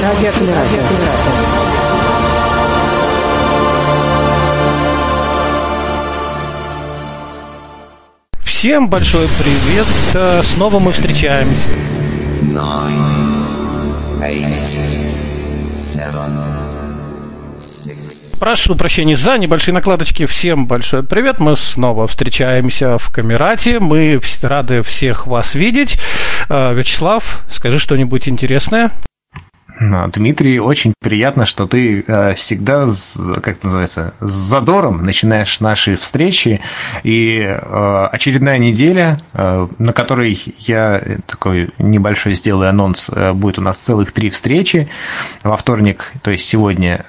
[0.00, 0.82] Радиокоммерация.
[8.40, 9.86] Всем большой привет.
[10.14, 11.70] Э, снова мы встречаемся.
[12.40, 14.68] Nine, eight,
[15.74, 16.40] seven,
[18.40, 20.24] Прошу прощения за небольшие накладочки.
[20.24, 21.38] Всем большой привет.
[21.38, 23.78] Мы снова встречаемся в Камерате.
[23.78, 25.98] Мы рады всех вас видеть.
[26.48, 28.90] Э, Вячеслав, скажи что-нибудь интересное.
[29.78, 32.88] А, Дмитрий, очень приятно, что ты э, всегда,
[33.36, 36.60] как это называется, с задором начинаешь наши встречи.
[37.02, 43.78] И э, очередная неделя, э, на которой я такой небольшой сделаю анонс, будет у нас
[43.78, 44.88] целых три встречи.
[45.42, 47.04] Во вторник, то есть сегодня,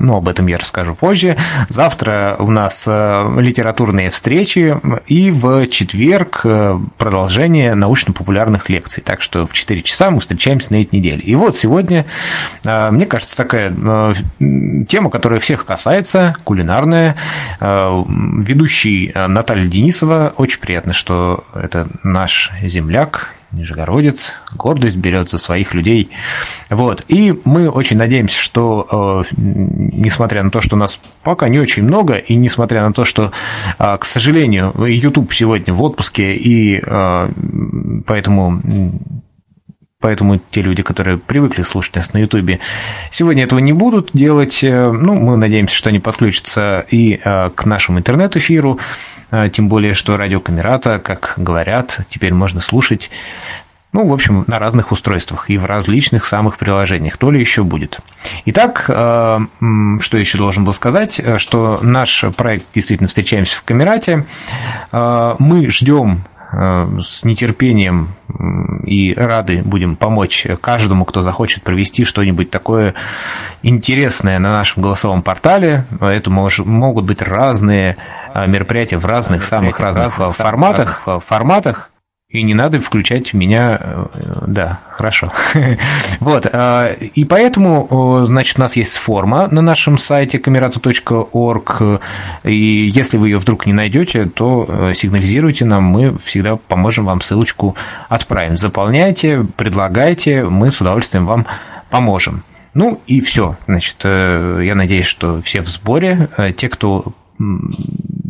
[0.00, 1.36] ну, об этом я расскажу позже.
[1.68, 9.02] Завтра у нас э, литературные встречи, и в четверг э, продолжение научно-популярных лекций.
[9.02, 11.20] Так что в 4 часа мы встречаемся на этой неделе.
[11.20, 12.06] И вот сегодня,
[12.64, 13.74] э, мне кажется, такая
[14.88, 17.16] тема, которая всех касается, кулинарная.
[17.60, 20.34] Ведущий Наталья Денисова.
[20.36, 26.10] Очень приятно, что это наш земляк, Нижегородец, гордость берет за своих людей.
[26.68, 27.04] Вот.
[27.08, 32.16] И мы очень надеемся, что, э, несмотря на то, что нас пока не очень много,
[32.16, 33.32] и несмотря на то, что,
[33.78, 37.28] э, к сожалению, YouTube сегодня в отпуске, и э,
[38.06, 38.60] поэтому
[40.00, 42.60] Поэтому те люди, которые привыкли слушать нас на Ютубе,
[43.10, 44.62] сегодня этого не будут делать.
[44.62, 48.78] Э, Ну, мы надеемся, что они подключатся и э, к нашему интернет-эфиру.
[49.30, 53.10] Э, Тем более, что радио Камерата, как говорят, теперь можно слушать
[53.92, 57.16] ну, в общем, на разных устройствах и в различных самых приложениях.
[57.16, 57.98] То ли еще будет.
[58.44, 59.38] Итак, что
[60.18, 64.26] еще должен был сказать, что наш проект действительно встречаемся в Камерате.
[64.92, 68.14] Мы ждем с нетерпением
[68.84, 72.94] и рады будем помочь каждому, кто захочет провести что-нибудь такое
[73.62, 75.84] интересное на нашем голосовом портале.
[76.00, 77.96] Это мож- могут быть разные
[78.34, 81.90] э, мероприятия в разных, самых разных э, форматах, э, форматах.
[82.36, 85.32] И не надо включать меня, э, да, хорошо.
[86.20, 92.00] Вот, э, и поэтому, э, значит, у нас есть форма на нашем сайте kamerata.org,
[92.44, 97.22] и если вы ее вдруг не найдете, то э, сигнализируйте нам, мы всегда поможем вам
[97.22, 97.74] ссылочку
[98.10, 98.58] отправим.
[98.58, 101.46] Заполняйте, предлагайте, мы с удовольствием вам
[101.88, 102.42] поможем.
[102.74, 103.56] Ну и все.
[103.66, 106.28] Значит, э, я надеюсь, что все в сборе.
[106.36, 107.14] Э, Те, кто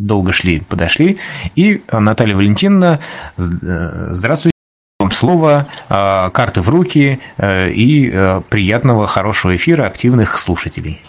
[0.07, 1.19] долго шли, подошли.
[1.55, 2.99] И э, Наталья Валентиновна,
[3.37, 4.53] э, здравствуйте.
[4.99, 11.01] Вам слово, э, карты в руки и приятного, хорошего эфира, активных слушателей.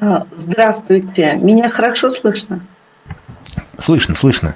[0.00, 1.36] А, Здравствуйте.
[1.40, 2.60] Меня хорошо слышно?
[3.78, 4.54] Слышно, слышно.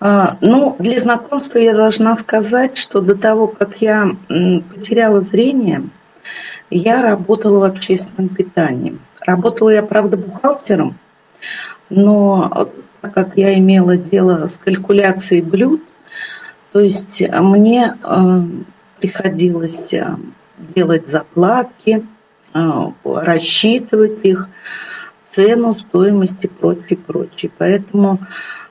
[0.00, 5.82] А, Ну, для знакомства я должна сказать, что до того, как я потеряла зрение,
[6.70, 8.98] я работала в общественном питании.
[9.20, 10.96] Работала я, правда, бухгалтером,
[11.90, 15.82] но как я имела дело с калькуляцией блюд,
[16.72, 18.40] то есть э, мне э,
[19.00, 20.16] приходилось э,
[20.74, 22.06] делать закладки,
[22.54, 24.48] э, рассчитывать их,
[25.30, 27.50] цену, стоимость и прочее, прочее.
[27.58, 28.18] Поэтому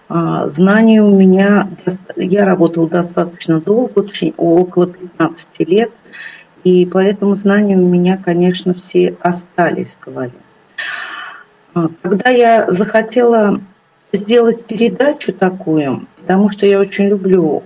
[0.10, 1.70] знаний у меня,
[2.16, 5.92] я работала достаточно долго, очень, около 15 лет,
[6.64, 9.96] и поэтому знания у меня, конечно, все остались.
[10.06, 10.30] А,
[12.02, 13.60] Когда я захотела
[14.12, 17.64] сделать передачу такую, потому что я очень люблю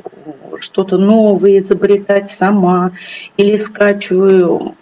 [0.59, 2.91] что-то новое изобретать сама
[3.38, 4.75] или скачиваю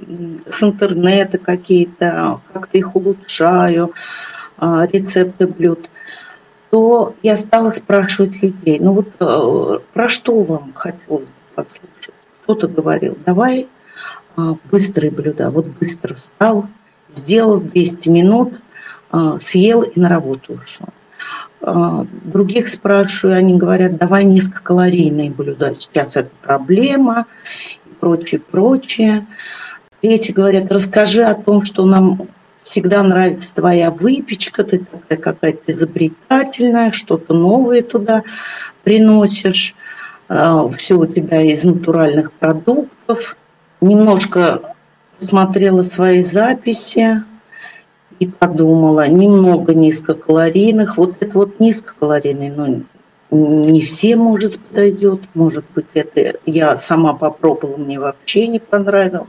[0.50, 3.94] с интернета какие-то, как-то их улучшаю,
[4.57, 5.90] а, рецепты блюд,
[6.69, 12.14] то я стала спрашивать людей, ну вот э, про что вам хотелось бы послушать?
[12.43, 13.67] Кто-то говорил, давай
[14.35, 15.49] а, быстрые блюда.
[15.49, 16.67] Вот быстро встал,
[17.16, 18.68] сделал 200 минут, а,
[19.40, 20.88] съел и на работу ушел.
[21.61, 25.76] А, Других спрашиваю, они говорят, давай низкокалорийные блюда.
[25.78, 27.26] Сейчас это проблема
[27.85, 29.28] и прочее, прочее.
[30.02, 32.22] Третьи говорят, расскажи о том, что нам
[32.64, 38.23] всегда нравится твоя выпечка, ты такая какая-то изобретательная, что-то новое туда
[38.84, 39.76] приносишь.
[40.78, 43.35] Все у тебя из натуральных продуктов.
[43.82, 44.76] Немножко
[45.17, 47.23] посмотрела свои записи
[48.19, 50.97] и подумала, немного низкокалорийных.
[50.97, 52.83] Вот это вот низкокалорийный, ну,
[53.31, 55.21] не всем, может, подойдет.
[55.33, 59.27] Может быть, это я сама попробовала, мне вообще не понравилось.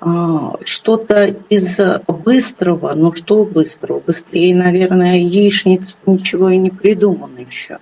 [0.00, 4.00] А, Что-то из быстрого, ну что быстрого?
[4.00, 7.78] Быстрее, наверное, яичница, ничего и не придумано еще.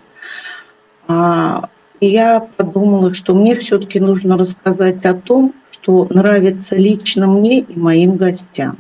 [1.09, 1.69] А
[2.01, 8.17] я подумала, что мне все-таки нужно рассказать о том, что нравится лично мне и моим
[8.17, 8.79] гостям.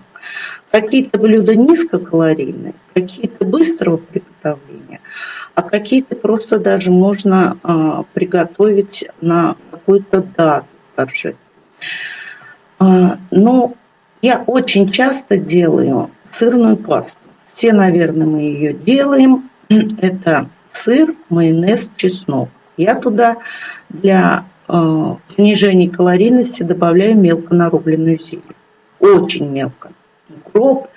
[0.71, 5.01] Какие-то блюда низкокалорийные, какие-то быстрого приготовления,
[5.55, 11.39] а какие-то просто даже можно а, приготовить на какую-то дату торжественную.
[12.79, 13.75] А, но
[14.23, 17.19] я очень часто делаю сырную пасту.
[17.53, 19.49] Все, наверное, мы ее делаем.
[19.69, 22.51] Это сыр, майонез, чеснок.
[22.77, 23.39] Я туда
[23.89, 28.43] для э, понижения калорийности добавляю мелко нарубленную зелень.
[29.01, 29.93] Очень мелко.
[30.29, 30.89] Укроп,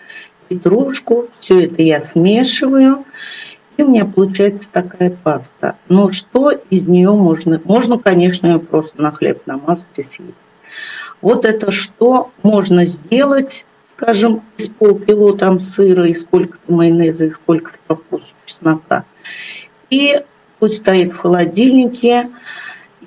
[0.47, 3.05] петрушку, все это я смешиваю.
[3.77, 5.77] И у меня получается такая паста.
[5.87, 7.61] Но что из нее можно?
[7.63, 10.33] Можно, конечно, ее просто на хлеб намазать и съесть.
[11.21, 17.77] Вот это что можно сделать, скажем, из полкило там сыра, и сколько-то майонеза, и сколько-то
[17.87, 19.05] по вкусу чеснока.
[19.89, 20.21] И
[20.59, 22.29] пусть стоит в холодильнике,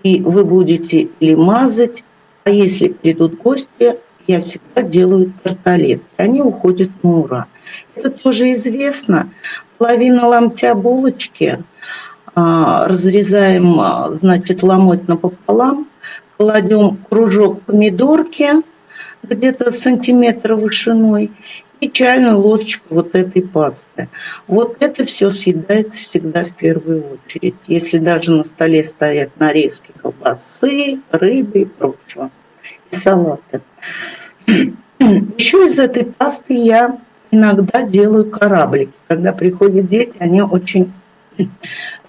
[0.03, 2.05] и вы будете или мазать,
[2.45, 6.07] а если придут гости, я всегда делаю тарталетки.
[6.17, 7.47] Они уходят на ура.
[7.95, 9.31] Это тоже известно.
[9.79, 11.65] Половина ломтя булочки
[12.35, 15.89] а, разрезаем, а, значит, ломоть напополам,
[16.37, 18.51] кладем кружок помидорки
[19.23, 21.31] где-то сантиметра вышиной
[21.81, 24.09] и чайную ложечку вот этой пасты.
[24.47, 27.57] Вот это все съедается всегда в первую очередь.
[27.67, 32.31] Если даже на столе стоят нарезки колбасы, рыбы и прочего,
[32.93, 33.61] салаты.
[35.37, 36.99] Еще из этой пасты я
[37.31, 38.93] иногда делаю кораблики.
[39.09, 40.93] Когда приходят дети, они очень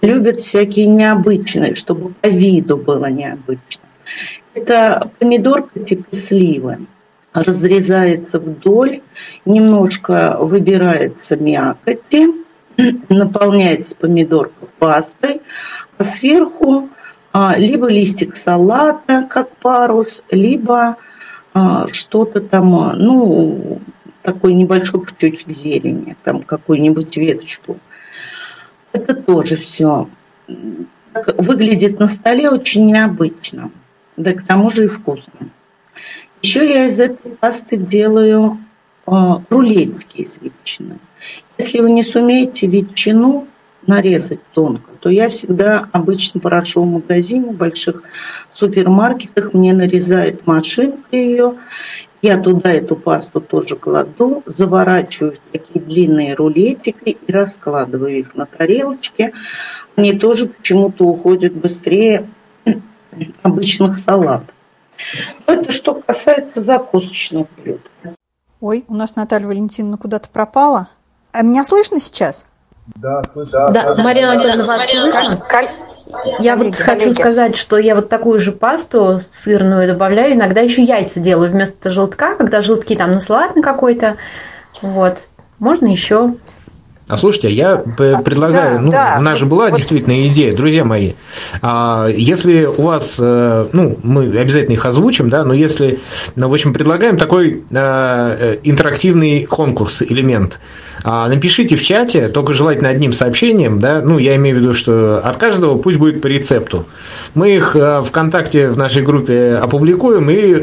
[0.00, 3.82] любят всякие необычные, чтобы по виду было необычно.
[4.54, 6.86] Это помидорка типа сливы.
[7.32, 9.00] Разрезается вдоль,
[9.44, 12.28] немножко выбирается мякоти,
[13.08, 15.40] наполняется помидорка пастой,
[15.98, 16.90] а сверху
[17.56, 20.96] либо листик салата, как парус, либо
[21.52, 23.80] а, что-то там, ну,
[24.22, 27.78] такой небольшой пучочек зелени, там какую-нибудь веточку.
[28.92, 30.08] Это тоже все
[31.14, 33.70] выглядит на столе очень необычно
[34.16, 35.48] да к тому же и вкусно.
[36.42, 38.58] Еще я из этой пасты делаю
[39.06, 40.98] рулетики из ветчины.
[41.58, 43.46] Если вы не сумеете ветчину
[43.86, 48.02] нарезать тонко, то я всегда обычно прошу в магазине, в больших
[48.52, 51.54] супермаркетах, мне нарезает машинка ее,
[52.22, 58.46] я туда эту пасту тоже кладу, заворачиваю в такие длинные рулетики и раскладываю их на
[58.46, 59.34] тарелочке.
[59.94, 62.26] Они тоже почему-то уходят быстрее,
[63.42, 64.54] обычных салатов.
[65.44, 67.82] Это что касается закусочных блюд.
[68.60, 70.88] Ой, у нас Наталья Валентиновна куда-то пропала.
[71.32, 72.46] А меня слышно сейчас?
[72.96, 73.70] Да, слышно.
[73.70, 75.40] Да, да, Марина Валентиновна, вас слышно?
[76.38, 77.20] Я вот хочу коллеги.
[77.20, 82.36] сказать, что я вот такую же пасту сырную добавляю, иногда еще яйца делаю вместо желтка,
[82.36, 84.16] когда желтки там на салат на какой-то.
[84.82, 85.18] Вот.
[85.58, 86.34] Можно еще
[87.06, 89.76] а слушайте, я предлагаю, да, ну, да, у нас же была вот...
[89.76, 91.12] действительно идея, друзья мои,
[91.60, 96.00] а, если у вас, э, ну, мы обязательно их озвучим, да, но если,
[96.34, 100.60] ну, в общем, предлагаем такой а, интерактивный конкурс, элемент.
[101.02, 105.18] А, напишите в чате, только желательно одним сообщением, да, ну, я имею в виду, что
[105.18, 106.86] от каждого пусть будет по рецепту.
[107.34, 110.54] Мы их ВКонтакте в нашей группе опубликуем, и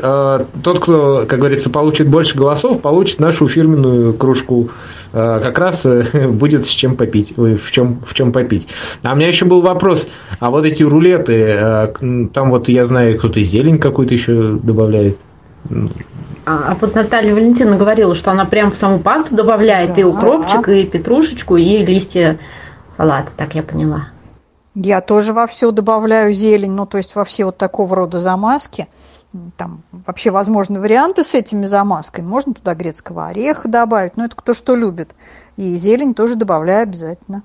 [0.64, 4.72] тот, кто, как говорится, получит больше голосов, получит нашу фирменную кружку
[5.12, 5.86] как раз
[6.30, 8.68] будет с чем попить, в чем, в чем попить.
[9.04, 10.08] А у меня еще был вопрос,
[10.40, 15.18] а вот эти рулеты, э, там вот я знаю, кто-то зелень какую-то еще добавляет.
[16.46, 20.02] А, а вот Наталья Валентина говорила, что она прям в саму пасту добавляет да.
[20.02, 22.40] и укропчик, и петрушечку, и листья
[22.90, 24.08] салата, так я поняла.
[24.74, 28.88] Я тоже во все добавляю зелень, ну то есть во все вот такого рода замазки–
[29.58, 32.26] там вообще возможны варианты с этими замазками.
[32.26, 35.16] Можно туда грецкого ореха добавить, но это кто что любит.
[35.58, 37.44] И зелень тоже добавляю обязательно.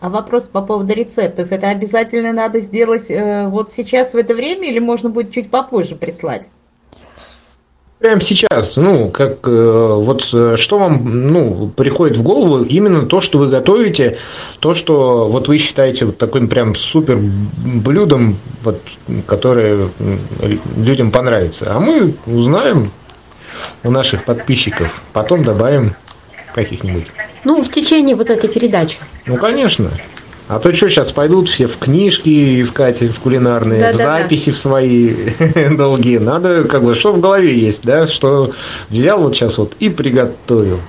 [0.00, 1.52] А вопрос по поводу рецептов.
[1.52, 5.94] Это обязательно надо сделать э, вот сейчас в это время или можно будет чуть попозже
[5.94, 6.48] прислать?
[8.02, 13.20] Прямо сейчас, ну, как э, вот э, что вам ну, приходит в голову, именно то,
[13.20, 14.18] что вы готовите,
[14.58, 18.80] то, что вот вы считаете вот таким прям супер блюдом, вот,
[19.24, 19.90] которое
[20.76, 21.76] людям понравится.
[21.76, 22.90] А мы узнаем
[23.84, 25.94] у наших подписчиков, потом добавим
[26.56, 27.06] каких-нибудь.
[27.44, 28.98] Ну, в течение вот этой передачи.
[29.26, 29.92] Ну, конечно.
[30.54, 34.50] А то что сейчас пойдут все в книжки искать, в кулинарные, да, в да, записи
[34.50, 34.52] да.
[34.52, 35.14] в свои
[35.76, 36.18] долгие.
[36.18, 38.52] Надо, как бы, что в голове есть, да, что
[38.90, 40.80] взял вот сейчас вот и приготовил.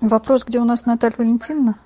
[0.00, 1.76] Вопрос, где у нас Наталья Валентиновна?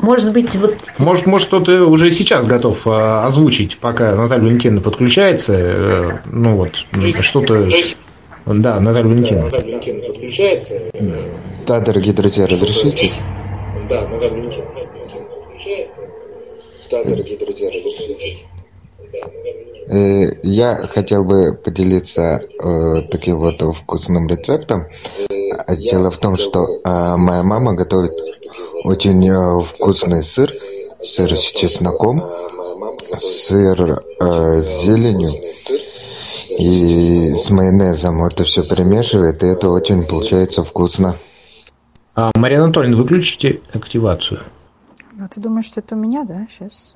[0.00, 0.76] Может быть, вот...
[0.98, 5.52] Может, может кто-то уже сейчас готов а, озвучить, пока Наталья Валентиновна подключается.
[5.56, 6.74] Э, ну вот,
[7.20, 7.66] что-то...
[8.46, 9.44] Да, Наталья Валентиновна.
[9.44, 10.74] Наталья Валентиновна подключается.
[11.66, 13.10] Да, дорогие друзья, разрешите?
[13.88, 14.80] Да, Наталья Валентиновна
[15.44, 16.00] подключается.
[16.90, 18.46] Да, дорогие друзья, разрешите?
[19.88, 24.86] Э, я хотел бы поделиться э, таким вот вкусным рецептом.
[25.68, 28.12] Дело в том, что э, моя мама готовит
[28.84, 30.52] очень э, вкусный сыр,
[31.00, 32.22] сыр с чесноком,
[33.18, 35.30] сыр э, с зеленью
[36.60, 38.22] и с майонезом.
[38.22, 41.16] Это все перемешивает, и это очень получается вкусно.
[42.14, 44.40] А, Мария Анатольевна, выключите активацию.
[45.18, 46.46] А ты думаешь, что это у меня, да?
[46.50, 46.94] Сейчас.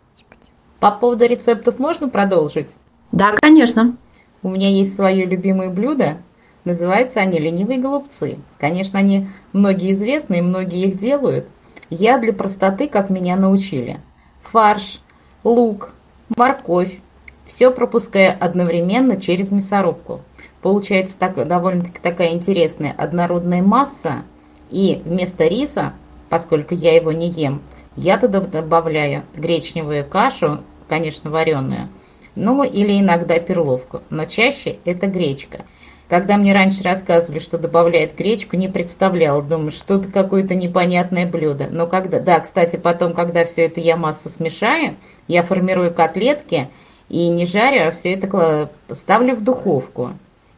[0.80, 2.68] По поводу рецептов можно продолжить?
[3.10, 3.96] Да, конечно.
[4.42, 6.18] У меня есть свое любимое блюдо.
[6.64, 8.38] Называются они ленивые голубцы.
[8.58, 11.46] Конечно, они многие известны, и многие их делают.
[11.90, 14.00] Я для простоты, как меня научили.
[14.42, 15.00] Фарш,
[15.42, 15.92] лук,
[16.36, 17.00] морковь.
[17.46, 20.22] Все пропуская одновременно через мясорубку.
[20.62, 24.22] Получается так, довольно-таки такая интересная однородная масса.
[24.70, 25.92] И вместо риса,
[26.30, 27.60] поскольку я его не ем,
[27.96, 31.88] я туда добавляю гречневую кашу, конечно, вареную,
[32.34, 35.64] ну или иногда перловку, но чаще это гречка.
[36.08, 41.68] Когда мне раньше рассказывали, что добавляют гречку, не представляла, думаю, что-то какое-то непонятное блюдо.
[41.70, 44.96] Но когда, да, кстати, потом, когда все это я массу смешаю,
[45.28, 46.68] я формирую котлетки
[47.08, 50.10] и не жарю, а все это ставлю в духовку.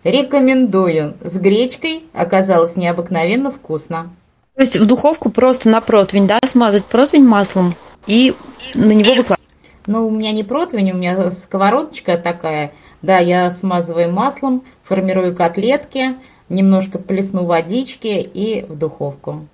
[0.05, 1.15] Рекомендую.
[1.21, 4.11] С гречкой оказалось необыкновенно вкусно.
[4.55, 7.75] То есть в духовку просто на противень, да, смазать противень маслом
[8.07, 8.35] и
[8.75, 9.41] на него выкладывать?
[9.87, 12.73] Ну, у меня не противень, у меня сковородочка такая.
[13.03, 16.15] Да, я смазываю маслом, формирую котлетки,
[16.49, 19.47] немножко плесну водички и в духовку.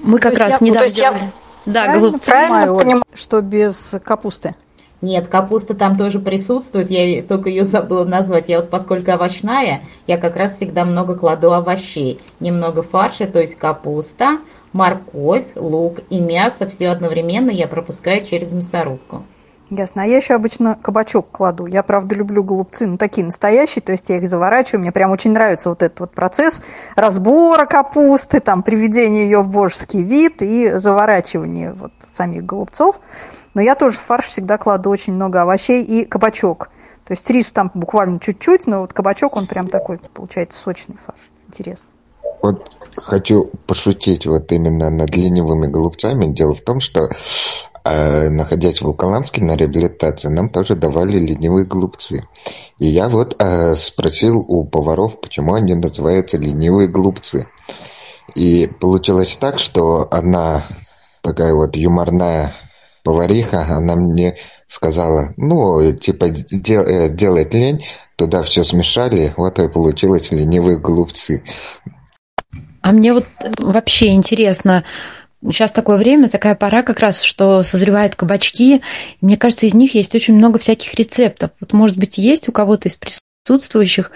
[0.00, 1.32] Мы как раз я, недавно делали.
[1.66, 4.54] Да, правильно, правильно понимаю, что без капусты?
[5.00, 8.48] Нет, капуста там тоже присутствует, я только ее забыла назвать.
[8.48, 12.20] Я вот, поскольку овощная, я как раз всегда много кладу овощей.
[12.38, 14.40] Немного фарша, то есть капуста,
[14.72, 16.68] морковь, лук и мясо.
[16.68, 19.24] Все одновременно я пропускаю через мясорубку.
[19.70, 20.02] Ясно.
[20.02, 21.66] А я еще обычно кабачок кладу.
[21.66, 24.80] Я, правда, люблю голубцы, ну, такие настоящие, то есть я их заворачиваю.
[24.80, 26.60] Мне прям очень нравится вот этот вот процесс
[26.96, 32.96] разбора капусты, там, приведения ее в божеский вид и заворачивания вот самих голубцов.
[33.54, 36.70] Но я тоже в фарш всегда кладу очень много овощей и кабачок.
[37.04, 41.18] То есть рис там буквально чуть-чуть, но вот кабачок, он прям такой, получается, сочный фарш.
[41.48, 41.88] Интересно.
[42.42, 46.26] Вот хочу пошутить вот именно над ленивыми голубцами.
[46.32, 47.10] Дело в том, что
[47.84, 52.26] э, находясь в Волколамске на реабилитации, нам тоже давали ленивые голубцы.
[52.78, 57.48] И я вот э, спросил у поваров, почему они называются ленивые голубцы.
[58.34, 60.64] И получилось так, что одна
[61.22, 62.54] такая вот юморная
[63.02, 67.84] повариха, она мне сказала, ну, типа, дел, э, делать лень,
[68.16, 71.42] туда все смешали, вот и получилось ленивые голубцы.
[72.82, 73.26] А мне вот
[73.58, 74.84] вообще интересно,
[75.44, 78.82] сейчас такое время, такая пора как раз, что созревают кабачки.
[79.20, 81.50] Мне кажется, из них есть очень много всяких рецептов.
[81.60, 84.12] Вот, может быть, есть у кого-то из присутствующих,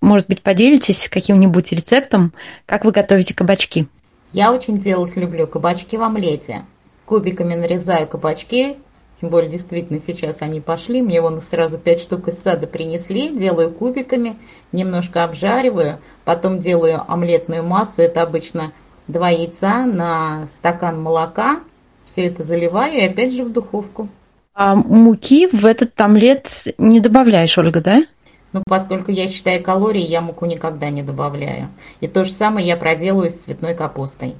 [0.00, 2.32] может быть, поделитесь каким-нибудь рецептом,
[2.66, 3.86] как вы готовите кабачки?
[4.32, 6.62] Я очень делать люблю кабачки в омлете
[7.10, 8.76] кубиками нарезаю кабачки,
[9.20, 13.72] тем более действительно сейчас они пошли, мне вон сразу 5 штук из сада принесли, делаю
[13.72, 14.36] кубиками,
[14.70, 18.72] немножко обжариваю, потом делаю омлетную массу, это обычно
[19.08, 21.58] 2 яйца на стакан молока,
[22.04, 24.08] все это заливаю и опять же в духовку.
[24.54, 26.48] А муки в этот омлет
[26.78, 28.04] не добавляешь, Ольга, да?
[28.52, 31.70] Ну, поскольку я считаю калории, я муку никогда не добавляю.
[32.00, 34.36] И то же самое я проделаю с цветной капустой.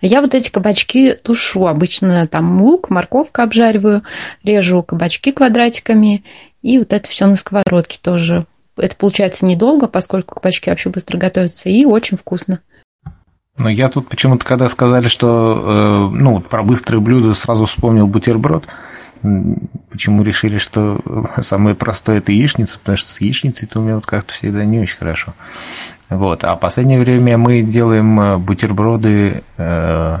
[0.00, 1.66] Я вот эти кабачки тушу.
[1.66, 4.02] Обычно там лук, морковка обжариваю,
[4.42, 6.24] режу кабачки квадратиками,
[6.62, 8.46] и вот это все на сковородке тоже.
[8.76, 12.60] Это получается недолго, поскольку кабачки вообще быстро готовятся, и очень вкусно.
[13.56, 18.66] Но я тут почему-то, когда сказали, что э, ну, про быстрые блюда, сразу вспомнил бутерброд.
[19.90, 21.00] Почему решили, что
[21.40, 24.98] самое простое это яичница, потому что с яичницей-то у меня вот как-то всегда не очень
[24.98, 25.32] хорошо.
[26.08, 26.44] Вот.
[26.44, 30.18] А в последнее время мы делаем э, бутерброды, э,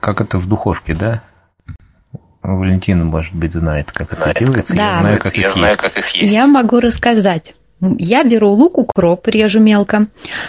[0.00, 1.22] как это в духовке, да?
[2.42, 4.74] Валентина, может быть, знает, как это делается.
[4.76, 4.96] Да.
[4.96, 6.32] Я, знаю, как, я их знаю, как их есть.
[6.32, 7.54] Я могу рассказать.
[7.80, 10.06] Я беру лук, укроп, режу мелко,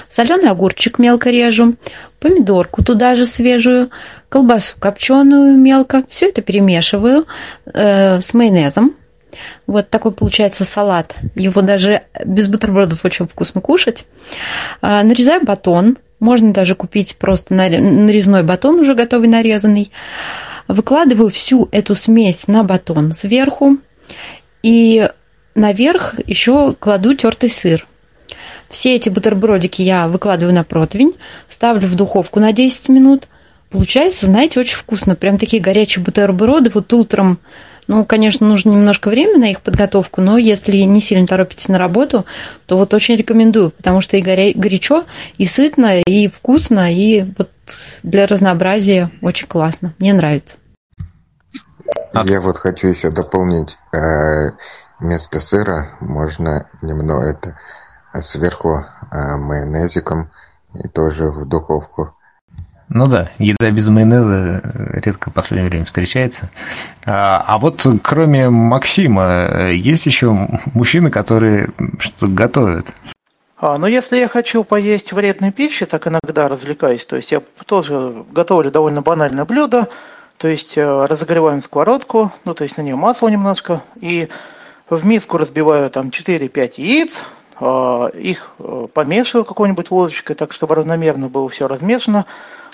[0.08, 1.75] соленый огурчик мелко режу,
[2.22, 3.89] помидорку туда же свежую,
[4.29, 6.03] колбасу копченую мелко.
[6.08, 7.25] Все это перемешиваю
[7.65, 8.94] э, с майонезом,
[9.66, 11.16] вот такой получается салат.
[11.36, 14.06] Его даже без бутербродов очень вкусно кушать.
[14.82, 15.98] А, нарезаю батон.
[16.20, 19.92] Можно даже купить просто нарезной батон, уже готовый нарезанный.
[20.68, 23.78] Выкладываю всю эту смесь на батон сверху
[24.64, 25.10] и
[25.54, 27.86] наверх еще кладу тертый сыр.
[28.70, 31.14] Все эти бутербродики я выкладываю на противень,
[31.48, 33.28] ставлю в духовку на 10 минут.
[33.70, 35.16] Получается, знаете, очень вкусно.
[35.16, 37.40] Прям такие горячие бутерброды вот утром.
[37.88, 42.25] Ну, конечно, нужно немножко времени на их подготовку, но если не сильно торопитесь на работу,
[42.65, 44.51] то вот очень рекомендую, потому что и горя...
[44.53, 45.06] горячо,
[45.38, 47.50] и сытно, и вкусно, и вот
[48.03, 49.94] для разнообразия очень классно.
[50.00, 50.58] Мне нравится.
[52.25, 53.77] Я вот хочу еще дополнить.
[53.94, 54.51] Э,
[55.00, 57.56] вместо сыра можно немного это
[58.17, 60.32] а сверху а, майонезиком
[60.74, 62.17] и тоже в духовку.
[62.89, 64.62] Ну да, еда без майонеза
[65.03, 66.50] редко в последнее время встречается.
[67.06, 70.32] А, а вот кроме Максима, есть еще
[70.74, 72.88] мужчины, которые что готовят?
[73.60, 77.06] А, ну, если я хочу поесть вредной пищи, так иногда развлекаюсь.
[77.06, 79.89] То есть я тоже готовлю довольно банальное блюдо.
[80.38, 84.29] То есть э, разогреваем сковородку, ну, то есть на нее масло немножко, и
[84.88, 87.22] в миску разбиваю там 4-5 яиц,
[87.60, 92.27] а, их э, помешиваю какой-нибудь ложечкой, так чтобы равномерно было все размешано.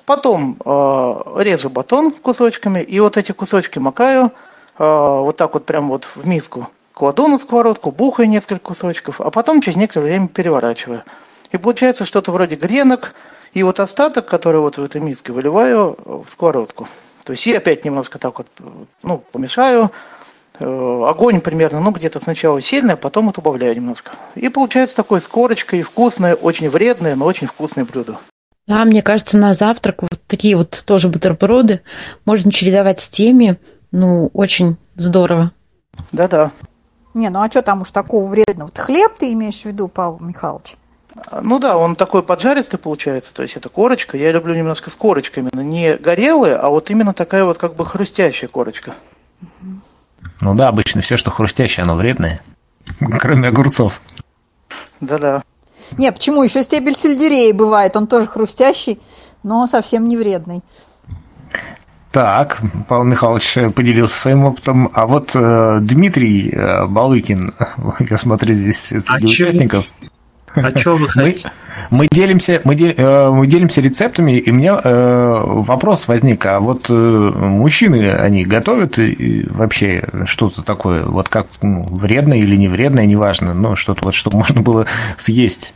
[0.06, 4.32] Потом а, режу батон кусочками, и вот эти кусочки макаю
[4.78, 6.68] а, вот так вот прям вот в миску.
[6.94, 11.04] Кладу на сковородку, бухаю несколько кусочков, а потом через некоторое время переворачиваю.
[11.52, 13.14] И получается что-то вроде гренок,
[13.54, 16.88] и вот остаток, который вот в этой миске, выливаю в сковородку.
[17.24, 18.48] То есть я опять немножко так вот
[19.02, 19.92] ну, помешаю,
[20.60, 24.12] Э, огонь примерно, ну, где-то сначала сильный, а потом вот убавляю немножко.
[24.36, 28.20] И получается такое с корочкой, вкусное, очень вредное, но очень вкусное блюдо.
[28.68, 31.82] Да, мне кажется, на завтрак вот такие вот тоже бутерброды
[32.26, 33.60] можно чередовать с теми,
[33.92, 35.52] ну, очень здорово.
[36.12, 36.52] Да-да.
[37.14, 38.68] Не, ну а что там уж такого вредного?
[38.68, 40.76] Вот хлеб ты имеешь в виду, Павел Михайлович?
[41.42, 44.18] Ну да, он такой поджаристый получается, то есть это корочка.
[44.18, 47.86] Я люблю немножко с корочками, но не горелая, а вот именно такая вот как бы
[47.86, 48.96] хрустящая корочка.
[50.42, 52.42] Ну да, обычно все, что хрустящее, оно вредное.
[53.20, 54.02] Кроме огурцов.
[55.02, 55.44] Да-да.
[55.98, 56.44] Не, почему?
[56.44, 57.96] Еще стебель сельдерея бывает.
[57.96, 59.00] Он тоже хрустящий,
[59.44, 60.62] но совсем не вредный.
[62.12, 64.92] Так, Павел Михайлович поделился своим опытом.
[64.94, 67.56] А вот э, Дмитрий э, Балыкин,
[68.10, 69.86] я смотрю здесь среди а участников.
[70.00, 70.10] Че...
[70.56, 71.52] А что вы хотите?
[71.90, 76.60] Мы делимся, мы, дел, э, мы делимся рецептами, и у меня э, вопрос возник, а
[76.60, 78.98] вот э, мужчины, они готовят
[79.50, 84.38] вообще что-то такое, вот как ну, вредное или не вредное, неважно, но что-то вот, чтобы
[84.38, 84.86] можно было
[85.18, 85.74] съесть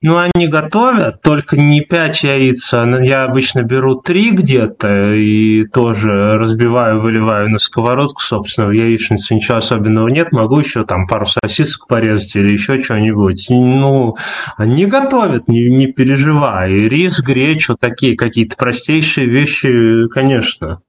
[0.00, 6.34] ну, они готовят, только не 5 яиц, а я обычно беру 3 где-то и тоже
[6.34, 11.88] разбиваю, выливаю на сковородку, собственно, в яичнице ничего особенного нет, могу еще там пару сосисок
[11.88, 13.46] порезать или еще что-нибудь.
[13.48, 14.16] Ну,
[14.56, 16.70] они готовят, не, не переживай.
[16.70, 20.80] Рис, гречу, такие какие-то простейшие вещи, конечно.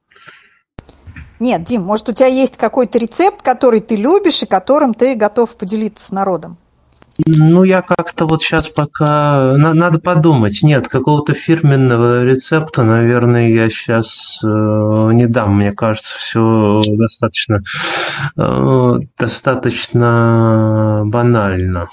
[1.40, 5.58] Нет, Дим, может, у тебя есть какой-то рецепт, который ты любишь и которым ты готов
[5.58, 6.58] поделиться с народом?
[7.26, 9.54] Ну, я как-то вот сейчас пока...
[9.58, 10.62] Надо подумать.
[10.62, 15.58] Нет, какого-то фирменного рецепта, наверное, я сейчас э, не дам.
[15.58, 17.62] Мне кажется, все достаточно,
[18.38, 21.90] э, достаточно банально.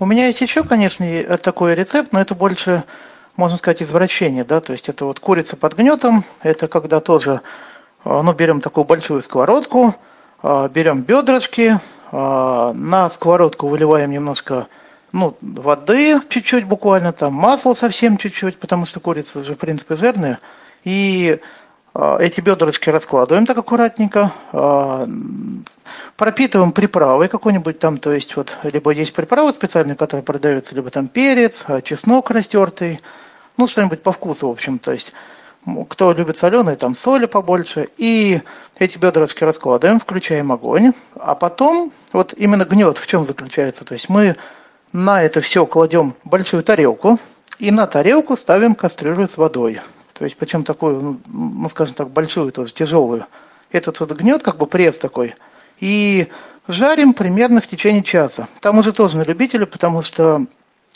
[0.00, 1.06] У меня есть еще, конечно,
[1.42, 2.84] такой рецепт, но это больше,
[3.36, 7.42] можно сказать, извращение, да, то есть это вот курица под гнетом, это когда тоже,
[8.04, 9.94] э, ну, берем такую большую сковородку,
[10.42, 11.78] э, берем бедрышки,
[12.12, 14.66] на сковородку выливаем немножко
[15.12, 20.38] ну, воды чуть-чуть буквально, там масло совсем чуть-чуть, потому что курица же, в принципе, жирная.
[20.84, 21.40] И
[21.92, 25.08] а, эти бедрочки раскладываем так аккуратненько, а,
[26.16, 31.08] пропитываем приправой какой-нибудь там, то есть вот либо есть приправы специальные, которые продаются, либо там
[31.08, 33.00] перец, чеснок растертый,
[33.56, 35.12] ну что-нибудь по вкусу, в общем, то есть
[35.88, 37.88] кто любит соленые, там соли побольше.
[37.96, 38.40] И
[38.78, 40.92] эти бедрышки раскладываем, включаем огонь.
[41.14, 43.84] А потом, вот именно гнет в чем заключается.
[43.84, 44.36] То есть мы
[44.92, 47.18] на это все кладем большую тарелку.
[47.58, 49.80] И на тарелку ставим кастрюлю с водой.
[50.14, 53.26] То есть причем такую, ну, ну скажем так, большую, тоже тяжелую.
[53.70, 55.34] Этот вот гнет, как бы пресс такой.
[55.78, 56.28] И
[56.68, 58.48] жарим примерно в течение часа.
[58.60, 60.46] Там уже тоже на любителя, потому что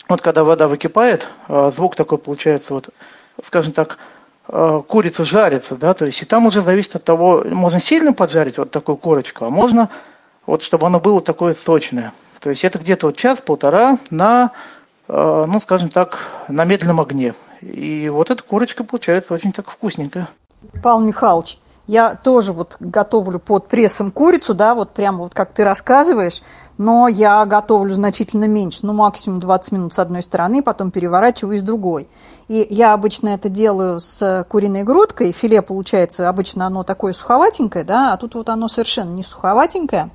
[0.07, 2.89] вот когда вода выкипает, а, звук такой получается вот,
[3.41, 3.97] скажем так,
[4.47, 8.71] курица жарится, да, то есть и там уже зависит от того, можно сильно поджарить вот
[8.71, 9.89] такую корочку, а можно
[10.45, 12.13] вот чтобы оно было такое сочное.
[12.39, 14.51] То есть это где-то вот час-полтора на,
[15.07, 17.33] э, ну, скажем так, на медленном огне.
[17.61, 20.27] И вот эта курочка получается очень так вкусненькая.
[20.83, 25.63] Павел Михайлович, Я тоже вот готовлю под прессом курицу, да, вот прямо вот как ты
[25.63, 26.41] рассказываешь,
[26.77, 31.61] но я готовлю значительно меньше, ну, максимум 20 минут с одной стороны, потом переворачиваю с
[31.61, 32.07] другой.
[32.47, 38.13] И я обычно это делаю с куриной грудкой, филе получается, обычно оно такое суховатенькое, да,
[38.13, 40.09] а тут вот оно совершенно не суховатенькое.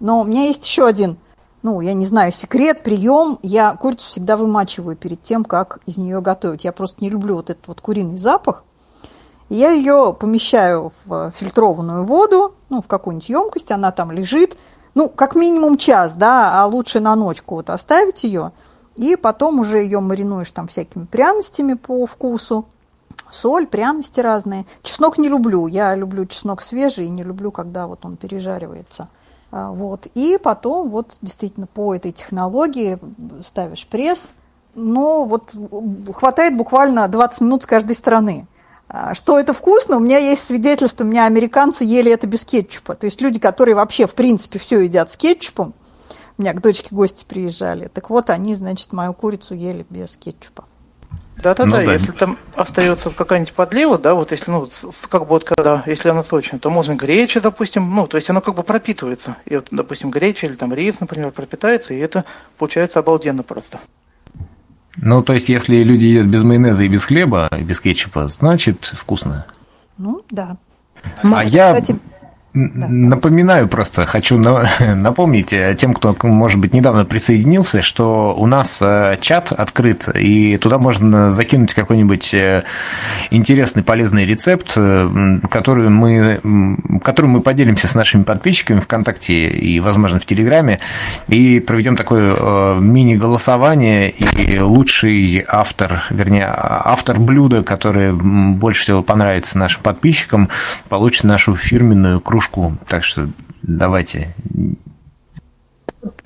[0.00, 1.16] Но у меня есть еще один,
[1.62, 3.38] ну, я не знаю, секрет, прием.
[3.42, 6.64] Я курицу всегда вымачиваю перед тем, как из нее готовить.
[6.64, 8.64] Я просто не люблю вот этот вот куриный запах.
[9.48, 14.58] Я ее помещаю в фильтрованную воду, ну, в какую-нибудь емкость, она там лежит,
[14.94, 18.52] ну, как минимум час, да, а лучше на ночку вот оставить ее,
[18.96, 22.66] и потом уже ее маринуешь там всякими пряностями по вкусу,
[23.30, 24.66] соль, пряности разные.
[24.82, 29.08] Чеснок не люблю, я люблю чеснок свежий не люблю, когда вот он пережаривается.
[29.50, 30.06] А, вот.
[30.14, 32.98] И потом вот действительно по этой технологии
[33.44, 34.32] ставишь пресс,
[34.74, 35.50] но вот
[36.12, 38.46] хватает буквально 20 минут с каждой стороны.
[38.88, 42.94] А, что это вкусно, у меня есть свидетельство, у меня американцы ели это без кетчупа.
[42.94, 45.74] То есть люди, которые вообще, в принципе, все едят с кетчупом,
[46.36, 50.64] у меня к дочке гости приезжали, так вот они, значит, мою курицу ели без кетчупа.
[51.36, 51.92] Да-да-да, ну, да.
[51.92, 54.68] если там остается какая-нибудь подлива, да, вот если, ну,
[55.10, 58.40] как бы вот когда, если она сочная, то можно греча, допустим, ну, то есть она
[58.40, 59.36] как бы пропитывается.
[59.44, 62.24] И вот, допустим, греча или там рис, например, пропитается, и это
[62.56, 63.80] получается обалденно просто.
[64.96, 68.84] Ну, то есть, если люди едят без майонеза и без хлеба, и без кетчупа, значит,
[68.84, 69.46] вкусно.
[69.98, 70.56] Ну, да.
[71.22, 71.72] А я...
[71.72, 71.98] Кстати,
[72.54, 74.38] Напоминаю просто, хочу
[74.94, 80.56] напомнить э, тем, кто, может быть, недавно присоединился, что у нас э, чат открыт, и
[80.58, 82.62] туда можно закинуть какой-нибудь э,
[83.30, 84.68] интересный, полезный рецепт,
[85.50, 90.78] который мы, которым мы поделимся с нашими подписчиками ВКонтакте и, возможно, в Телеграме,
[91.26, 99.82] и проведем такое мини-голосование, и лучший автор, вернее, автор блюда, которое больше всего понравится нашим
[99.82, 100.50] подписчикам,
[100.88, 102.76] получит нашу фирменную кружку кружку.
[102.88, 103.28] Так что
[103.62, 104.28] давайте.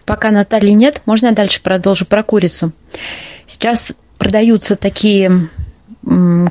[0.04, 2.72] Пока Натальи нет, можно я дальше продолжу про курицу.
[3.46, 5.48] Сейчас продаются такие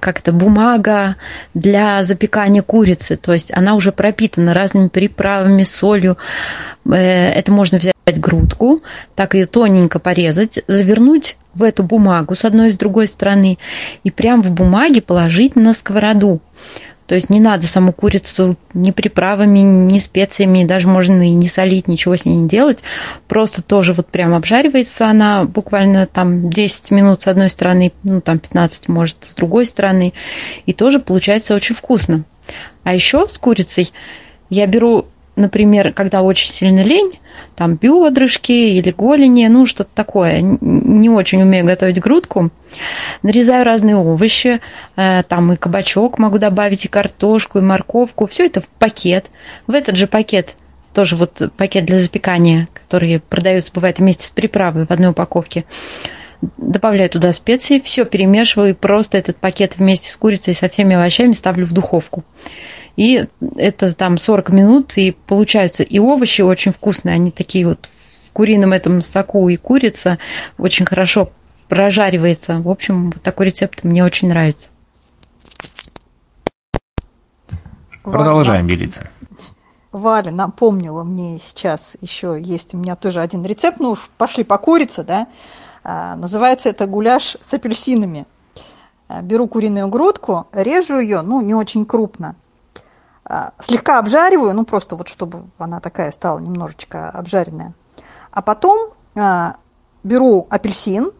[0.02, 1.16] как это, бумага
[1.56, 3.18] для запекания курицы.
[3.18, 6.18] То есть она уже пропитана разными приправами, солью.
[6.86, 8.80] Э, это можно взять грудку,
[9.16, 13.58] так ее тоненько порезать, завернуть в эту бумагу с одной и с другой стороны
[14.04, 16.40] и прям в бумаге положить на сковороду.
[17.08, 21.88] То есть не надо саму курицу ни приправами, ни специями, даже можно и не солить,
[21.88, 22.84] ничего с ней не делать.
[23.28, 28.40] Просто тоже вот прям обжаривается она буквально там 10 минут с одной стороны, ну там
[28.40, 30.14] 15 может с другой стороны.
[30.66, 32.26] И тоже получается очень вкусно.
[32.84, 33.92] А еще с курицей
[34.50, 35.08] я беру
[35.38, 37.20] например, когда очень сильно лень,
[37.56, 42.50] там бедрышки или голени, ну что-то такое, не очень умею готовить грудку,
[43.24, 44.60] нарезаю разные овощи,
[44.96, 49.28] э, там и кабачок могу добавить, и картошку, и морковку, все это в пакет.
[49.68, 50.56] В этот же пакет
[50.94, 55.64] тоже вот пакет для запекания, который продается, бывает, вместе с приправой в одной упаковке.
[56.58, 61.34] Добавляю туда специи, все перемешиваю и просто этот пакет вместе с курицей со всеми овощами
[61.34, 62.24] ставлю в духовку.
[62.98, 67.88] И это там 40 минут, и получаются и овощи очень вкусные, они такие вот
[68.26, 70.18] в курином этом соку и курица
[70.58, 71.32] очень хорошо
[71.70, 72.60] прожаривается.
[72.60, 74.68] В общем, вот такой рецепт мне очень нравится.
[78.04, 79.08] Продолжаем делиться.
[79.92, 84.58] Валя напомнила мне сейчас еще есть у меня тоже один рецепт, ну уж пошли по
[84.58, 85.28] курице, да.
[85.84, 88.26] А, называется это гуляш с апельсинами.
[89.08, 92.36] А, беру куриную грудку, режу ее, ну не очень крупно,
[93.60, 97.74] слегка обжариваю, ну просто вот чтобы она такая стала немножечко обжаренная.
[98.32, 99.56] А потом а,
[100.04, 101.12] беру апельсин,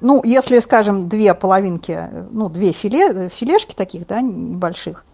[0.00, 5.04] ну если, скажем, две половинки, ну две филе, филешки таких, да, небольших,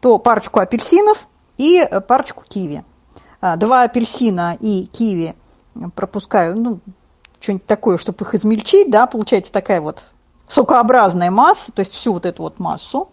[0.00, 2.84] то парочку апельсинов и парочку киви.
[3.40, 5.34] А, два апельсина и киви
[5.94, 6.80] пропускаю, ну,
[7.40, 10.02] что-нибудь такое, чтобы их измельчить, да, получается такая вот
[10.48, 13.08] сокообразная масса, то есть всю вот эту вот массу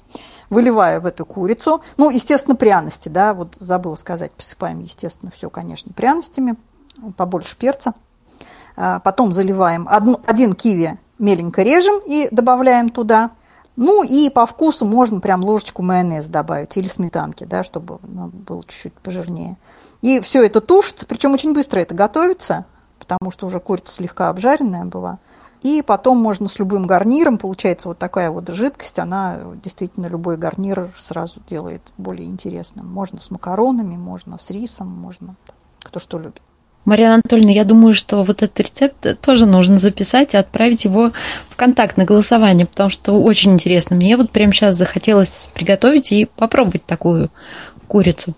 [0.52, 1.82] выливаю в эту курицу.
[1.98, 6.56] Ну, естественно, пряности, да, вот забыла сказать, посыпаем, естественно, все, конечно, пряностями,
[7.18, 7.96] побольше перца.
[8.76, 13.32] А, потом заливаем одну, один киви меленько режем и добавляем туда.
[13.78, 18.94] Ну и по вкусу можно прям ложечку майонеза добавить или сметанки, да, чтобы было чуть-чуть
[18.96, 19.58] пожирнее.
[20.02, 22.66] И все это тушится, причем очень быстро это готовится,
[23.00, 25.20] потому что уже курица слегка обжаренная была–
[25.62, 30.91] и потом можно с любым гарниром, получается вот такая вот жидкость, она действительно любой гарнир
[30.97, 32.88] сразу делает более интересным.
[32.88, 35.36] Можно с макаронами, можно с рисом, можно
[35.80, 36.41] кто что любит.
[36.84, 41.12] Марьяна Анатольевна, я думаю, что вот этот рецепт тоже нужно записать и отправить его
[41.50, 43.95] в контакт на голосование, потому что очень интересно.
[43.95, 47.30] Мне вот прямо сейчас захотелось приготовить и попробовать такую
[47.88, 48.34] курицу.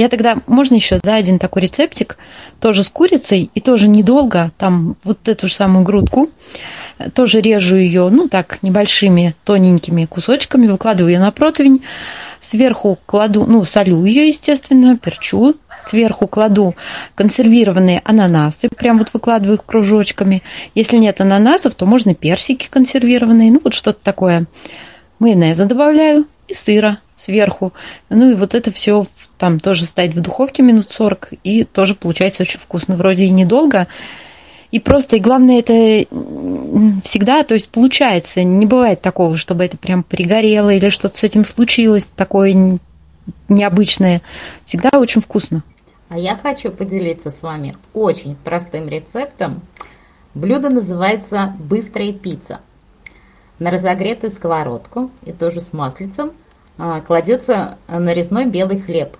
[0.00, 2.16] Я тогда, можно еще, да, один такой рецептик,
[2.58, 6.30] тоже с курицей и тоже недолго, там вот эту же самую грудку,
[7.12, 11.84] тоже режу ее, ну так, небольшими тоненькими кусочками, выкладываю ее на противень,
[12.40, 16.74] сверху кладу, ну, солю ее, естественно, перчу, сверху кладу
[17.14, 20.42] консервированные ананасы, прям вот выкладываю их кружочками.
[20.74, 24.46] Если нет ананасов, то можно персики консервированные, ну вот что-то такое.
[25.18, 27.74] Майонеза добавляю и сыра сверху.
[28.08, 29.06] Ну и вот это все
[29.40, 32.96] там тоже ставить в духовке минут 40, и тоже получается очень вкусно.
[32.96, 33.88] Вроде и недолго,
[34.70, 35.72] и просто, и главное, это
[37.02, 41.46] всегда, то есть получается, не бывает такого, чтобы это прям пригорело или что-то с этим
[41.46, 42.78] случилось, такое
[43.48, 44.20] необычное.
[44.66, 45.64] Всегда очень вкусно.
[46.10, 49.62] А я хочу поделиться с вами очень простым рецептом.
[50.34, 52.60] Блюдо называется «Быстрая пицца».
[53.58, 56.32] На разогретую сковородку и тоже с маслицем
[56.76, 59.16] а, кладется нарезной белый хлеб.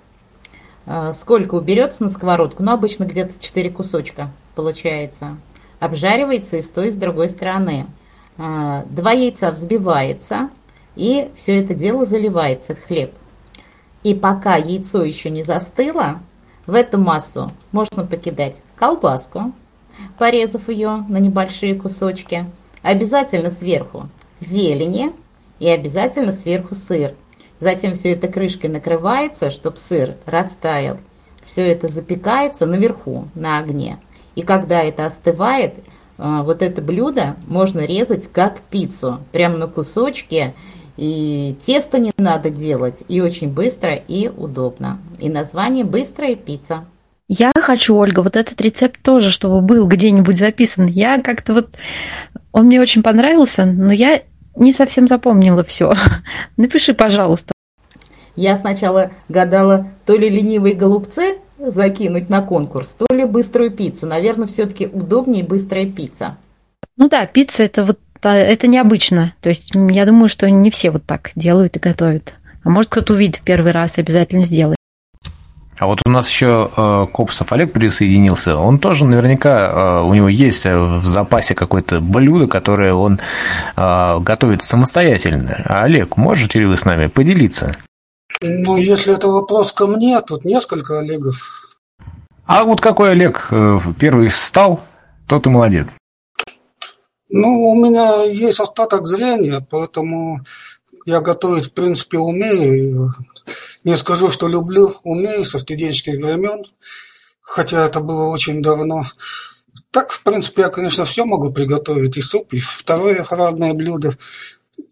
[0.93, 2.63] А, сколько уберется на сковородку?
[2.63, 5.37] Ну, обычно где-то 4 кусочка получается.
[5.79, 7.85] Обжаривается и с той, и с другой стороны.
[8.37, 10.49] А, два яйца взбивается,
[10.97, 13.13] и все это дело заливается в хлеб.
[14.03, 16.19] И пока яйцо еще не застыло,
[16.65, 19.53] в эту массу можно покидать колбаску,
[20.17, 22.45] порезав ее на небольшие кусочки.
[22.81, 24.09] Обязательно сверху
[24.41, 25.13] зелени
[25.59, 27.13] и обязательно сверху сыр.
[27.61, 30.97] Затем все это крышкой накрывается, чтобы сыр растаял.
[31.43, 33.99] Все это запекается наверху на огне.
[34.35, 35.75] И когда это остывает,
[36.17, 40.55] а, вот это блюдо можно резать как пиццу, прямо на кусочки.
[40.97, 44.99] И тесто не надо делать, и очень быстро и удобно.
[45.19, 46.85] И название «Быстрая пицца».
[47.27, 50.87] Я хочу, Ольга, вот этот рецепт тоже, чтобы был где-нибудь записан.
[50.87, 51.69] Я как-то вот...
[52.51, 54.23] Он мне очень понравился, но я
[54.61, 55.93] не совсем запомнила все.
[56.57, 57.53] Напиши, пожалуйста.
[58.35, 64.07] Я сначала гадала, то ли ленивые голубцы закинуть на конкурс, то ли быструю пиццу.
[64.07, 66.37] Наверное, все-таки удобнее быстрая пицца.
[66.97, 69.33] Ну да, пицца это вот это необычно.
[69.41, 72.35] То есть я думаю, что не все вот так делают и готовят.
[72.63, 74.77] А может, кто-то увидит в первый раз и обязательно сделает.
[75.81, 78.55] А вот у нас еще э, Копсов Олег присоединился.
[78.55, 83.19] Он тоже наверняка, э, у него есть в запасе какое-то блюдо, которое он
[83.75, 85.63] э, готовит самостоятельно.
[85.65, 87.75] А Олег, можете ли вы с нами поделиться?
[88.43, 91.75] Ну, если это вопрос ко мне, тут несколько Олегов.
[92.45, 94.81] А вот какой Олег э, первый встал,
[95.25, 95.95] тот и молодец.
[97.27, 100.41] Ну, у меня есть остаток зрения, поэтому
[101.07, 103.09] я готовить, в принципе, умею.
[103.83, 106.65] Не скажу, что люблю, умею со студенческих времен,
[107.41, 109.03] хотя это было очень давно.
[109.89, 114.17] Так, в принципе, я, конечно, все могу приготовить, и суп, и второе разное блюдо.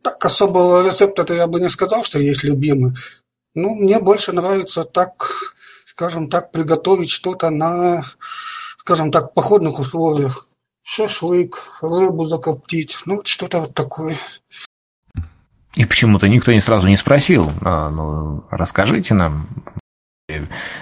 [0.02, 2.93] Так, особого рецепта-то я бы не сказал, что есть любимый.
[3.54, 8.04] Ну, мне больше нравится так, скажем так, приготовить что-то на,
[8.78, 10.47] скажем так, походных условиях.
[10.82, 14.17] Шашлык, рыбу закоптить, ну, вот что-то вот такое.
[15.75, 19.47] И почему-то никто не сразу не спросил, а, ну, расскажите нам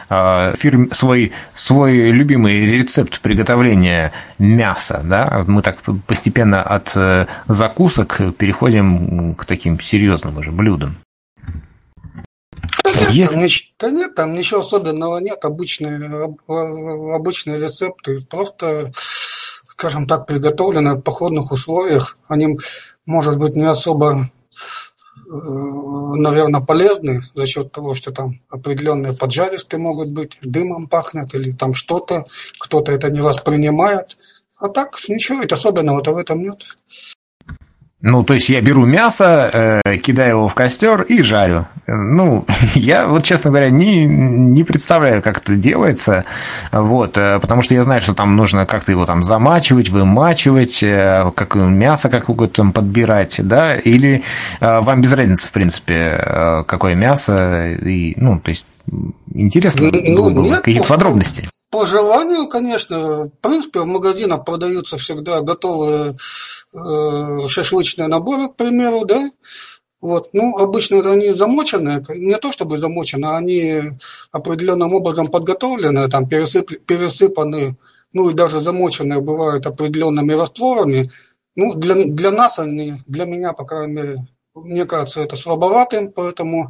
[0.09, 5.01] а, фирм, свой, свой любимый рецепт приготовления мяса.
[5.03, 5.43] Да?
[5.47, 10.97] Мы так постепенно от э, закусок переходим к таким серьезным уже блюдам.
[12.83, 13.45] Да нет, там,
[13.79, 16.35] да нет, там ничего особенного нет, обычные,
[17.15, 18.91] обычные рецепты, просто,
[19.65, 22.17] скажем так, приготовлены в походных условиях.
[22.27, 22.57] Они,
[23.05, 24.29] может быть, не особо
[25.29, 31.73] наверное, полезны за счет того, что там определенные поджаристые могут быть, дымом пахнет или там
[31.73, 32.25] что-то,
[32.59, 34.17] кто-то это не воспринимает.
[34.59, 36.63] А так ничего ведь особенного-то в этом нет.
[37.99, 41.65] Ну, то есть я беру мясо, э, кидаю его в костер и жарю.
[41.87, 46.25] Ну, я вот, честно говоря, не, не представляю, как это делается,
[46.71, 51.31] вот, э, потому что я знаю, что там нужно как-то его там замачивать, вымачивать, э,
[51.33, 54.23] как мясо какое-то там подбирать, да, или
[54.59, 58.65] э, вам без разницы, в принципе, э, какое мясо, и, ну, то есть
[59.33, 61.49] интересно ну, было бы какие-то подробности.
[61.69, 66.15] По желанию, конечно, в принципе, в магазинах продаются всегда готовые
[66.73, 69.29] э, шашлычные наборы, к примеру, да.
[69.99, 73.81] Вот, ну, обычно они замочены, не то чтобы замочены, они
[74.31, 77.75] определенным образом подготовлены, там пересып, пересыпаны,
[78.13, 81.11] ну и даже замоченные бывают определенными растворами.
[81.55, 84.15] Ну, для, для нас они, для меня, по крайней мере,
[84.53, 86.69] мне кажется, это слабоватым, поэтому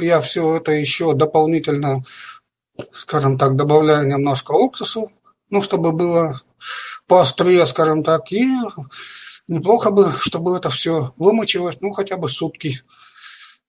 [0.00, 2.02] я все это еще дополнительно
[2.90, 5.10] скажем так, добавляю немножко уксусу,
[5.50, 6.40] ну, чтобы было
[7.06, 8.48] поострее, скажем так, и
[9.48, 12.80] неплохо бы, чтобы это все вымочилось, ну, хотя бы сутки.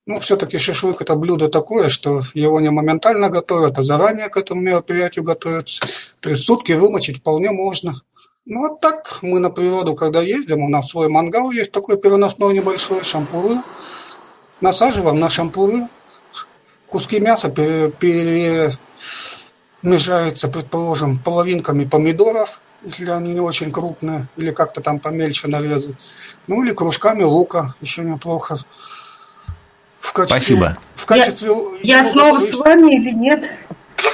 [0.06, 4.62] Ну, все-таки шашлык– это блюдо такое, что его не моментально готовят, а заранее к этому
[4.62, 5.86] мероприятию готовятся.
[6.20, 8.02] То есть сутки вымочить вполне можно.
[8.46, 12.54] Ну, вот так мы на природу, когда ездим, у нас свой мангал есть такой переносной
[12.54, 13.60] небольшой, шампуры.
[14.60, 15.88] Насаживаем на шампуры.
[16.88, 17.50] Куски мяса
[19.84, 25.96] перемежаются, предположим, половинками помидоров, если они не очень крупные, или как-то там помельче нарезать.
[26.48, 28.58] Ну, или кружками лука, еще неплохо.
[30.00, 30.78] В качестве, Спасибо.
[30.96, 31.50] В качестве
[31.82, 33.50] я, я снова с вами или нет?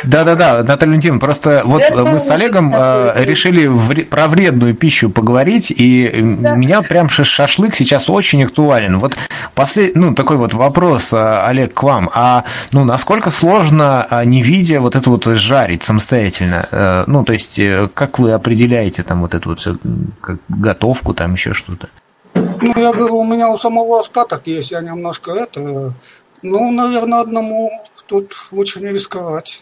[0.04, 5.10] Да-да-да, Наталья Валентиновна, просто вот Это мы с Олегом э, решили вре- про вредную пищу
[5.10, 6.56] поговорить, и да.
[6.56, 9.00] меня прям шашлык сейчас очень актуален.
[9.00, 9.16] Вот
[9.56, 9.96] послед...
[9.96, 12.10] ну, такой вот вопрос, э, Олег, к вам.
[12.14, 16.68] А ну, насколько сложно, а, не видя, вот это вот жарить самостоятельно?
[16.72, 19.78] Э, ну, то есть, э, как вы определяете там вот эту вот
[20.22, 21.88] как, готовку, там еще что-то?
[22.34, 25.94] Ну, я говорю, у меня у самого остаток есть, я немножко это...
[26.42, 27.70] Ну, наверное, одному
[28.10, 29.62] тут лучше не рисковать.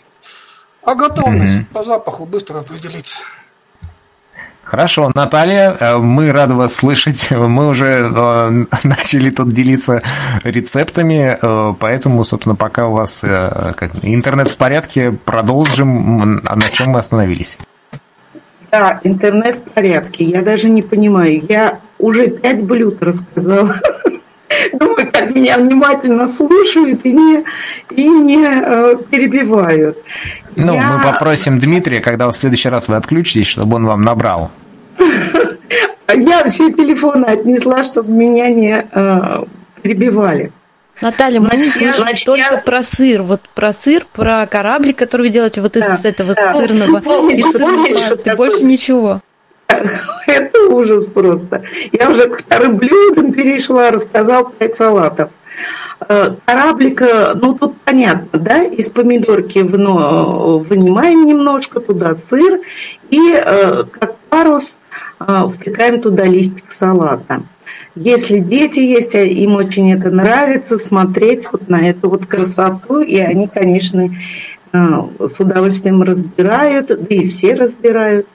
[0.83, 1.73] А готовность mm-hmm.
[1.73, 3.13] по запаху быстро определить.
[4.63, 7.27] Хорошо, Наталья, э, мы рады вас слышать.
[7.31, 10.01] Мы уже э, начали тут делиться
[10.43, 16.99] рецептами, э, поэтому, собственно, пока у вас как, интернет в порядке, продолжим, на чем мы
[16.99, 17.57] остановились.
[18.69, 20.25] Да, интернет в порядке.
[20.25, 21.41] Я даже не понимаю.
[21.47, 23.75] Я уже пять блюд рассказала.
[24.73, 27.43] Думаю, как меня внимательно слушают и не,
[27.91, 29.97] и не э, перебивают.
[30.55, 30.91] Ну, Я...
[30.91, 34.51] мы попросим Дмитрия, когда в следующий раз вы отключитесь, чтобы он вам набрал.
[36.13, 39.43] Я все телефоны отнесла, чтобы меня не э,
[39.81, 40.51] перебивали.
[41.01, 42.57] Наталья, мы значит, не слышали только я...
[42.57, 43.21] про сыр.
[43.21, 46.53] Вот про сыр, про корабль, который вы делаете вот да, из этого да.
[46.53, 49.21] сырного, из сырного больше ничего.
[50.27, 51.63] Это ужас просто.
[51.91, 55.31] Я уже к вторым блюдам перешла, рассказал пять салатов.
[55.99, 62.59] Э, кораблика, ну тут понятно, да, из помидорки вынимаем немножко, туда сыр
[63.09, 64.77] и э, как парус
[65.19, 67.43] э, втыкаем туда листик салата.
[67.95, 73.17] Если дети есть, а им очень это нравится, смотреть вот на эту вот красоту, и
[73.17, 74.09] они, конечно,
[74.71, 78.27] с удовольствием разбирают, да и все разбирают.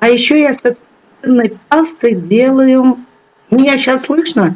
[0.00, 0.62] А еще я с
[1.22, 2.98] сырной пастой делаю...
[3.50, 4.54] Меня сейчас слышно?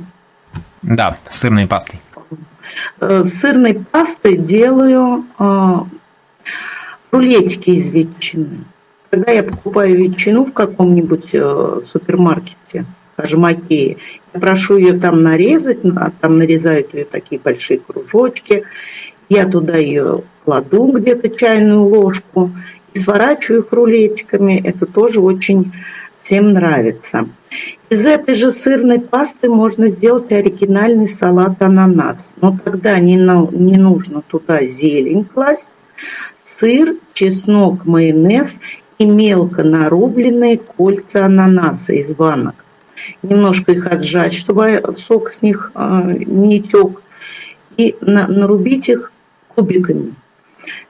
[0.82, 2.00] Да, сырной пастой.
[3.00, 5.74] С сырной пастой делаю э,
[7.10, 8.64] рулетики из ветчины.
[9.10, 13.98] Когда я покупаю ветчину в каком-нибудь э, супермаркете, скажем, Окее,
[14.34, 18.64] я прошу ее там нарезать, а там нарезают ее такие большие кружочки,
[19.28, 22.50] я туда ее кладу где-то чайную ложку
[22.94, 24.60] сворачиваю их рулетиками.
[24.64, 25.72] Это тоже очень
[26.22, 27.28] всем нравится.
[27.90, 32.34] Из этой же сырной пасты можно сделать оригинальный салат ананас.
[32.40, 35.72] Но тогда не, не нужно туда зелень класть,
[36.42, 38.60] сыр, чеснок, майонез
[38.98, 42.54] и мелко нарубленные кольца ананаса из банок.
[43.22, 47.02] Немножко их отжать, чтобы сок с них э, не тек.
[47.76, 49.12] И на, нарубить их
[49.48, 50.14] кубиками.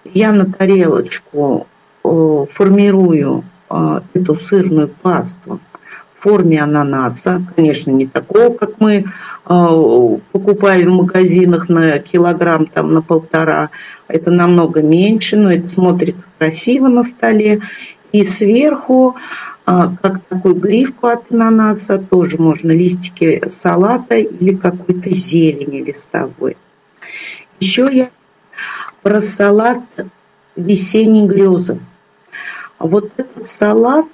[0.05, 1.67] Я на тарелочку
[2.03, 5.61] формирую э, эту сырную пасту
[6.19, 12.95] в форме ананаса, конечно, не такого, как мы э, покупаем в магазинах на килограмм, там,
[12.95, 13.71] на полтора.
[14.09, 17.63] Это намного меньше, но это смотрится красиво на столе.
[18.13, 19.17] И сверху,
[19.65, 26.59] как такую грифку от ананаса, тоже можно листики салата или какой-то зелени листовой.
[27.59, 28.11] Еще я
[29.03, 29.81] про салат
[30.57, 31.81] весенней грезы.
[32.83, 34.07] Вот этот салат,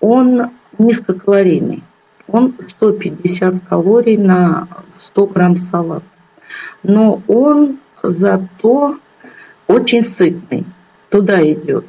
[0.00, 1.82] он низкокалорийный.
[2.28, 6.06] Он 150 калорий на 100 грамм салата.
[6.84, 8.98] Но он зато
[9.66, 10.64] очень сытный.
[11.10, 11.86] Туда идет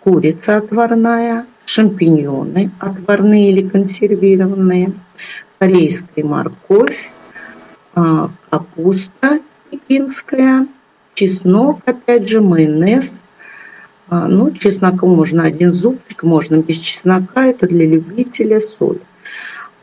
[0.00, 4.92] курица отварная, шампиньоны отварные или консервированные,
[5.58, 7.10] корейская морковь,
[7.94, 9.40] а, капуста
[9.70, 10.66] пекинская,
[11.14, 13.23] чеснок, опять же, майонез, а,
[14.10, 19.00] ну, чесноком можно один зубчик, можно без чеснока, это для любителя соль.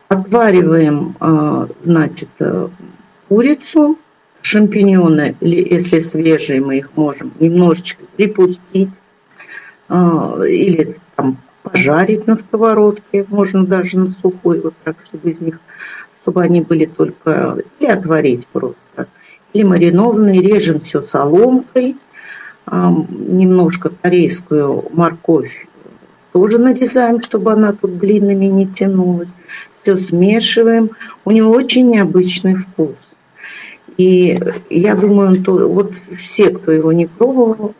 [0.09, 2.67] Отвариваем, а, значит, э,
[3.29, 3.97] курицу,
[4.41, 8.89] шампиньоны, если свежие, мы их можем немножечко припустить
[9.87, 15.59] а, или там пожарить на сковородке, можно даже на сухой, вот так, чтобы из них,
[16.21, 19.07] чтобы они были только, или отварить просто.
[19.53, 21.95] Или маринованные, режем все соломкой–
[22.71, 25.67] немножко корейскую морковь
[26.31, 29.27] тоже нарезаем, чтобы она тут длинными не тянулась.
[29.81, 30.91] Все смешиваем.
[31.25, 32.95] У него очень необычный вкус.
[33.97, 37.73] И я думаю, он то, вот все, кто его не пробовал,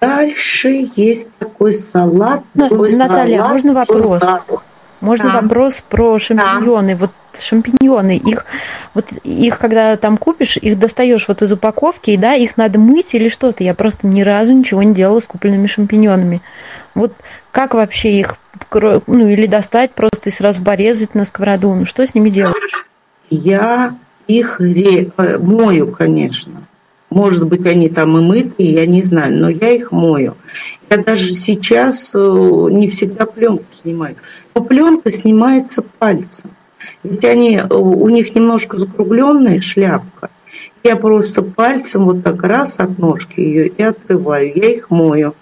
[0.00, 2.44] Дальше есть такой салат.
[2.54, 4.22] Ну, такой Наталья, салат можно вопрос?
[5.00, 5.40] Можно да.
[5.40, 6.94] вопрос про шампиньоны.
[6.94, 7.06] Да.
[7.06, 8.46] Вот шампиньоны, их
[8.94, 13.14] вот их когда там купишь, их достаешь вот из упаковки, и да, их надо мыть
[13.14, 13.62] или что-то.
[13.62, 16.42] Я просто ни разу ничего не делала с купленными шампиньонами.
[16.94, 17.12] Вот
[17.52, 18.36] как вообще их,
[18.72, 21.74] ну или достать просто и сразу порезать на сковороду?
[21.74, 22.56] Ну что с ними делать?
[23.30, 23.94] Я
[24.26, 25.10] их ре...
[25.16, 26.62] Э, мою, конечно.
[27.10, 30.36] Может быть, они там и мытые, я не знаю, но я их мою.
[30.90, 34.16] Я даже сейчас э, не всегда пленку снимаю.
[34.54, 36.50] Но пленка снимается пальцем.
[37.02, 40.30] Ведь они, э, у них немножко закругленная шляпка.
[40.82, 44.52] Я просто пальцем вот так раз от ножки ее и отрываю.
[44.54, 45.34] Я их мою.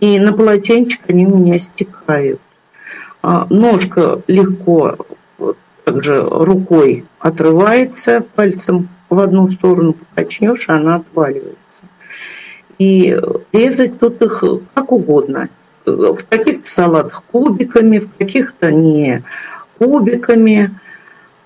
[0.00, 2.40] И на полотенчик они у меня стекают.
[3.22, 4.96] А, ножка легко
[5.84, 11.84] также рукой отрывается, пальцем в одну сторону покачнешь, она отваливается.
[12.78, 13.18] И
[13.52, 14.44] резать тут их
[14.74, 15.48] как угодно.
[15.96, 19.22] В каких-то салатах кубиками, в каких-то не
[19.78, 20.78] кубиками,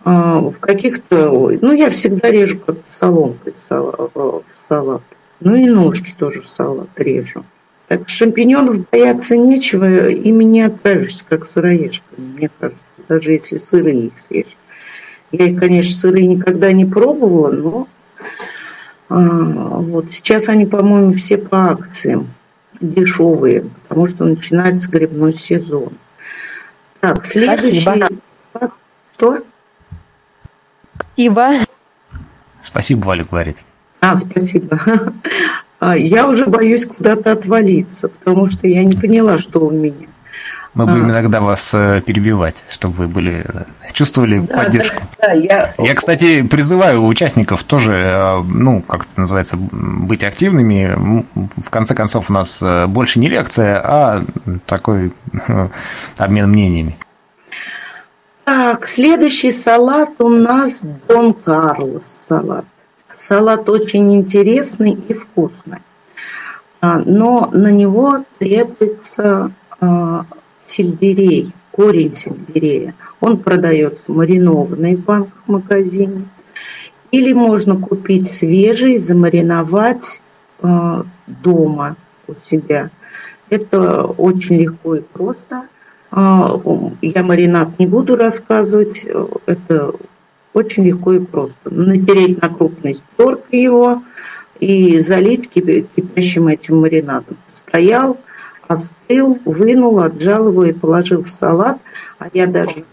[0.04, 1.30] а, в каких-то...
[1.60, 5.02] Ну, я всегда режу как соломкой в салат.
[5.40, 7.44] Ну и ножки тоже в салат режу.
[7.88, 14.12] Так шампиньонов бояться нечего, ими не отправишься, как сыроежками, мне кажется, даже если сырые их
[14.26, 14.56] съешь.
[15.30, 17.88] Я их, конечно, сырые никогда не пробовала, но
[19.08, 22.28] а, вот сейчас они, по-моему, все по акциям
[22.80, 25.92] дешевые, потому что начинается грибной сезон.
[27.00, 27.78] Так, следующий...
[27.82, 28.08] Спасибо.
[29.12, 29.42] Что?
[30.96, 31.50] Спасибо.
[32.62, 33.58] Спасибо, Валя говорит.
[34.00, 34.80] А, спасибо.
[35.84, 40.06] А, я уже боюсь куда-то отвалиться, потому что я не поняла, что у меня.
[40.74, 41.10] Мы будем а.
[41.10, 45.02] иногда вас э, перебивать, чтобы вы были э, чувствовали да, поддержку.
[45.20, 45.74] Да, да, я...
[45.76, 51.26] я, кстати, призываю участников тоже, э, ну, как это называется, быть активными.
[51.56, 54.24] В конце концов, у нас больше не лекция, а
[54.66, 55.12] такой
[56.16, 56.96] обмен мнениями.
[58.44, 62.64] Так, следующий салат у нас Дон Карлос салат.
[63.14, 65.78] Салат очень интересный и вкусный,
[66.80, 70.24] а, но на него требуется а,
[70.66, 72.94] сельдерей, корень сельдерея.
[73.20, 76.28] Он продается маринованный в банках-магазине.
[77.10, 80.22] Или можно купить свежий, замариновать
[80.62, 81.96] э, дома
[82.26, 82.90] у себя.
[83.50, 85.68] Это очень легко и просто.
[86.10, 86.58] Э,
[87.02, 89.04] я маринад не буду рассказывать.
[89.46, 89.92] Это
[90.54, 91.70] очень легко и просто.
[91.70, 94.02] Натереть на крупной терке его
[94.58, 97.36] и залить кипящим этим маринадом.
[97.52, 98.16] Стоял,
[98.72, 101.78] остыл, вынул, отжал его и положил в салат.
[102.18, 102.84] А я даже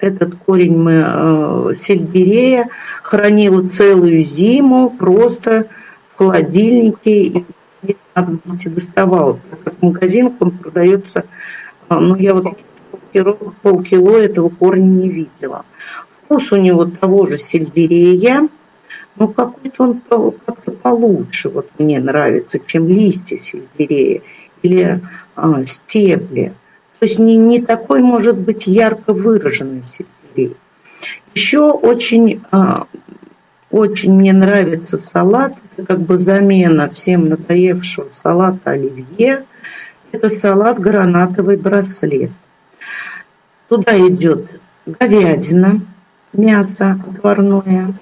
[0.00, 2.68] этот корень мы, э, сельдерея
[3.02, 5.66] хранила целую зиму просто
[6.14, 7.44] в холодильнике и
[8.14, 9.38] надобности доставала.
[9.50, 11.24] Так как в магазинах он продается,
[11.88, 12.56] э, ну я вот
[12.90, 13.32] полкило,
[13.62, 15.64] полкило этого корня не видела.
[16.24, 18.48] Вкус у него того же сельдерея,
[19.16, 20.00] но какой-то он
[20.46, 24.22] как-то получше вот мне нравится, чем листья сельдерея
[24.62, 25.00] или
[25.36, 26.54] а, стебли.
[26.98, 30.56] То есть не, не такой может быть ярко выраженный сельдерей.
[31.34, 32.86] Еще очень, а,
[33.70, 39.44] очень мне нравится салат, это как бы замена всем надоевшего салата оливье.
[40.10, 42.30] Это салат гранатовый браслет.
[43.68, 44.46] Туда идет
[44.86, 45.82] говядина,
[46.32, 47.94] мясо отварное,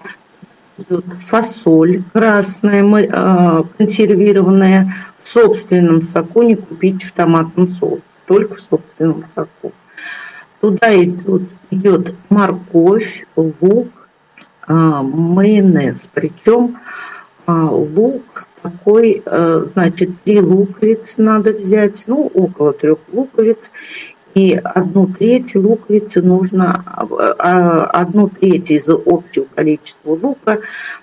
[0.79, 4.95] идет фасоль красная, а, консервированная
[5.27, 9.73] в собственном соку не купить в томатном соусе, только в собственном соку.
[10.61, 13.89] Туда идет, идет морковь, лук,
[14.69, 16.09] а, майонез.
[16.15, 16.79] Причем
[17.45, 23.73] а, лук такой, а, значит, три луковицы надо взять, ну, около трех луковиц.
[24.35, 26.85] И одну треть луковицы нужно,
[27.39, 30.59] одну треть из общего количества лука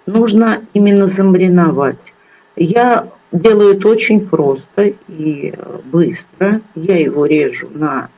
[0.05, 2.15] нужно именно замариновать.
[2.55, 5.53] Я делаю это очень просто и
[5.85, 6.61] быстро.
[6.75, 8.09] Я его режу на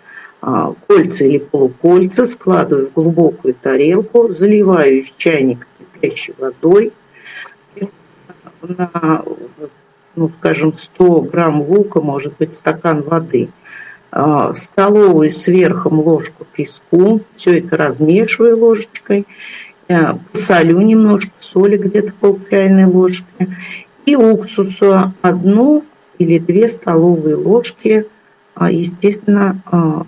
[0.42, 6.94] а, кольца или полукольца, складываю в глубокую тарелку, заливаю из чайника кипящей водой.
[8.62, 9.24] На,
[10.16, 13.50] ну, скажем, 100 грамм лука, может быть, стакан воды.
[14.12, 19.26] А, столовую сверху ложку песку, все это размешиваю ложечкой,
[20.32, 23.26] посолю немножко соли, где-то пол чайной ложки,
[24.06, 25.84] И уксуса одну
[26.20, 28.06] или две столовые ложки,
[28.54, 30.06] а, естественно, а,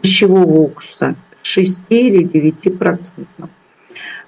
[0.00, 3.50] пищевого уксуса 6 или 9 процентов.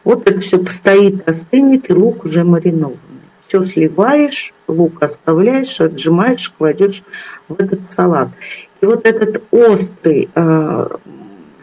[0.04, 2.98] Вот это все постоит, остынет, и лук уже маринованный.
[3.46, 7.02] Все сливаешь, лук оставляешь, отжимаешь, кладешь
[7.48, 8.28] в этот салат.
[8.80, 10.88] И вот этот острый э,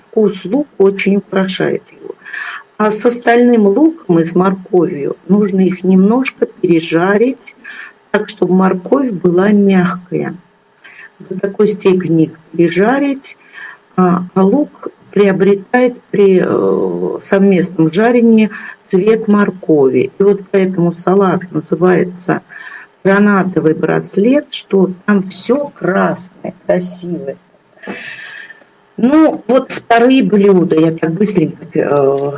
[0.07, 2.15] вкус лука очень украшает его.
[2.79, 7.57] А с остальным луком и с морковью нужно их немножко пережарить,
[8.09, 10.37] так, чтобы морковь была мягкая.
[11.19, 13.37] До такой степени их пережарить,
[13.97, 18.49] а, а лук приобретает при э, совместном жарении
[18.87, 20.11] цвет моркови.
[20.17, 22.43] И вот поэтому салат называется
[23.03, 27.35] гранатовый браслет, что там все красное, красивое.
[29.01, 32.31] Ну, вот вторые блюда, я так быстренько э,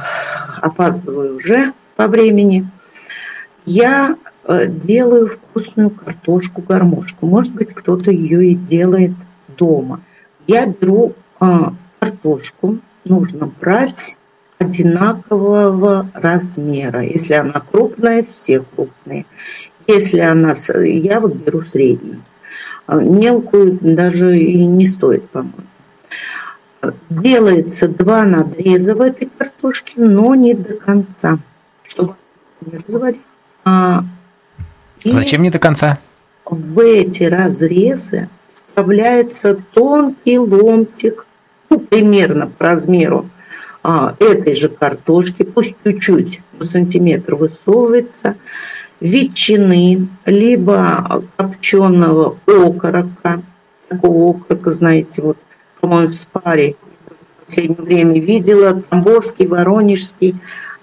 [0.62, 2.70] опаздываю уже по времени.
[3.66, 7.26] Я э, делаю вкусную картошку-гармошку.
[7.26, 9.14] Может быть, кто-то ее и делает
[9.58, 10.02] дома.
[10.46, 11.46] Я беру э,
[11.98, 14.20] картошку, нужно брать
[14.60, 17.04] одинакового размера.
[17.04, 19.26] Если она крупная, все крупные.
[19.88, 22.22] Если она, я вот беру среднюю.
[22.86, 25.71] А мелкую даже и не стоит, по-моему.
[27.10, 31.40] Делается два надреза в этой картошке, но не до конца,
[31.84, 32.16] чтобы
[32.66, 33.24] не развалиться.
[33.66, 34.04] А,
[35.04, 36.00] Зачем не до конца?
[36.46, 41.26] В эти разрезы вставляется тонкий ломтик,
[41.70, 43.30] ну, примерно по размеру
[43.84, 48.36] а, этой же картошки, пусть чуть-чуть на сантиметр высовывается,
[49.00, 53.42] ветчины, либо копченого окорока,
[53.88, 55.38] такого окорока, знаете, вот
[55.82, 56.76] по-моему, в спаре
[57.42, 60.36] в последнее время видела, Тамбовский, Воронежский,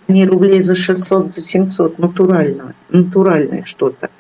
[0.09, 4.11] они рублей за 600, за 700, натуральное, натуральное что-то.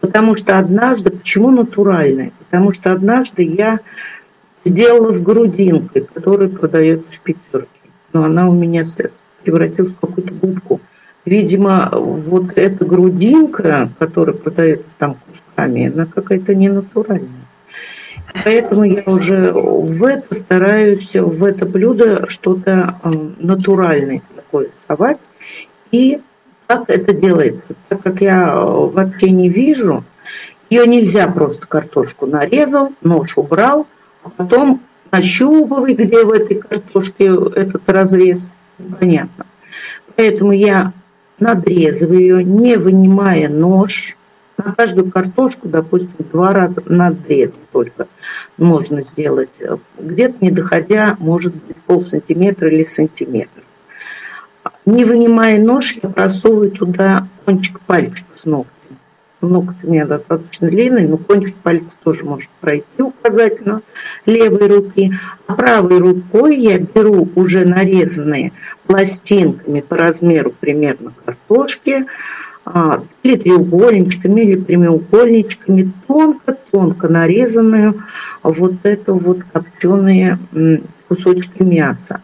[0.00, 2.32] Потому что однажды, почему натуральное?
[2.38, 3.80] Потому что однажды я
[4.64, 7.68] сделала с грудинкой, которая продается в пятерке.
[8.12, 8.86] Но она у меня
[9.42, 10.80] превратилась в какую-то губку.
[11.24, 17.39] Видимо, вот эта грудинка, которая продается там кусками, она какая-то ненатуральная.
[18.44, 25.20] Поэтому я уже в это стараюсь, в это блюдо что-то э, натуральное такое совать.
[25.90, 26.20] И
[26.66, 27.74] как это делается?
[27.88, 30.04] Так как я э, вообще не вижу,
[30.68, 33.86] ее нельзя просто картошку нарезал, нож убрал,
[34.22, 37.26] а потом нащупывай, где в этой картошке
[37.56, 38.52] этот разрез.
[38.98, 39.46] Понятно.
[40.16, 40.92] Поэтому я
[41.38, 44.16] надрезываю ее, не вынимая нож,
[44.64, 48.08] на каждую картошку, допустим, два раза надрез только
[48.56, 49.50] можно сделать.
[49.98, 53.62] Где-то не доходя, может быть, пол сантиметра или сантиметр.
[54.86, 58.74] Не вынимая нож, я просовываю туда кончик пальчика с ногтем.
[59.40, 63.80] Ноготь у меня достаточно длинный, но кончик пальца тоже может пройти указательно
[64.26, 65.12] левой руки.
[65.46, 68.52] А правой рукой я беру уже нарезанные
[68.86, 72.04] пластинками по размеру примерно картошки,
[73.22, 78.02] или треугольничками, или прямоугольничками, тонко-тонко нарезанную
[78.42, 80.38] вот это вот копченые
[81.08, 82.22] кусочки мяса.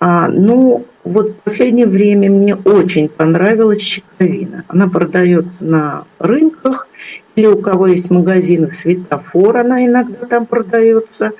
[0.00, 4.64] А, ну, вот в последнее время мне очень понравилась щековина.
[4.68, 6.88] Она продается на рынках,
[7.36, 11.32] или у кого есть в магазинах светофор, она иногда там продается.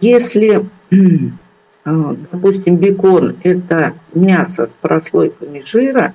[0.00, 0.66] Если,
[1.84, 6.14] а, допустим, бекон– это мясо с прослойками жира,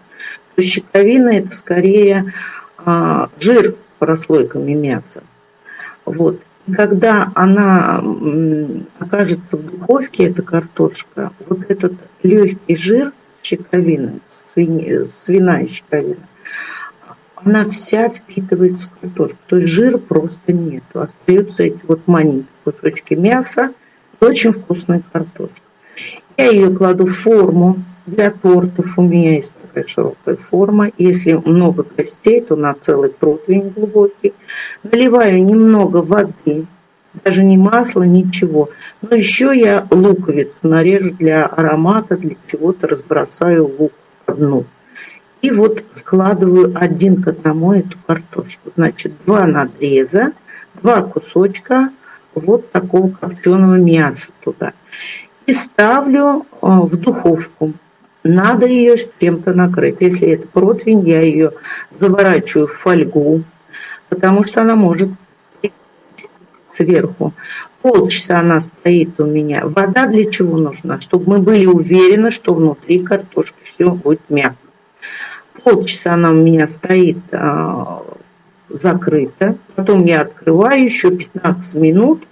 [0.56, 2.34] то щитовина– это скорее
[2.78, 5.24] а, жир с прослойками мяса.
[6.06, 6.42] Вот.
[6.68, 8.04] И когда она
[9.00, 11.94] окажется в духовке, эта картошка, вот этот
[12.24, 16.28] легкий жир щековины, свинья, свиная щековина,
[17.36, 19.38] она вся впитывается в картошку.
[19.46, 20.84] То есть жира просто нет.
[20.94, 23.74] Остаются эти вот маленькие кусочки мяса
[24.20, 25.62] и очень вкусная картошка.
[26.38, 28.98] Я ее кладу в форму для тортов.
[28.98, 30.92] У меня есть такая широкая форма.
[30.98, 34.34] Если много костей, то на целый противень глубокий.
[34.84, 36.66] Наливаю немного воды,
[37.24, 38.70] даже не масло, ничего.
[39.02, 43.92] Но еще я луковицу нарежу для аромата, для чего-то разбросаю лук
[44.26, 44.66] одну.
[45.42, 48.72] И вот складываю один к одному эту картошку.
[48.76, 50.32] Значит, два надреза,
[50.82, 51.90] два кусочка
[52.34, 54.74] вот такого копченого мяса туда.
[55.46, 57.74] И ставлю а, в духовку
[58.26, 59.98] надо ее чем-то накрыть.
[60.00, 61.52] Если это противень, я ее
[61.96, 63.44] заворачиваю в фольгу,
[64.10, 65.10] потому что она может
[66.72, 67.34] сверху.
[67.82, 69.62] Полчаса она стоит у меня.
[69.64, 71.00] Вода для чего нужна?
[71.00, 74.58] Чтобы мы были уверены, что внутри картошки все будет мягко.
[75.64, 78.04] Полчаса она у меня стоит а,
[78.70, 79.58] закрыто.
[79.76, 82.24] Потом я открываю еще 15 минут,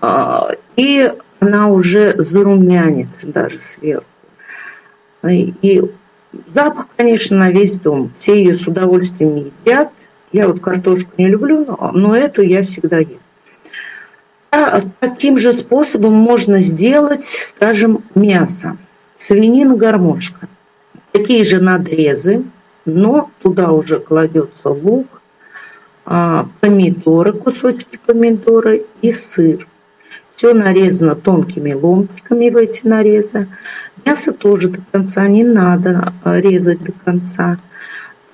[0.00, 4.06] а, и она уже зарумянится даже сверху.
[5.28, 5.82] И
[6.52, 8.10] запах, конечно, на весь дом.
[8.18, 9.90] Все ее с удовольствием едят.
[10.32, 13.20] Я вот картошку не люблю, но, но эту я всегда ем.
[14.50, 18.76] А таким же способом можно сделать, скажем, мясо.
[19.16, 20.48] Свинина гармошка.
[21.12, 22.44] Такие же надрезы,
[22.84, 25.22] но туда уже кладется лук,
[26.04, 29.66] а, помидоры, кусочки помидора и сыр.
[30.34, 33.48] Все нарезано тонкими ломтиками в эти нарезы.
[34.04, 37.58] Мясо тоже до конца не надо а, резать до конца.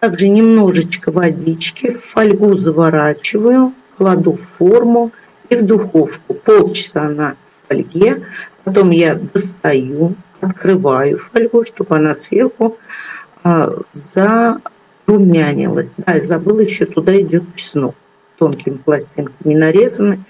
[0.01, 5.12] Также немножечко водички, в фольгу заворачиваю, кладу в форму
[5.49, 6.35] и в духовку.
[6.35, 8.23] Полчаса на фольге,
[8.64, 12.79] потом я достаю, открываю фольгу, чтобы она сверху
[13.43, 15.93] а, зарумянилась.
[15.97, 17.97] Да, и забыла, еще туда идет чеснок
[18.39, 20.21] тонкими пластинками нарезанный.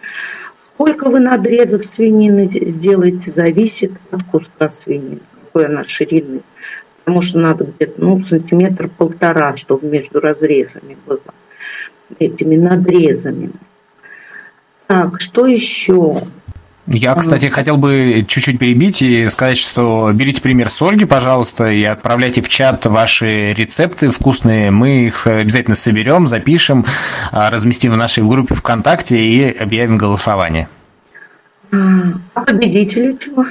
[0.78, 6.42] Сколько вы надрезов свинины сделаете, зависит от куска свинины, какой она ширины.
[7.00, 11.18] Потому что надо где-то ну, сантиметр полтора, чтобы между разрезами было
[12.20, 13.50] этими надрезами.
[14.86, 16.22] Так, что еще?
[16.90, 21.84] Я, кстати, хотел бы чуть-чуть перебить и сказать, что берите пример с Ольги, пожалуйста, и
[21.84, 24.70] отправляйте в чат ваши рецепты вкусные.
[24.70, 26.86] Мы их обязательно соберем, запишем,
[27.30, 30.68] а, разместим в нашей группе ВКонтакте и объявим голосование.
[31.70, 33.44] А победителю чего?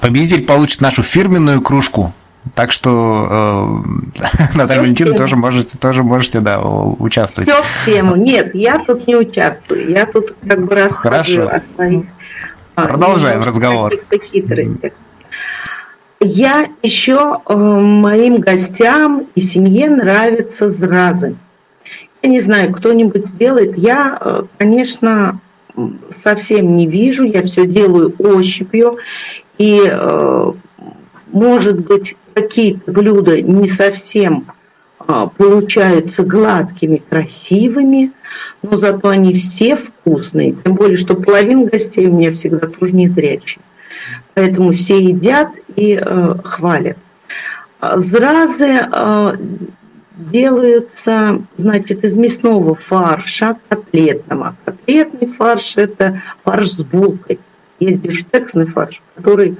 [0.00, 2.12] Победитель получит нашу фирменную кружку.
[2.54, 3.82] Так что
[4.16, 7.50] э, Наталья Валентина тоже можете, тоже можете да, участвовать.
[7.50, 8.14] Все в тему.
[8.14, 9.90] Нет, я тут не участвую.
[9.90, 11.48] Я тут как бы Хорошо.
[11.48, 12.04] о своих
[12.74, 13.92] Продолжаем разговор.
[14.22, 14.92] хитростях.
[16.20, 21.36] Я еще э, моим гостям и семье нравятся зразы.
[22.22, 23.78] Я не знаю, кто-нибудь сделает.
[23.78, 25.40] Я, э, конечно,
[26.10, 28.98] совсем не вижу, я все делаю ощупью.
[29.56, 30.52] И, э,
[31.32, 34.54] может быть, какие-то блюда не совсем а,
[35.36, 38.12] получаются гладкими, красивыми,
[38.62, 40.54] но зато они все вкусные.
[40.64, 43.62] Тем более, что половина гостей у меня всегда тоже не зрячие.
[44.34, 46.96] Поэтому все едят и э, хвалят.
[47.80, 49.36] Зразы э,
[50.16, 54.56] делаются, значит, из мясного фарша котлетного.
[54.64, 57.40] Котлетный фарш– это фарш с булкой.
[57.78, 59.56] Есть бифштексный фарш, который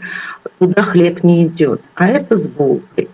[0.58, 3.08] туда хлеб не идет, а это с булкой.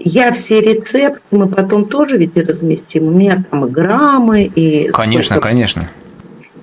[0.00, 3.08] Я все рецепты, мы потом тоже ведь разместим.
[3.08, 4.88] У меня там и граммы, и...
[4.88, 5.88] Конечно, сколько, конечно.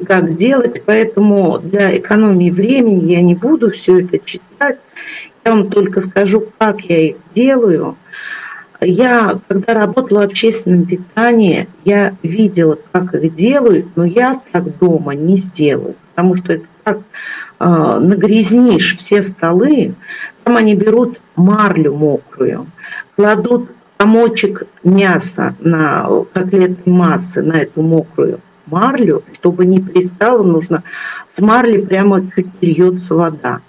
[0.08, 4.78] Как делать, поэтому для экономии времени я не буду все это читать.
[5.44, 7.98] Я вам только скажу, как я их делаю.
[8.82, 15.16] Я, когда работала в общественном питании, я видела, как их делают, но я так дома
[15.16, 17.00] не сделаю, потому что это как
[17.60, 19.96] э, нагрязнишь все столы,
[20.44, 22.68] там они берут марлю мокрую,
[23.16, 30.84] кладут комочек мяса на котлетной массы, на эту мокрую марлю, чтобы не пристало, нужно
[31.34, 33.62] с марли прямо чуть льется вода.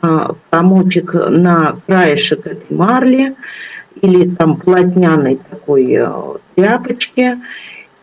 [0.00, 3.36] А, комочек на краешек этой марли
[4.00, 6.08] или там плотняной такой э,
[6.56, 7.38] тряпочки,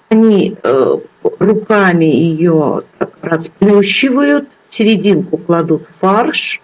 [0.09, 0.97] они э,
[1.39, 6.61] руками ее так расплющивают, в серединку кладут фарш.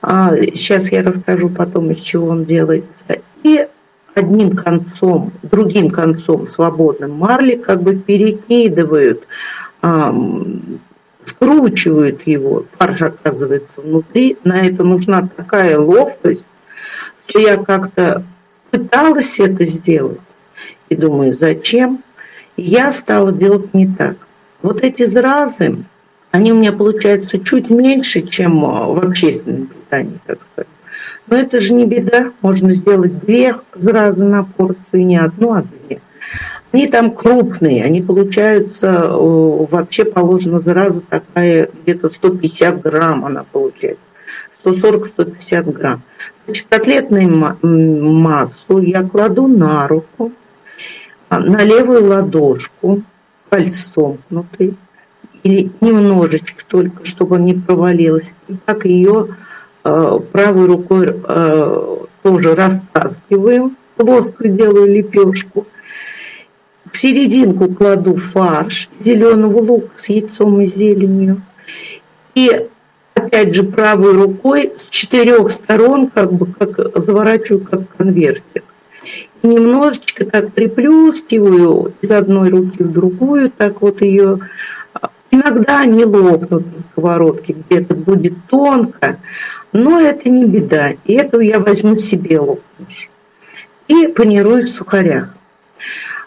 [0.00, 3.04] А, сейчас я расскажу потом, из чего он делается.
[3.42, 3.66] И
[4.14, 9.24] одним концом, другим концом свободным марли как бы перекидывают,
[11.24, 14.36] скручивают его, фарш оказывается внутри.
[14.44, 16.46] На это нужна такая ловкость,
[17.26, 18.24] что я как-то
[18.70, 20.20] пыталась это сделать.
[20.88, 22.02] И думаю, зачем?
[22.56, 24.16] Я стала делать не так.
[24.62, 25.84] Вот эти зразы,
[26.32, 30.68] они у меня получаются чуть меньше, чем в общественном питании, так сказать.
[31.26, 32.32] Но это же не беда.
[32.40, 36.00] Можно сделать две зразы на порцию, не одну, а две.
[36.72, 44.02] Они там крупные, они получаются, вообще положена зараза такая, где-то 150 грамм она получается.
[44.64, 46.02] 140-150 грамм.
[46.44, 50.32] Значит, котлетную массу я кладу на руку,
[51.30, 53.02] а, на левую ладошку,
[53.48, 54.74] кольцом внутри,
[55.42, 58.34] или немножечко только, чтобы не провалилась.
[58.48, 59.47] И так ее э,
[59.82, 65.66] правой рукой э, тоже растаскиваю, плоскую делаю лепешку.
[66.90, 71.42] В серединку кладу фарш зеленого лука с яйцом и зеленью.
[72.34, 72.50] И
[73.14, 78.64] опять же правой рукой с четырех сторон как бы как заворачиваю как конвертик.
[79.42, 84.40] И немножечко так приплюскиваю из одной руки в другую, так вот ее
[85.30, 89.18] Иногда они лопнут на сковородке, где-то будет тонко,
[89.72, 90.94] но это не беда.
[91.04, 93.10] И это я возьму себе лопнуш.
[93.88, 95.34] И панирую в сухарях.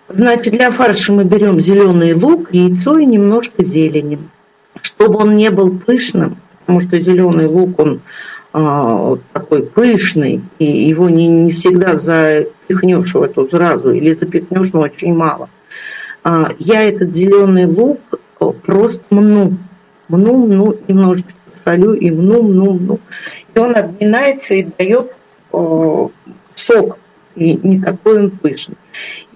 [0.09, 4.19] Значит, для фарша мы берем зеленый лук, яйцо и немножко зелени.
[4.81, 8.01] Чтобы он не был пышным, потому что зеленый лук, он
[8.53, 14.81] а, такой пышный, и его не, не всегда запихнешь в эту сразу, или запихнешь, но
[14.81, 15.49] очень мало.
[16.23, 17.99] А, я этот зеленый лук
[18.63, 19.57] просто мну,
[20.09, 22.99] мну, мну, немножечко солю и мну, мну, мну.
[23.53, 25.11] И он обминается и дает
[25.53, 26.07] э,
[26.55, 26.97] сок,
[27.35, 28.77] и не такой он пышный.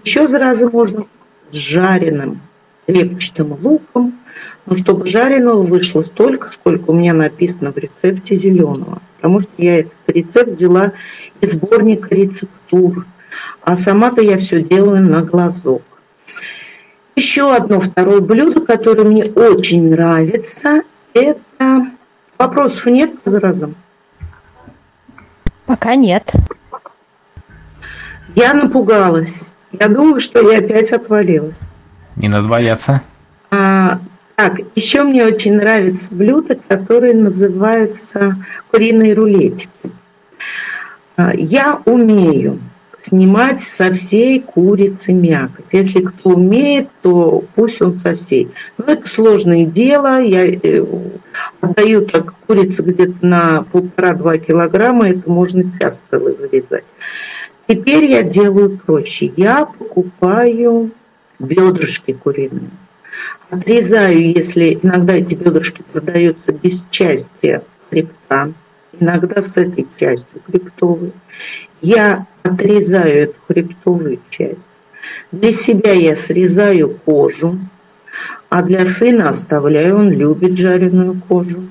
[0.03, 1.05] Еще сразу можно
[1.51, 2.41] с жареным
[2.88, 4.20] репчатым луком,
[4.66, 9.01] но чтобы жареного вышло столько, сколько у меня написано в рецепте зеленого.
[9.18, 10.93] Потому что я этот рецепт взяла
[11.41, 13.05] из сборника рецептур.
[13.61, 15.82] А сама-то я все делаю на глазок.
[17.16, 20.82] Еще одно второе блюдо, которое мне очень нравится,
[21.13, 21.91] это...
[22.38, 23.75] Вопросов нет по заразам?
[25.65, 26.31] Пока нет.
[28.36, 29.51] Я напугалась.
[29.71, 31.59] Я думаю, что я опять отвалилась.
[32.15, 33.01] Не надо бояться.
[33.51, 33.99] А,
[34.36, 38.38] так, еще мне очень нравится блюдо, которое называется
[38.71, 39.69] куриные рулетики.
[41.17, 42.59] А, я умею
[43.01, 45.65] снимать со всей курицы мякоть.
[45.71, 48.51] Если кто умеет, то пусть он со всей.
[48.77, 50.21] Но это сложное дело.
[50.21, 50.86] Я э,
[51.61, 56.86] отдаю так курицу где-то на полтора-два килограмма, это можно час целый вырезать.
[57.67, 59.31] Теперь я делаю проще.
[59.36, 60.91] Я покупаю
[61.39, 62.69] бедрышки куриные.
[63.49, 68.51] Отрезаю, если иногда эти бедрышки продаются без части хребта,
[68.99, 71.13] иногда с этой частью хребтовой.
[71.81, 74.59] Я отрезаю эту хребтовую часть.
[75.31, 77.53] Для себя я срезаю кожу,
[78.49, 81.63] а для сына оставляю, он любит жареную кожу.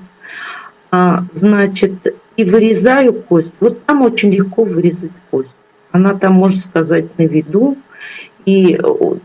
[0.91, 1.93] А, значит,
[2.37, 3.51] и вырезаю кость.
[3.59, 5.55] Вот там очень легко вырезать кость.
[5.91, 7.77] Она там, можно сказать, на виду.
[8.45, 8.79] И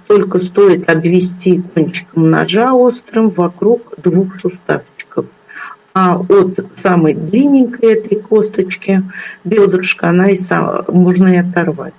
[0.06, 5.26] только стоит обвести кончиком ножа острым вокруг двух суставчиков
[5.94, 9.02] а от самой длинненькой этой косточки
[9.44, 11.94] бедрышка она и сам, можно и оторвать.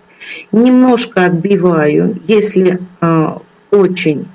[0.51, 3.27] Немножко отбиваю, если э,
[3.71, 4.27] очень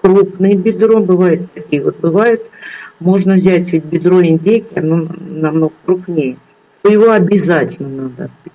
[0.00, 2.42] крупное бедро, бывает такие вот бывают,
[3.00, 6.36] можно взять ведь бедро индейки, оно намного крупнее,
[6.82, 8.52] то его обязательно надо отбить.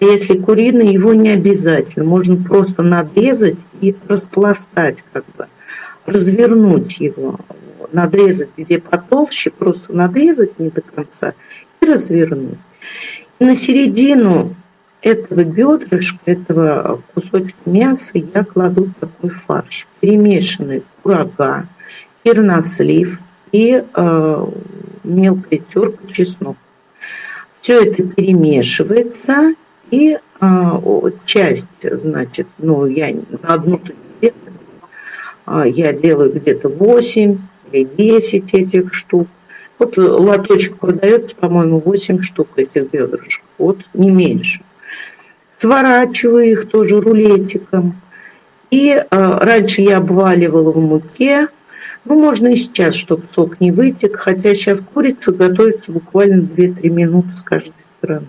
[0.00, 5.46] А если куриный, его не обязательно, можно просто надрезать и распластать как бы,
[6.06, 7.38] развернуть его.
[7.90, 11.32] Надрезать где потолще, просто надрезать не до конца
[11.80, 12.58] и развернуть.
[13.38, 14.54] И на середину
[15.02, 19.86] этого бедрышка, этого кусочка мяса я кладу такой фарш.
[20.00, 21.68] Перемешанный курага,
[22.24, 23.20] чернослив
[23.52, 24.46] и э,
[25.04, 26.56] мелкая терка чеснок.
[27.60, 29.54] Все это перемешивается,
[29.90, 33.80] и э, часть, значит, ну, я на одну
[34.20, 34.30] э,
[35.46, 37.38] я делаю где-то 8
[37.72, 39.28] или 10 этих штук.
[39.78, 43.44] Вот лоточек продается, по-моему, 8 штук этих бедрышек.
[43.58, 44.62] Вот, не меньше.
[45.58, 48.00] Сворачиваю их тоже рулетиком.
[48.70, 51.48] И э, раньше я обваливала в муке.
[52.04, 54.16] Ну, можно и сейчас, чтобы сок не вытек.
[54.16, 58.26] Хотя сейчас курица готовится буквально 2-3 минуты с каждой стороны.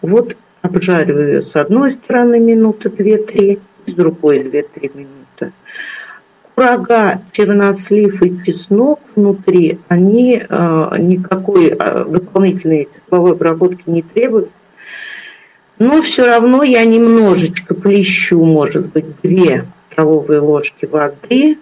[0.00, 5.52] Вот обжариваю ее с одной стороны минуты 2-3, с другой 2-3 минуты
[6.54, 14.50] курага, чернослив и чеснок внутри, они э, никакой э, дополнительной тепловой обработки не требуют.
[15.78, 21.58] Но все равно я немножечко плещу, может быть, две столовые ложки воды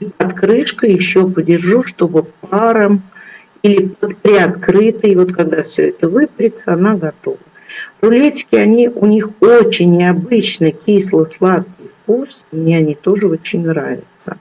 [0.00, 3.02] и под крышкой еще подержу, чтобы паром
[3.62, 7.38] или под приоткрытой, вот когда все это выпрется, она готова.
[8.00, 14.38] Рулетики, они, у них очень необычный кисло-сладкий вкус, мне они тоже очень нравятся.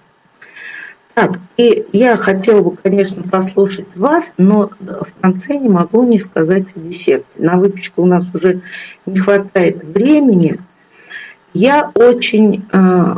[1.13, 6.65] Так, и я хотела бы, конечно, послушать вас, но в конце не могу не сказать
[6.75, 7.25] о десерте.
[7.37, 8.61] На выпечку у нас уже
[9.05, 10.59] не хватает времени.
[11.53, 13.15] Я очень, э,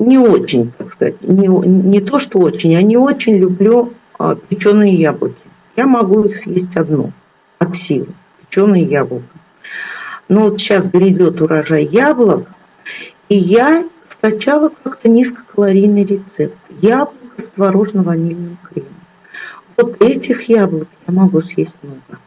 [0.00, 4.94] не очень, так сказать, не, не то, что очень, а не очень люблю э, печеные
[4.94, 5.36] яблоки.
[5.76, 7.12] Я могу их съесть одну
[7.60, 8.08] от силы,
[8.40, 9.28] печеные яблоки.
[10.28, 12.48] Но вот сейчас грядет урожай яблок,
[13.28, 16.56] и я скачала как-то низкокалорийный рецепт.
[16.82, 18.90] Яблоко с творожно-ванильным кремом.
[19.76, 22.20] Вот этих яблок я могу съесть много.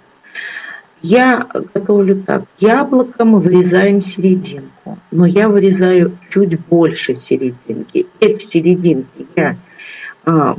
[1.01, 2.45] Я готовлю так.
[2.57, 8.07] Яблоко мы вырезаем серединку, но я вырезаю чуть больше серединки.
[8.19, 9.57] Эти серединки я...
[10.23, 10.57] А,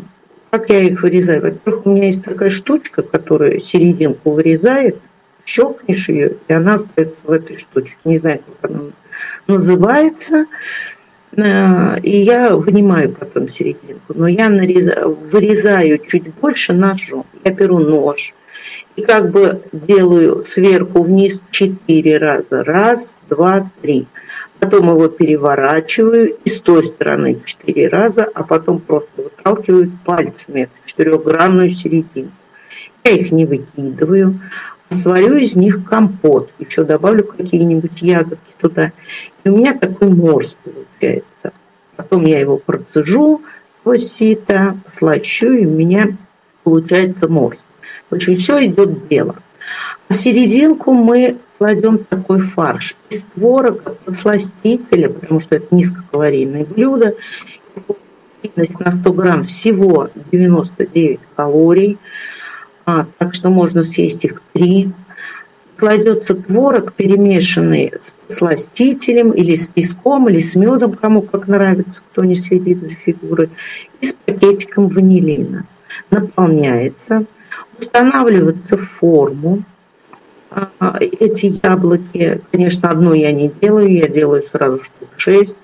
[0.50, 1.42] как я их вырезаю?
[1.42, 4.98] Во-первых, у меня есть такая штучка, которая серединку вырезает,
[5.44, 7.96] щелкнешь ее, и она остается в этой штучке.
[8.04, 8.82] Не знаю, как она
[9.48, 10.46] называется.
[11.36, 14.14] Э, и я вынимаю потом серединку.
[14.14, 17.26] Но я нарезаю, вырезаю чуть больше ножом.
[17.44, 18.34] Я беру нож
[18.96, 22.64] и как бы делаю сверху вниз четыре раза.
[22.64, 24.06] Раз, два, три.
[24.58, 31.74] Потом его переворачиваю и с той стороны четыре раза, а потом просто выталкиваю пальцами четырехгранную
[31.74, 32.32] серединку.
[33.04, 34.40] Я их не выкидываю,
[34.90, 38.92] сварю из них компот, еще добавлю какие-нибудь ягодки туда.
[39.44, 41.52] И у меня такой морс получается.
[41.96, 43.42] Потом я его процежу
[43.80, 46.16] сквозь сито, слащу, и у меня
[46.64, 47.64] получается морс.
[48.10, 49.36] В общем, все идет дело.
[50.08, 57.14] А серединку мы кладем такой фарш из творога, подсластителя, потому что это низкокалорийное блюдо.
[58.54, 61.98] На 100 грамм всего 99 калорий.
[62.86, 64.92] А, так что можно съесть их три.
[65.76, 72.24] Кладется творог, перемешанный с сластителем или с песком, или с медом, кому как нравится, кто
[72.24, 73.50] не следит за фигурой,
[74.00, 75.66] и с пакетиком ванилина.
[76.10, 77.26] Наполняется,
[77.78, 79.64] устанавливается в форму.
[80.50, 85.56] А, эти яблоки, конечно, одно я не делаю, я делаю сразу штук шесть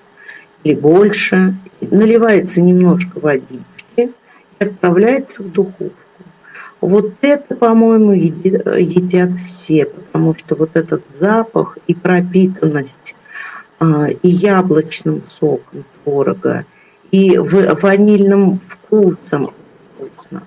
[0.65, 1.55] или больше.
[1.79, 3.63] Наливается немножко водички
[3.95, 4.11] и
[4.59, 6.02] отправляется в духовку.
[6.83, 13.15] Вот это, по-моему, едят все, потому что вот этот запах и пропитанность
[13.79, 16.65] а, и яблочным соком творога,
[17.09, 19.51] и ванильным вкусом
[19.95, 20.43] вкусно.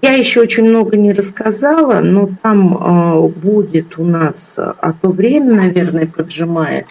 [0.00, 5.54] Я еще очень много не рассказала, но там а, будет у нас, а то время,
[5.54, 6.86] наверное, поджимает.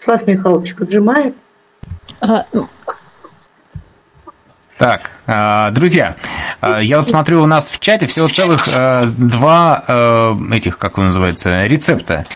[0.00, 1.36] Слав Михайлович поджимает?
[4.76, 6.16] А, так, а, друзья,
[6.60, 9.84] а, я вот смотрю, у нас в чате всего целых а, два
[10.52, 12.26] этих, как он называется, рецепта.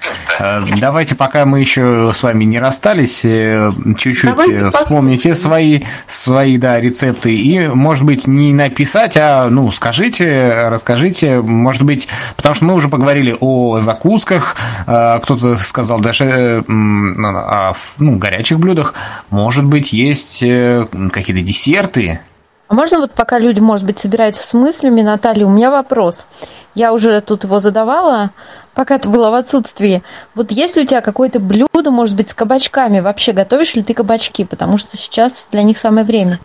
[0.80, 6.78] Давайте, пока мы еще с вами не расстались, э, чуть-чуть Давайте вспомните свои, свои да,
[6.78, 7.34] рецепты.
[7.34, 12.88] И, может быть, не написать, а ну, скажите, расскажите, может быть, потому что мы уже
[12.88, 18.94] поговорили о закусках, кто-то сказал даже э, о ну, горячих блюдах.
[19.30, 22.20] Может быть, есть э, какие-то десерты,
[22.68, 26.26] а можно вот пока люди, может быть, собираются с мыслями, Наталья, у меня вопрос.
[26.74, 28.30] Я уже тут его задавала,
[28.74, 30.02] пока ты была в отсутствии.
[30.34, 33.00] Вот есть ли у тебя какое-то блюдо, может быть, с кабачками?
[33.00, 34.44] Вообще готовишь ли ты кабачки?
[34.44, 36.40] Потому что сейчас для них самое время.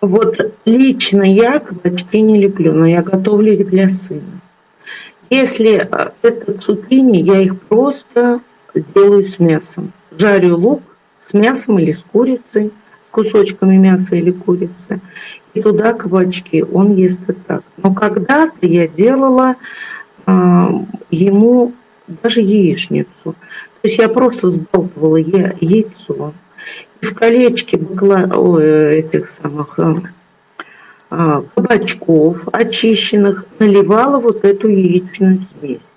[0.00, 4.40] Вот лично я кабачки не люблю, но я готовлю их для сына.
[5.30, 8.40] Если э, это цукини, я их просто
[8.94, 9.92] делаю с мясом.
[10.16, 10.82] Жарю лук
[11.26, 12.72] с мясом или с курицей,
[13.10, 15.00] кусочками мяса или курицы
[15.62, 16.62] туда кабачки.
[16.62, 17.62] Он ест и так.
[17.76, 19.56] Но когда-то я делала
[20.26, 20.66] э,
[21.10, 21.72] ему
[22.06, 23.08] даже яичницу.
[23.24, 23.34] То
[23.84, 26.32] есть я просто сбалтывала я, яйцо.
[27.00, 35.92] И в колечке бакла, ой, этих самых э, кабачков очищенных наливала вот эту яичную смесь.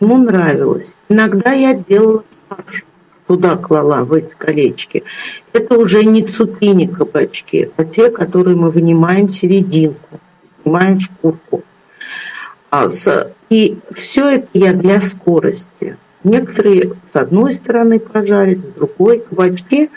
[0.00, 0.96] Ему нравилось.
[1.08, 2.84] Иногда я делала фарш
[3.34, 5.02] туда клала, в эти колечки,
[5.52, 10.20] это уже не цукини кабачки, а те, которые мы вынимаем серединку,
[10.62, 11.64] снимаем шкурку.
[12.70, 12.88] А
[13.50, 15.96] и все это я для скорости.
[16.22, 19.90] Некоторые с одной стороны пожарят, с другой кабачки,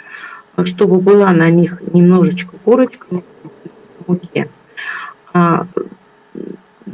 [0.63, 3.21] чтобы была на них немножечко корочка в
[4.07, 4.49] муке.
[5.31, 5.67] А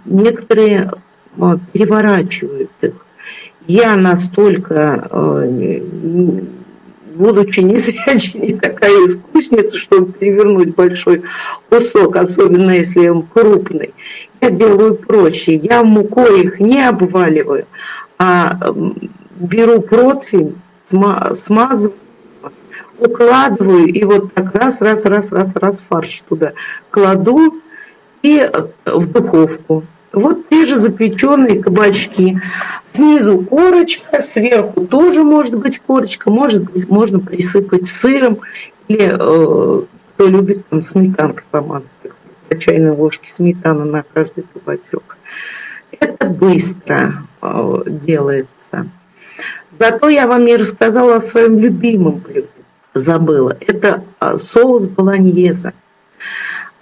[0.04, 0.92] некоторые
[1.40, 3.03] а, переворачивают их
[3.68, 5.80] я настолько, э,
[7.16, 11.24] будучи незрячей, не такая искусница, чтобы перевернуть большой
[11.70, 13.94] кусок, особенно если он крупный,
[14.42, 15.56] я делаю проще.
[15.56, 17.66] Я мукой их не обваливаю,
[18.18, 18.74] а
[19.36, 20.56] беру противень,
[20.86, 21.94] смазываю,
[23.00, 26.54] укладываю и вот так раз, раз, раз, раз, раз фарш туда
[26.90, 27.62] кладу
[28.22, 29.84] и э, в духовку.
[30.14, 32.40] Вот те же запеченные кабачки.
[32.92, 38.40] Снизу корочка, сверху тоже может быть корочка, может быть, можно присыпать сыром
[38.88, 39.84] или э,
[40.14, 41.90] кто любит там сметанкой помазать,
[42.48, 45.18] по чайной ложке сметаны на каждый кабачок.
[46.00, 48.88] Это быстро э, делается.
[49.80, 52.48] Зато я вам не рассказала о своем любимом блюде.
[52.94, 53.58] Забыла.
[53.60, 55.74] Это э, соус болоньеза.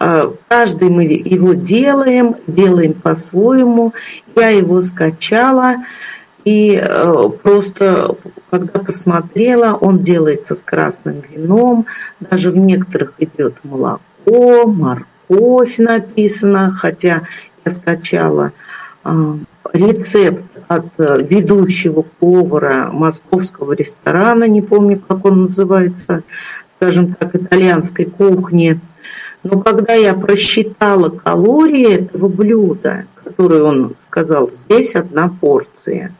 [0.04, 3.94] А, каждый мы его делаем, делаем по-своему.
[4.34, 5.76] Я его скачала.
[6.44, 8.16] И э, просто,
[8.50, 11.86] когда посмотрела, он делается с красным вином,
[12.18, 17.22] даже в некоторых идет молоко, морковь написано, хотя
[17.64, 18.50] я скачала
[19.04, 19.34] э,
[19.72, 26.24] рецепт от э, ведущего повара московского ресторана, не помню, как он называется,
[26.74, 28.80] скажем так, итальянской кухни.
[29.42, 36.14] Но когда я просчитала калории этого блюда, которое он сказал, здесь одна порция,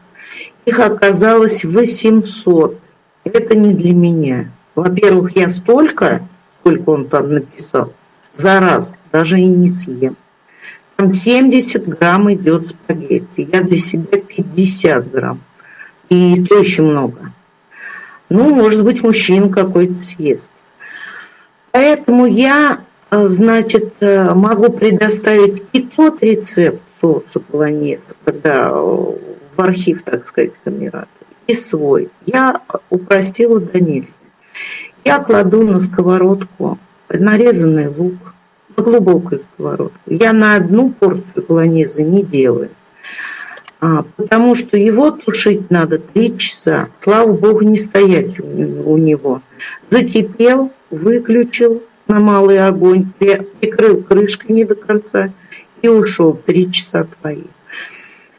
[0.65, 2.79] их оказалось 800.
[3.23, 4.51] Это не для меня.
[4.75, 6.27] Во-первых, я столько,
[6.59, 7.93] сколько он там написал,
[8.35, 10.17] за раз даже и не съем.
[10.95, 13.47] Там 70 грамм идет спагетти.
[13.51, 15.41] Я для себя 50 грамм.
[16.09, 17.31] И то еще много.
[18.29, 20.49] Ну, может быть, мужчина какой-то съест.
[21.71, 22.79] Поэтому я,
[23.27, 30.53] значит, э, могу предоставить и тот рецепт соуса полонеза, когда э, в архив, так сказать,
[30.63, 31.07] камерата,
[31.47, 32.09] и свой.
[32.25, 34.13] Я упростила до нельзя.
[35.03, 38.33] Я кладу на сковородку нарезанный лук,
[38.75, 39.99] на глубокую сковородку.
[40.07, 42.69] Я на одну порцию полонеза не делаю.
[43.79, 46.87] А, потому что его тушить надо три часа.
[47.01, 49.41] Слава богу, не стоять у него.
[49.89, 55.31] Закипел, выключил на малый огонь, прикрыл крышкой не до конца
[55.81, 56.33] и ушел.
[56.33, 57.43] Три часа твои.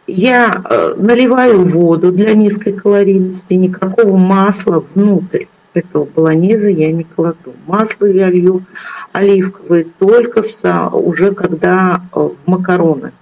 [0.06, 7.54] Я э, наливаю воду для низкой калорийности, никакого масла внутрь этого болонеза я не кладу.
[7.66, 8.64] Масло я лью
[9.12, 13.12] оливковое только в, уже когда э, в макароны.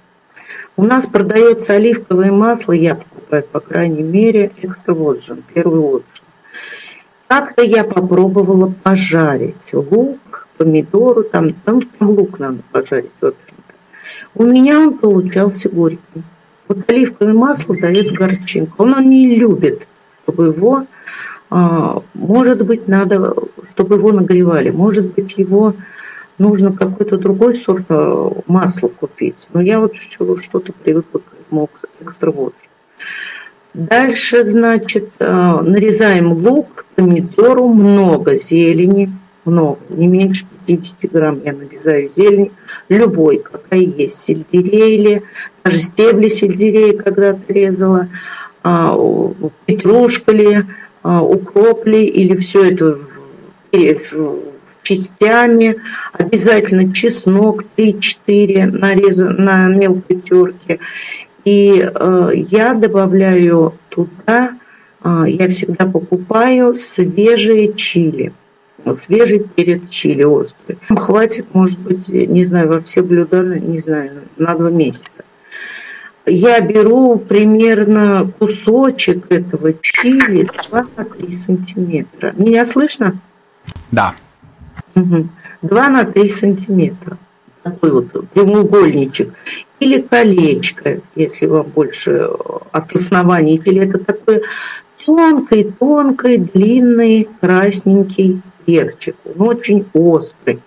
[0.77, 4.95] У нас продается оливковое масло, я покупаю, по крайней мере, экстра
[5.55, 6.27] первый отжим.
[7.29, 10.19] Как-то я попробовала пожарить лук,
[10.63, 13.75] помидоры, там, там, там лук надо пожарить, в общем-то.
[14.35, 16.23] У меня он получался горький.
[16.69, 18.85] Вот оливковое масло дает горчинку.
[18.85, 19.87] Он, он не любит,
[20.25, 20.87] чтобы его
[21.55, 23.35] а, может быть, надо,
[23.69, 25.75] чтобы его нагревали, может быть, его
[26.39, 29.37] нужно какой-то другой сорт э, масла купить.
[29.53, 31.69] Но я вот что-то привыкла к этому
[32.01, 32.55] экстраводу.
[33.75, 39.13] Дальше, значит, э, нарезаем лук, помидору, много зелени,
[39.45, 42.53] много, не меньше 50 грамм я нарезаю зелень,
[42.89, 45.23] любой, какая есть, сельдерей или
[45.65, 48.09] даже стебли сельдерея когда-то резала,
[48.63, 48.97] а,
[49.67, 50.65] петрушка ли,
[51.03, 52.99] а, укроп ли или все это
[54.83, 55.77] частями,
[56.13, 60.81] обязательно чеснок 3-4 нарезан на мелкой терке.
[61.45, 64.59] И э, я добавляю туда,
[65.03, 68.33] э, я всегда покупаю свежие чили.
[68.85, 70.79] Вот свежий перец чили острый.
[70.89, 75.25] Хватит, может быть, не знаю, во все блюда, не знаю, на два месяца
[76.27, 82.33] я беру примерно кусочек этого чили 2 на 3 сантиметра.
[82.37, 83.19] Меня слышно?
[83.91, 84.15] Да.
[84.95, 85.29] Угу.
[85.63, 87.19] 2 на 3 сантиметра.
[87.63, 89.33] Такой вот прямоугольничек.
[89.81, 92.29] Или колечко, если вам больше
[92.71, 93.57] от основания.
[93.57, 94.43] Или это такой
[95.05, 99.17] тонкий, тонкий, длинный, красненький перчик.
[99.25, 100.61] Он очень острый.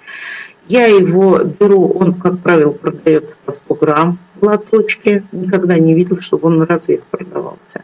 [0.67, 5.23] Я его беру, он, как правило, продается по 100 грамм в лоточке.
[5.31, 7.83] Никогда не видел, чтобы он на развес продавался.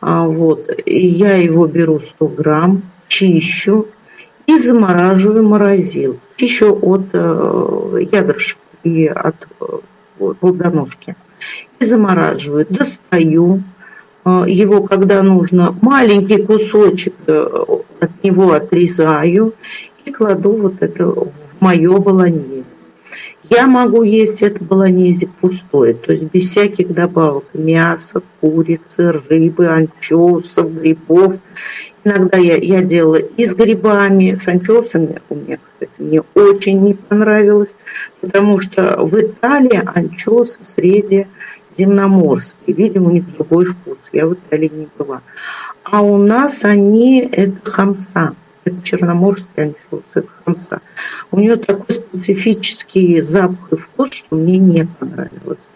[0.00, 0.72] А, вот.
[0.84, 3.86] И я его беру 100 грамм, чищу
[4.46, 6.18] и замораживаю морозил.
[6.36, 11.14] Чищу от э, ядрышек и от э, плодоножки.
[11.78, 12.66] И замораживаю.
[12.68, 13.62] Достаю
[14.24, 15.74] его, когда нужно.
[15.80, 17.64] Маленький кусочек э,
[18.00, 19.54] от него отрезаю
[20.04, 22.64] и кладу вот это в мое болоньезе.
[23.50, 30.72] Я могу есть это болоньезе пустое, то есть без всяких добавок мяса, курицы, рыбы, анчоусов,
[30.72, 31.36] грибов.
[32.02, 36.94] Иногда я, я делала и с грибами, с анчоусами у меня, кстати, мне очень не
[36.94, 37.74] понравилось,
[38.22, 41.26] потому что в Италии анчоусы среди
[41.76, 42.74] земноморские.
[42.76, 43.98] Видимо, у них другой вкус.
[44.12, 45.22] Я в Италии не была.
[45.84, 50.80] А у нас они, это хамса это черноморский анчоус, это хамса.
[51.30, 55.68] У нее такой специфический запах и вкус, что мне не понравилось.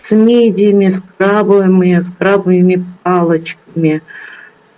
[0.00, 4.02] С мидиями, с крабовыми, с крабовыми палочками,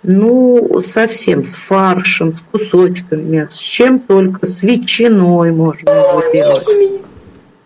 [0.03, 7.01] ну, совсем с фаршем, с кусочками мяса, с чем только, с ветчиной можно его делать.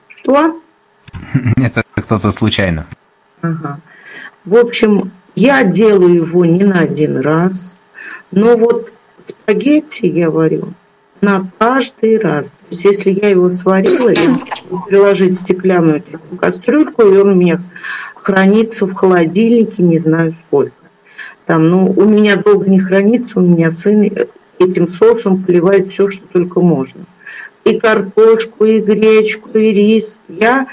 [0.07, 0.61] Что?
[1.57, 2.87] Это кто-то случайно.
[3.41, 3.79] Ага.
[4.45, 7.77] В общем, я делаю его не на один раз,
[8.31, 8.91] но вот
[9.25, 10.73] спагетти я варю
[11.21, 12.47] на каждый раз.
[12.47, 16.03] То есть если я его сварила, я могу приложить стеклянную
[16.39, 17.61] кастрюльку, и он у меня
[18.15, 20.75] хранится в холодильнике не знаю сколько.
[21.45, 24.09] Там, ну, у меня долго не хранится, у меня сын
[24.59, 27.05] этим соусом поливает все, что только можно.
[27.63, 30.19] И картошку, и гречку, и рис.
[30.27, 30.67] Я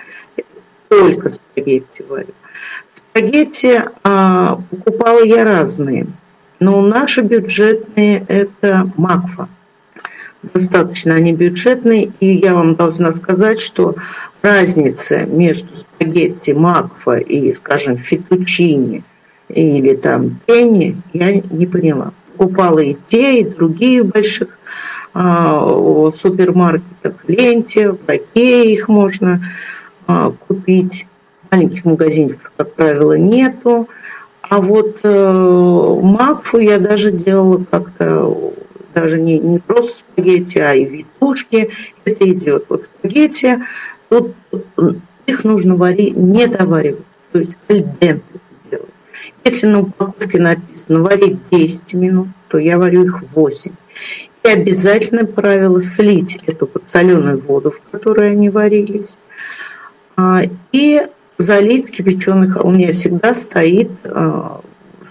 [0.89, 2.35] только спагетти варю.
[2.95, 6.07] Спагетти а, покупала я разные,
[6.61, 9.49] но наши бюджетные это макфа.
[10.55, 13.97] Достаточно они бюджетные, и я вам должна сказать, что
[14.41, 19.03] разница между спагетти макфа и, скажем, фетучини
[19.49, 22.13] или там пенни я не поняла.
[22.37, 24.59] Покупала и те, и другие в больших
[25.13, 29.43] а, супермаркетах, ленте, в Окее их можно
[30.09, 31.07] а, купить.
[31.51, 33.89] Маленьких магазинчиков, как правило, нету.
[34.43, 38.53] А вот э, макфу я даже делала как-то
[38.95, 41.71] даже не, не просто спагетти, а и витушки.
[42.05, 42.65] Это идет.
[42.69, 43.59] Вот спагетти,
[44.09, 44.35] тут
[45.27, 48.23] их нужно варить, не доваривать, то есть альденте
[48.67, 48.89] сделать.
[49.45, 53.73] Если на упаковке написано варить 10 минут, то я варю их 8.
[54.45, 59.19] И обязательное правило слить эту подсоленную воду, в которой они варились,
[60.73, 61.03] и
[61.37, 64.61] залить кипяченый, у меня всегда стоит а,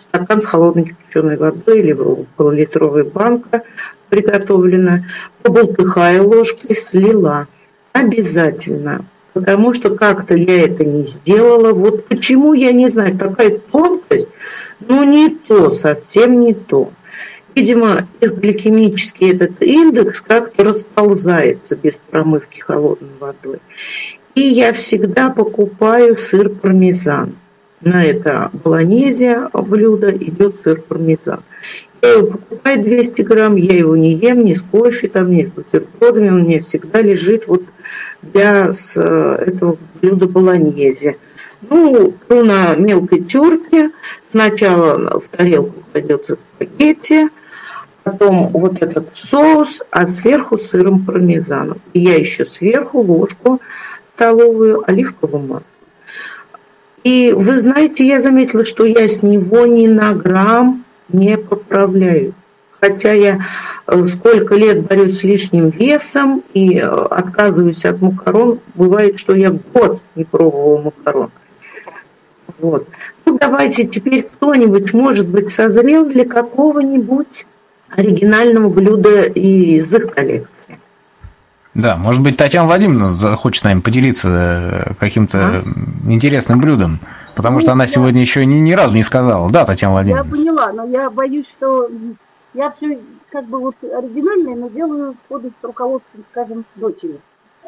[0.02, 1.98] стакан с холодной кипяченой водой или
[2.36, 3.64] полулитровая банка
[4.10, 5.10] приготовленная,
[5.44, 7.48] поболтыхая ложкой, слила.
[7.94, 9.06] Обязательно.
[9.34, 11.74] Потому что как-то я это не сделала.
[11.74, 14.28] Вот почему, я не знаю, такая тонкость,
[14.80, 16.92] ну не то, совсем не то.
[17.54, 23.60] Видимо, их гликемический этот индекс как-то расползается без промывки холодной водой.
[24.38, 27.38] И я всегда покупаю сыр пармезан.
[27.82, 31.42] На это болонезия блюдо идет сыр пармезан.
[32.04, 35.48] Я его покупаю 200 грамм, я его не ем ни с кофе, там, ни с
[35.48, 37.64] бутербродами, он мне всегда лежит вот
[38.22, 41.18] для с, этого блюда болонезе.
[41.68, 43.90] Ну, на мелкой терке
[44.30, 47.30] сначала в тарелку кладется спагетти,
[48.04, 51.82] потом вот этот соус, а сверху сыром пармезаном.
[51.94, 53.60] И я еще сверху ложку
[54.18, 55.64] столовую оливкового масла.
[57.04, 62.34] И вы знаете, я заметила, что я с него ни на грамм не поправляю.
[62.82, 63.42] Хотя я
[63.86, 69.52] э, сколько лет борюсь с лишним весом и э, отказываюсь от макарон, бывает, что я
[69.52, 71.30] год не пробовала макарон.
[72.58, 72.88] Вот.
[73.26, 77.46] Ну, давайте теперь кто-нибудь, может быть, созрел для какого-нибудь
[77.90, 80.80] оригинального блюда из их коллекции.
[81.78, 85.64] Да, может быть, Татьяна Владимировна захочет с нами поделиться э, каким-то а?
[86.12, 87.00] интересным блюдом,
[87.36, 87.88] потому ну, что она я...
[87.88, 89.52] сегодня еще ни, ни разу не сказала.
[89.52, 90.28] Да, Татьяна Владимировна?
[90.28, 91.88] Я поняла, но я боюсь, что
[92.56, 92.98] я все
[93.30, 97.20] как бы вот оригинальное, но делаю под руководством, скажем, дочери.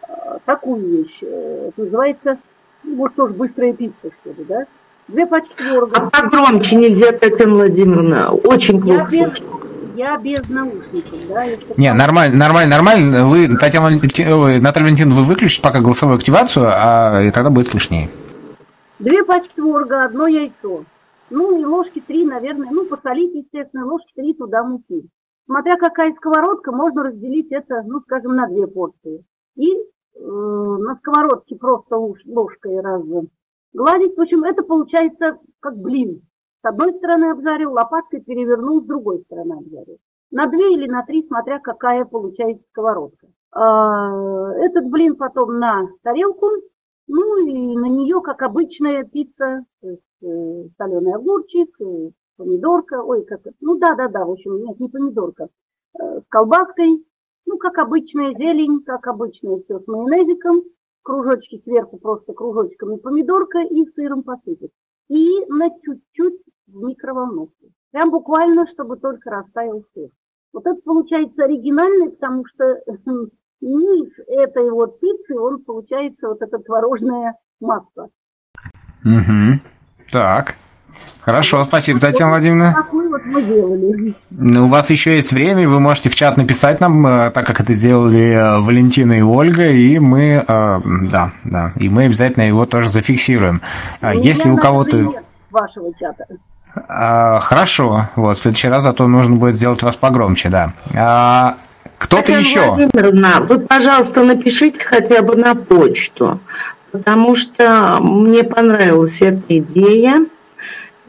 [0.01, 1.21] А, такую вещь.
[1.21, 2.39] Это называется,
[2.83, 4.65] вот тоже быстрая пицца, что ли, да?
[5.07, 5.91] Две пачки творога.
[5.95, 8.31] А погромче нельзя, Татьяна Владимировна.
[8.31, 9.39] Очень плохо я без,
[9.95, 11.45] я без наушников, да.
[11.77, 13.27] Не, нормально, нормально, нормально.
[13.27, 18.09] Вы, Татьяна Валентиновна, Наталья Валентиновна, вы выключите пока голосовую активацию, а и тогда будет слышнее.
[18.99, 20.83] Две пачки творога, одно яйцо.
[21.29, 25.07] Ну и ложки три, наверное, ну посолить, естественно, ложки три туда муки.
[25.45, 29.23] Смотря какая сковородка, можно разделить это, ну скажем, на две порции.
[29.55, 29.77] И э,
[30.19, 33.01] на сковородке просто ложкой раз
[33.73, 34.15] гладить.
[34.15, 36.21] В общем, это получается как блин.
[36.61, 39.97] С одной стороны обжарил, лопаткой перевернул, с другой стороны обжарил.
[40.31, 43.27] На две или на три, смотря какая получается сковородка.
[43.51, 46.47] А, этот блин потом на тарелку,
[47.07, 53.23] ну и на нее, как обычная пицца, то есть э, соленый огурчик, э, помидорка, ой,
[53.25, 55.47] как ну да-да-да, в общем, нет, не помидорка,
[55.99, 57.03] э, с колбаской,
[57.47, 60.61] ну, как обычная зелень, как обычное все с майонезиком,
[61.01, 64.71] кружочки сверху просто кружочками помидорка и сыром посыпать
[65.09, 67.67] и на чуть-чуть в микроволновке.
[67.91, 70.09] Прям буквально, чтобы только растаял сыр.
[70.53, 72.81] Вот это получается оригинальный, потому что
[73.61, 78.09] низ этой вот пиццы, он получается вот это творожная масса.
[79.03, 79.59] Угу.
[80.11, 80.55] Так.
[81.21, 82.73] Хорошо, спасибо, Татьяна Владимировна.
[82.73, 84.15] Такой вот мы делали.
[84.31, 87.59] Ну, у вас еще есть время, вы можете в чат написать нам, э, так как
[87.61, 90.79] это сделали э, Валентина и Ольга, и мы, э,
[91.11, 93.61] да, да, и мы обязательно его тоже зафиксируем.
[94.01, 95.13] А ну, Если у кого-то...
[95.51, 96.25] вашего чата.
[96.87, 100.73] А, хорошо, вот, в следующий раз зато нужно будет сделать вас погромче, да.
[100.95, 101.57] А,
[101.97, 102.67] кто-то еще?
[102.67, 106.39] Владимировна, вы, пожалуйста, напишите хотя бы на почту,
[106.91, 110.25] потому что мне понравилась эта идея.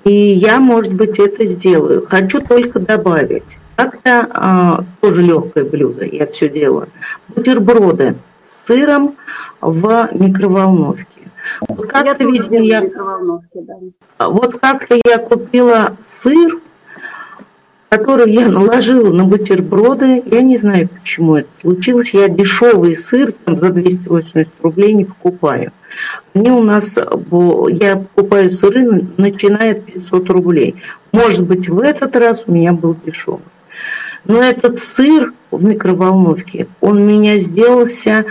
[0.05, 2.07] И я, может быть, это сделаю.
[2.09, 3.59] Хочу только добавить.
[3.77, 6.89] Как-то а, тоже легкое блюдо, я все делаю.
[7.29, 8.17] Бутерброды
[8.49, 9.17] с сыром
[9.61, 11.07] в микроволновке.
[11.69, 12.83] Вот как-то видимо я...
[12.83, 14.29] Да.
[14.29, 16.61] Вот как-то я купила сыр,
[17.89, 20.23] который я наложила на бутерброды.
[20.27, 22.15] Я не знаю, почему это случилось.
[22.15, 25.73] Я дешевый сыр там, за 280 рублей не покупаю.
[26.35, 30.77] Они у нас, я покупаю сыры, начиная от 500 рублей.
[31.13, 33.41] Может быть, в этот раз у меня был дешевый.
[34.25, 38.25] Но этот сыр в микроволновке, он у меня сделался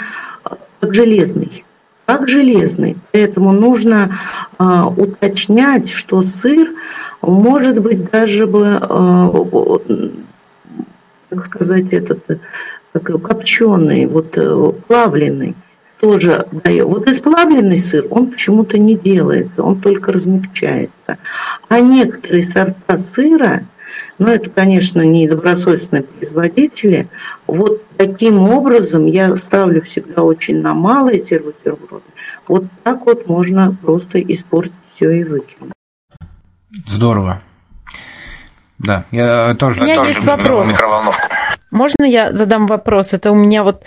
[0.46, 0.50] э,
[0.80, 1.66] как железный.
[2.06, 2.98] Как железный.
[3.12, 4.18] Поэтому нужно
[4.58, 6.70] а, уточнять, что сыр
[7.22, 9.80] может быть даже бы, а,
[11.30, 12.40] как сказать, этот
[12.94, 15.56] как, копченый, вот э, плавленый
[16.00, 16.86] тоже дает.
[16.86, 21.18] Вот исплавленный сыр, он почему-то не делается, он только размягчается.
[21.68, 23.66] А некоторые сорта сыра,
[24.18, 27.08] но ну, это, конечно, не добросовестные производители.
[27.48, 32.04] Вот таким образом я ставлю всегда очень на малые эти бутерброды.
[32.48, 35.74] Вот так вот можно просто испортить все и выкинуть.
[36.86, 37.42] Здорово.
[38.78, 40.68] Да, я тоже, у меня тоже есть вопрос.
[40.68, 41.28] микроволновку.
[41.72, 43.10] Можно я задам вопрос?
[43.12, 43.84] Это у меня вот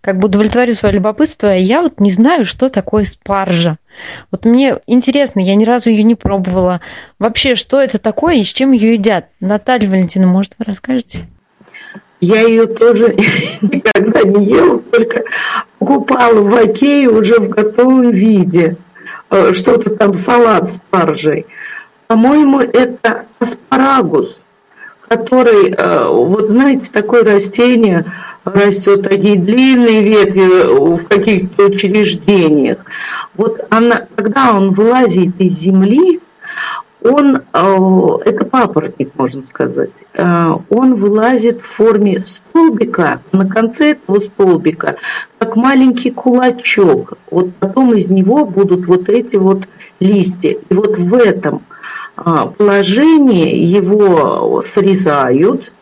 [0.00, 1.48] как бы удовлетворю свое любопытство.
[1.48, 3.78] Я вот не знаю, что такое спаржа.
[4.30, 6.80] Вот мне интересно, я ни разу ее не пробовала.
[7.18, 9.28] Вообще, что это такое и с чем ее едят?
[9.40, 11.26] Наталья Валентина, может, вы расскажете?
[12.20, 13.08] Я ее тоже
[13.62, 15.24] никогда не ела, только
[15.78, 18.76] покупала в Окее уже в готовом виде.
[19.30, 21.46] Э, что-то там, салат с спаржей.
[22.06, 24.41] По-моему, это аспарагус,
[25.16, 28.04] который, э, вот знаете, такое растение–
[28.44, 32.78] растет такие длинные ветви в каких-то учреждениях.
[33.34, 36.20] Вот она, когда он вылазит из земли,
[37.04, 44.20] он, э, это папоротник, можно сказать, э, он вылазит в форме столбика, на конце этого
[44.20, 44.96] столбика,
[45.38, 47.14] как маленький кулачок.
[47.28, 49.64] Вот потом из него будут вот эти вот
[49.98, 50.50] листья.
[50.50, 51.62] И вот в этом
[52.16, 55.72] а, положении его срезают,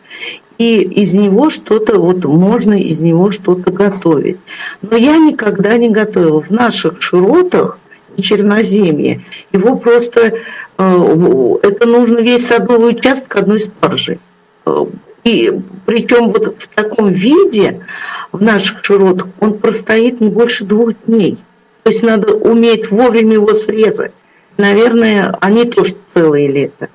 [0.57, 4.37] и из него что-то, вот можно из него что-то готовить.
[4.81, 6.39] Но я никогда не готовила.
[6.39, 7.79] В наших широтах
[8.15, 10.33] и черноземье его просто,
[10.77, 14.19] э, это нужно весь садовый участок одной спаржи.
[14.67, 14.85] Э,
[15.23, 15.51] и
[15.85, 17.85] причем вот в таком виде
[18.31, 21.37] в наших широтах он простоит не больше двух дней.
[21.83, 24.11] То есть надо уметь вовремя его срезать.
[24.57, 26.89] Наверное, они тоже целые лето.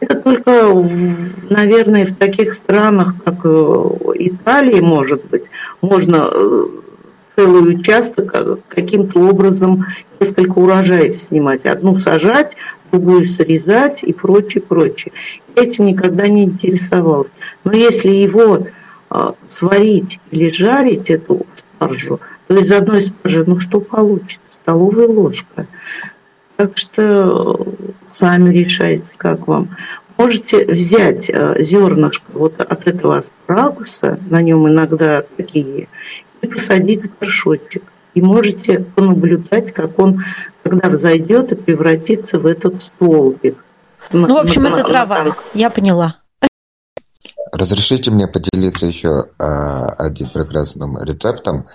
[0.00, 0.72] Это только,
[1.50, 3.84] наверное, в таких странах, как э,
[4.14, 5.44] Италия, может быть,
[5.82, 6.66] можно э,
[7.36, 9.86] целый участок э, каким-то образом
[10.18, 11.66] несколько урожаев снимать.
[11.66, 12.56] Одну сажать,
[12.90, 15.12] другую срезать и прочее, прочее.
[15.54, 17.30] Этим никогда не интересовалась.
[17.64, 18.66] Но если его
[19.48, 24.40] сварить или жарить, эту спаржу, то из одной спаржи, ну что получится?
[24.50, 25.66] Столовая ложка.
[26.60, 27.66] Так что
[28.12, 29.78] сами решайте, как вам.
[30.18, 35.88] Можете взять э, зернышко вот от этого аспарагуса, на нем иногда такие,
[36.42, 37.82] и посадить в горшочек.
[38.12, 40.22] И можете понаблюдать, как он,
[40.62, 43.56] когда взойдет и превратится в этот столбик.
[44.12, 46.16] Ну, в общем, это трава, я поняла.
[47.52, 51.68] Разрешите мне поделиться еще а, одним прекрасным рецептом.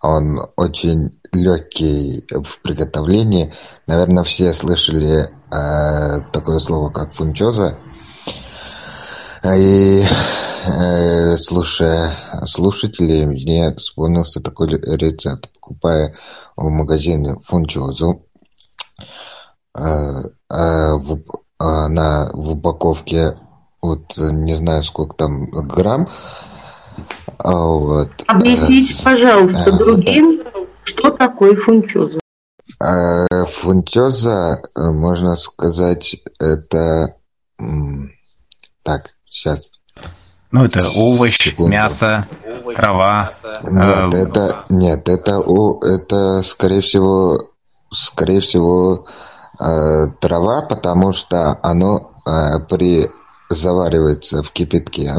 [0.00, 3.52] Он очень легкий в приготовлении.
[3.86, 7.78] Наверное, все слышали э, такое слово, как фунчоза.
[9.44, 10.04] И
[10.66, 12.12] э, слушая
[12.44, 15.50] слушателей, мне вспомнился такой рецепт.
[15.54, 16.14] Покупая
[16.56, 18.24] в магазине фунчозу,
[19.76, 23.38] э, э, в, э, на, в упаковке
[23.80, 26.08] вот не знаю сколько там грамм,
[27.44, 28.10] вот.
[28.26, 30.50] Объясните, э, пожалуйста, другим, да.
[30.84, 32.20] что такое фунчоза.
[32.80, 37.14] Э, фунчоза, э, можно сказать, это...
[38.82, 39.70] Так, сейчас.
[40.50, 41.72] Ну, это овощ, Секунду.
[41.72, 42.26] мясо,
[42.74, 43.30] трава.
[43.62, 45.42] Нет, это, нет, это,
[45.82, 47.50] это, скорее всего,
[47.90, 49.06] скорее всего,
[49.58, 52.12] трава, потому что оно
[52.70, 53.10] при
[53.50, 55.14] заваривается в кипятке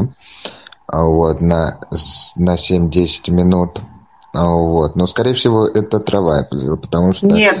[0.92, 1.78] вот, на,
[2.36, 3.80] на 7-10 минут.
[4.32, 4.96] Вот.
[4.96, 6.46] Но, скорее всего, это трава,
[6.80, 7.58] потому что Нет,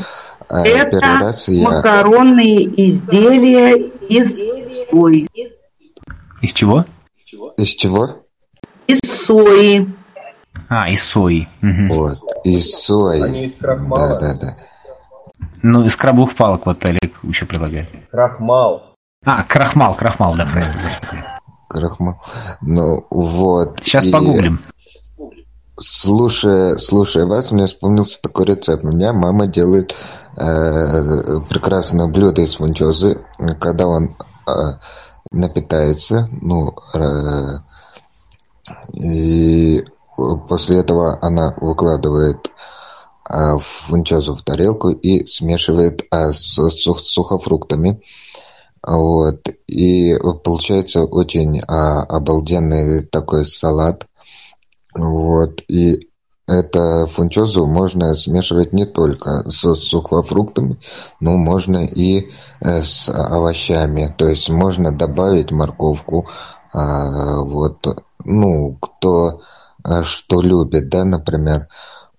[0.48, 1.68] э, это первый раз я...
[1.68, 3.76] макаронные изделия
[4.08, 4.38] из
[4.88, 5.28] сои.
[6.40, 6.84] Из чего?
[7.56, 8.24] Из чего?
[8.86, 9.88] Из сои.
[10.68, 11.48] А, из сои.
[11.62, 11.94] Угу.
[11.94, 13.54] Вот, из сои.
[13.60, 14.56] Да, да, да.
[15.62, 17.88] Ну, из крабовых палок вот Олег еще предлагает.
[18.10, 18.94] Крахмал.
[19.24, 20.90] А, крахмал, крахмал, да, простите
[21.70, 22.20] крахмал.
[22.60, 23.80] Ну вот.
[23.82, 24.10] Сейчас и...
[24.10, 24.60] погуглим.
[25.78, 28.84] слушая, слушая вас, мне вспомнился такой рецепт.
[28.84, 29.94] У меня мама делает
[30.36, 33.20] э, прекрасное блюдо из фунчозы,
[33.60, 34.16] когда он
[34.46, 34.50] э,
[35.30, 37.58] напитается, ну, э,
[38.94, 39.84] и
[40.48, 42.50] после этого она выкладывает
[43.28, 48.00] э, фунчозу в тарелку и смешивает э, с, с сухофруктами.
[48.86, 49.46] Вот.
[49.66, 54.06] И получается очень а, обалденный такой салат.
[54.94, 55.62] Вот.
[55.68, 56.08] И
[56.46, 60.78] это фунчозу можно смешивать не только с сухофруктами,
[61.20, 62.30] но можно и
[62.60, 64.12] э, с овощами.
[64.18, 66.26] То есть можно добавить морковку.
[66.72, 67.86] А, вот.
[68.24, 69.42] Ну, кто
[69.84, 71.68] э, что любит, да, например.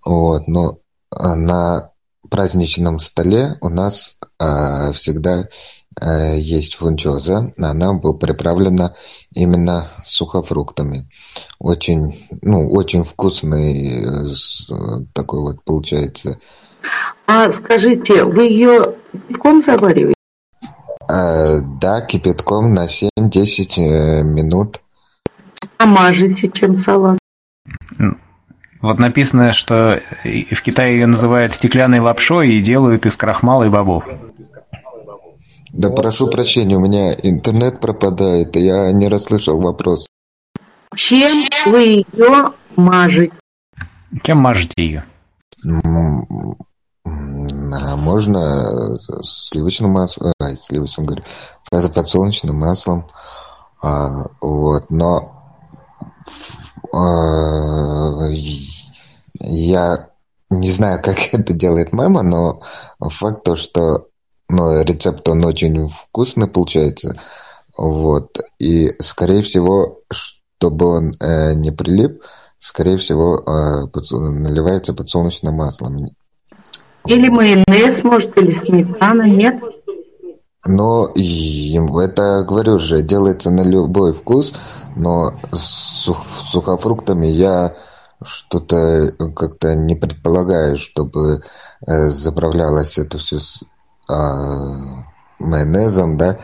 [0.04, 0.46] Вот.
[0.46, 0.78] Но
[1.10, 1.90] на
[2.30, 5.46] праздничном столе у нас а, всегда Э,
[6.00, 8.94] есть фунчоза, она была приправлена
[9.34, 11.08] именно сухофруктами.
[11.58, 16.38] Очень, ну, очень вкусный э, такой вот получается.
[17.26, 20.14] А скажите, вы ее кипятком завариваете?
[21.08, 24.80] А, да, кипятком на 7-10 минут.
[25.78, 27.18] А мажете чем салат?
[28.80, 34.04] Вот написано, что в Китае ее называют стеклянной лапшой и делают из крахмала и бобов.
[35.72, 40.06] Да прошу прощения, у меня интернет пропадает, и я не расслышал вопрос.
[40.94, 41.30] Чем
[41.66, 43.32] вы ее мажете?
[44.22, 45.04] Чем мажете ее?
[47.04, 51.24] А можно сливочным маслом, ай, сливочным, говорю,
[51.70, 53.08] подсолнечным маслом,
[53.80, 55.32] а, вот, но
[56.92, 58.28] а,
[59.40, 60.10] я
[60.50, 62.60] не знаю, как это делает мама, но
[63.00, 64.08] факт то, что
[64.52, 67.18] но рецепт он очень вкусный получается.
[67.76, 68.38] Вот.
[68.58, 72.22] И, скорее всего, чтобы он э, не прилип,
[72.58, 74.20] скорее всего, э, подсол...
[74.30, 76.06] наливается подсолнечным маслом.
[77.06, 79.60] Или майонез, может, или сметана, нет?
[80.66, 84.54] Но это, говорю же, делается на любой вкус,
[84.94, 87.74] но с сух, сухофруктами я
[88.22, 91.42] что-то как-то не предполагаю, чтобы
[91.86, 93.40] э, заправлялось это все
[95.38, 96.38] майонезом, да,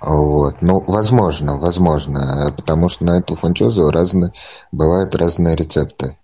[0.00, 0.62] вот.
[0.62, 4.32] Ну, возможно, возможно, потому что на эту фунчозу разные,
[4.72, 6.16] бывают разные рецепты.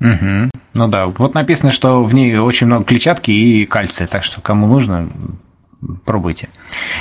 [0.00, 0.50] Угу.
[0.74, 4.66] Ну да, вот написано, что в ней очень много клетчатки и кальция, так что кому
[4.66, 5.08] нужно,
[6.04, 6.48] пробуйте.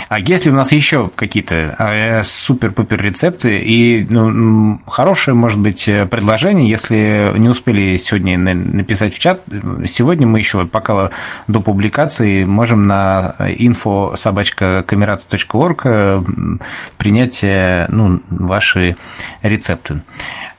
[0.10, 6.70] А если у нас еще какие-то э, супер-пупер рецепты и ну, хорошее, может быть, предложение,
[6.70, 9.42] если не успели сегодня написать в чат,
[9.88, 11.12] сегодня мы еще пока
[11.48, 14.16] до публикации можем на info
[15.86, 16.58] э,
[16.98, 18.98] принять э, ну, ваши
[19.42, 20.02] рецепты.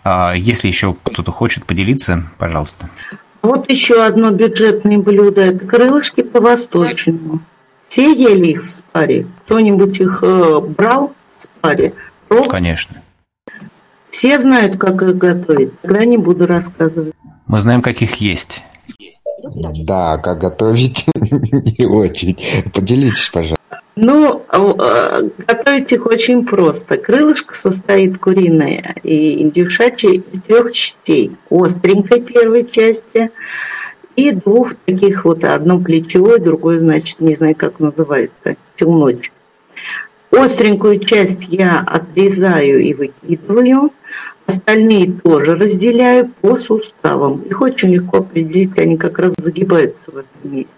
[0.04, 2.88] А если еще кто-то хочет поделиться, пожалуйста.
[3.42, 7.40] Вот еще одно бюджетное блюдо– это крылышки по-восточному.
[7.88, 9.26] Все ели их в спаре?
[9.44, 11.92] Кто-нибудь их э, брал в спаре?
[12.28, 12.48] Роб?
[12.48, 13.02] Конечно.
[14.10, 15.78] Все знают, как их готовить.
[15.80, 17.14] Тогда не буду рассказывать.
[17.46, 18.62] Мы знаем, как их есть.
[19.84, 21.06] Да, как готовить
[21.78, 22.36] не очень.
[22.72, 23.56] Поделитесь, пожалуйста.
[23.94, 26.98] Ну, э, готовить их очень просто.
[26.98, 31.36] Крылышко состоит куриное и индюшачье из трех частей.
[31.50, 33.30] Остренькой первой части–
[34.16, 39.32] и двух таких вот, одно плечевое, другое, значит, не знаю, как называется, челночек.
[40.30, 43.92] Остренькую часть я отрезаю и выкидываю,
[44.46, 47.42] остальные тоже разделяю по суставам.
[47.42, 50.76] Их очень легко определить, они как раз загибаются в этом месте.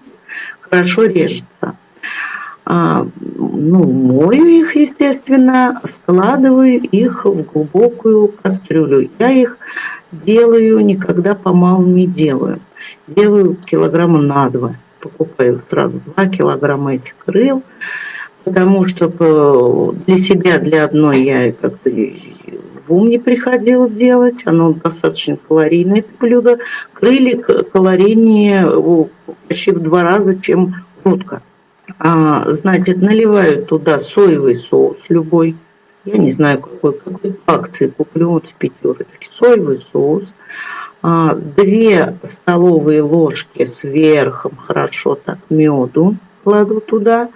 [0.61, 1.77] Хорошо режется.
[2.67, 3.07] А,
[3.37, 9.09] ну, мою их, естественно, складываю их в глубокую кастрюлю.
[9.19, 9.57] Я их
[10.13, 12.61] делаю, никогда помалу не делаю
[13.07, 14.77] делаю килограмма на два.
[15.01, 17.63] Покупаю сразу два килограмма этих крыл,
[18.45, 21.91] потому что э, для себя, для одной я как-то
[22.89, 24.43] в ум не приходилось делать.
[24.45, 26.59] Оно достаточно калорийное, это блюдо.
[26.93, 29.09] Крылья калорийнее
[29.47, 30.75] почти в два раза, чем
[31.05, 31.43] утка.
[31.99, 35.57] А, значит, наливаю туда соевый соус любой.
[36.05, 39.29] Я не знаю, какой, какой акции куплю вот в пятерочке.
[39.33, 40.35] Соевый соус.
[41.01, 43.85] А, две столовые ложки с
[44.67, 47.29] хорошо так меду кладу туда,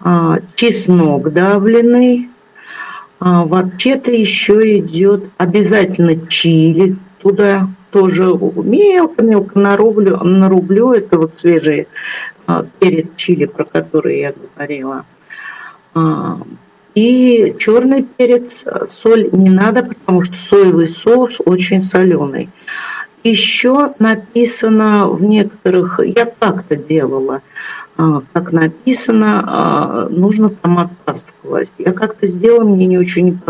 [0.00, 2.28] а, чеснок давленный,
[3.18, 7.68] а, вообще-то еще идет обязательно чили туда.
[7.90, 11.86] Тоже мелко-мелко нарублю, нарублю, это вот свежий
[12.80, 15.04] перец чили, про который я говорила.
[16.94, 22.50] И черный перец, соль не надо, потому что соевый соус очень соленый.
[23.24, 27.40] Еще написано в некоторых, я как-то делала,
[27.96, 31.72] а, как написано, а, нужно томат пасту класть.
[31.78, 33.40] Я как-то сделала, мне не очень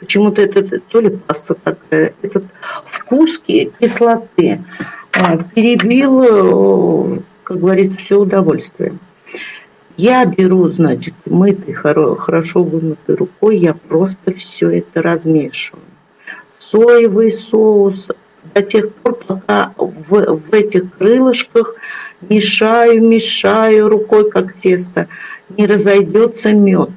[0.00, 2.44] почему-то это то ли паста такая, этот
[2.90, 4.64] вкус кислоты
[5.12, 8.98] а, перебил, как говорится, все удовольствие.
[9.96, 15.84] Я беру, значит, мытый, хорошо вымытой рукой, я просто все это размешиваю.
[16.58, 18.08] Соевый соус,
[18.54, 21.74] до тех пор, пока в, в этих крылышках
[22.22, 25.08] мешаю, мешаю рукой, как тесто,
[25.50, 26.90] не разойдется мед.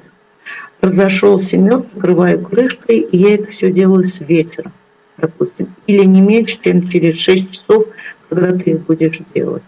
[0.80, 4.72] Разошелся мед, накрываю крышкой, и я это все делаю с вечера,
[5.18, 7.86] допустим, или не меньше, чем через 6 часов,
[8.28, 9.62] когда ты их будешь делать.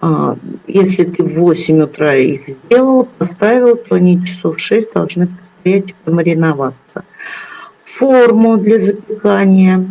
[0.00, 5.90] А, если ты в 8 утра их сделал, поставил, то они часов 6 должны постоять
[5.90, 7.04] и помариноваться.
[7.84, 9.86] Форму для запекания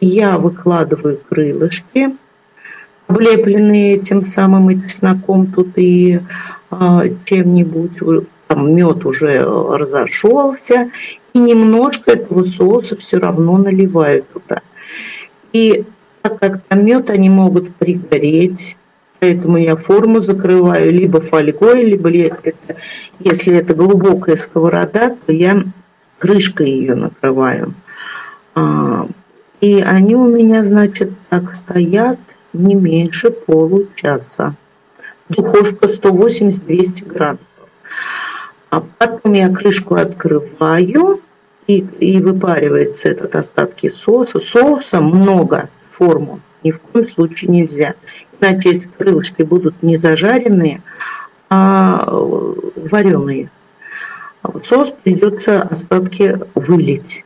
[0.00, 2.16] я выкладываю крылышки,
[3.06, 6.20] облепленные этим самым и чесноком тут и
[6.70, 10.90] а, чем-нибудь, там мед уже разошелся,
[11.32, 14.60] и немножко этого соуса все равно наливаю туда.
[15.52, 15.84] И
[16.20, 18.76] так как там мед, они могут пригореть,
[19.20, 22.76] поэтому я форму закрываю либо фольгой, либо это,
[23.18, 25.64] если это глубокая сковорода, то я
[26.18, 27.74] крышкой ее накрываю.
[28.54, 29.08] А,
[29.60, 32.18] и они у меня, значит, так стоят
[32.52, 34.54] не меньше получаса.
[35.28, 37.46] Духовка 180-200 градусов.
[38.70, 41.20] А потом я крышку открываю,
[41.66, 44.40] и, и выпаривается этот остатки соуса.
[44.40, 47.94] Соуса много форму, ни в коем случае нельзя.
[48.40, 50.82] Эти крылышки будут не зажаренные,
[51.48, 53.50] а вареные.
[54.42, 57.24] А соус придется остатки вылить.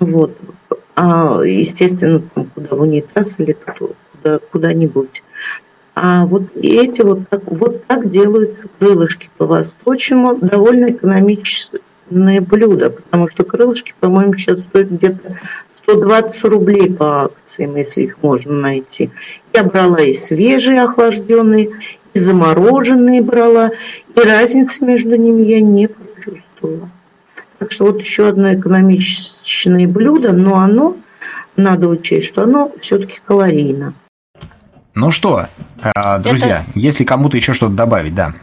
[0.00, 0.36] Вот
[0.94, 3.56] а, естественно, там, куда в унитаз или
[4.12, 5.22] куда, куда-нибудь.
[5.94, 10.36] А вот эти вот так, вот так делают крылышки по-восточному.
[10.36, 15.36] Довольно экономичное блюдо, потому что крылышки, по-моему, сейчас стоят где-то
[15.92, 19.10] 120 рублей по акциям, если их можно найти.
[19.52, 21.70] Я брала и свежие охлажденные,
[22.14, 23.70] и замороженные брала,
[24.14, 26.90] и разницы между ними я не почувствовала.
[27.58, 30.96] Так что вот еще одно экономичное блюдо, но оно,
[31.56, 33.94] надо учесть, что оно все-таки калорийно.
[34.94, 35.46] Ну что,
[35.82, 36.78] э, друзья, это...
[36.78, 38.34] если кому-то еще что-то добавить, да.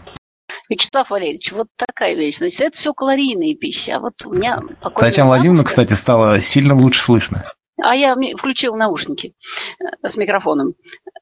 [0.69, 2.37] Вячеслав Валерьевич, вот такая вещь.
[2.37, 3.97] Значит, это все калорийная пища.
[3.97, 4.61] А вот у меня
[4.95, 7.45] Татьяна Владимировна, кстати, стало сильно лучше слышно.
[7.81, 9.33] А я включил наушники
[9.79, 10.75] э, с микрофоном.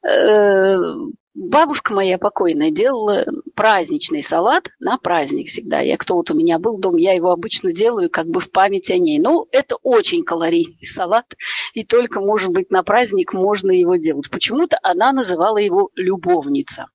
[0.03, 0.75] Э,
[1.39, 5.81] Бабушка моя покойная делала праздничный салат на праздник всегда.
[5.81, 8.89] Я кто вот у меня был дом, я его обычно делаю как бы в память
[8.89, 9.19] о ней.
[9.19, 11.25] Ну, это очень калорийный салат,
[11.75, 14.31] и только, может быть, на праздник можно его делать.
[14.31, 16.87] Почему-то она называла его любовница.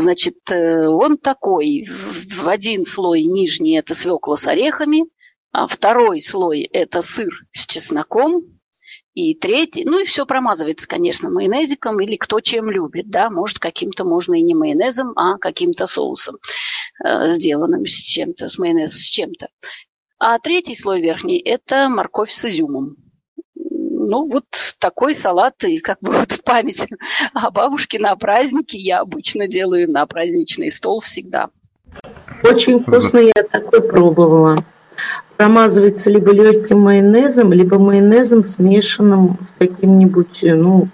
[0.00, 5.04] Значит, э, он такой, в один слой нижний это свекла с орехами,
[5.52, 8.42] а второй слой это сыр с чесноком,
[9.14, 14.04] и третий, ну и все промазывается, конечно, майонезиком или кто чем любит, да, может каким-то
[14.04, 16.36] можно и не майонезом, а каким-то соусом,
[17.04, 19.48] э, сделанным с чем-то, с майонезом с чем-то.
[20.20, 22.96] А третий слой верхний– это морковь с изюмом.
[24.00, 24.44] Ну, вот
[24.78, 26.86] такой салат, и как бы вот в память
[27.34, 31.50] о бабушке на праздники я обычно делаю на праздничный стол всегда.
[32.44, 34.56] Очень вкусно я такой пробовала
[35.36, 40.88] промазывается либо легким майонезом, либо майонезом, смешанным с каким-нибудь, ну,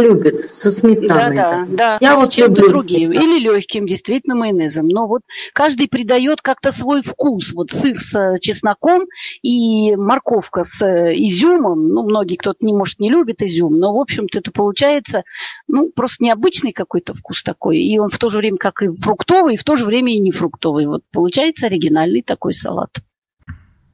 [0.00, 1.36] любит, со сметаной.
[1.36, 1.98] Да, да, да.
[2.00, 3.12] Я вот чем-то другим.
[3.12, 4.88] Или легким, действительно, майонезом.
[4.88, 7.52] Но вот каждый придает как-то свой вкус.
[7.52, 9.06] Вот сыр с чесноком
[9.42, 11.88] и морковка с изюмом.
[11.88, 15.22] Ну, многие кто-то не может не любит изюм, но, в общем-то, это получается,
[15.68, 17.78] ну, просто необычный какой-то вкус такой.
[17.78, 20.20] И он в то же время как и фруктовый, и в то же время и
[20.20, 20.86] не фруктовый.
[20.86, 22.90] Вот получается оригинальный такой салат.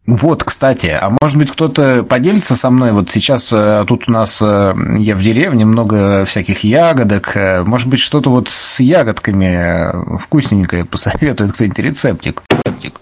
[0.09, 2.93] Вот, кстати, а может быть кто-то поделится со мной?
[2.93, 7.36] Вот сейчас э, тут у нас, э, я в деревне, много всяких ягодок.
[7.36, 12.43] Э, может быть, что-то вот с ягодками вкусненькое посоветует кто-нибудь рецептик?
[12.48, 13.01] рецептик.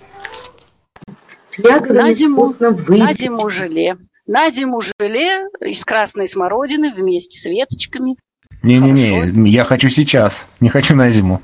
[1.90, 3.98] на зиму, на зиму желе.
[4.26, 8.16] На зиму желе из красной смородины вместе с веточками.
[8.64, 11.40] Не-не-не, я хочу сейчас, не хочу на зиму.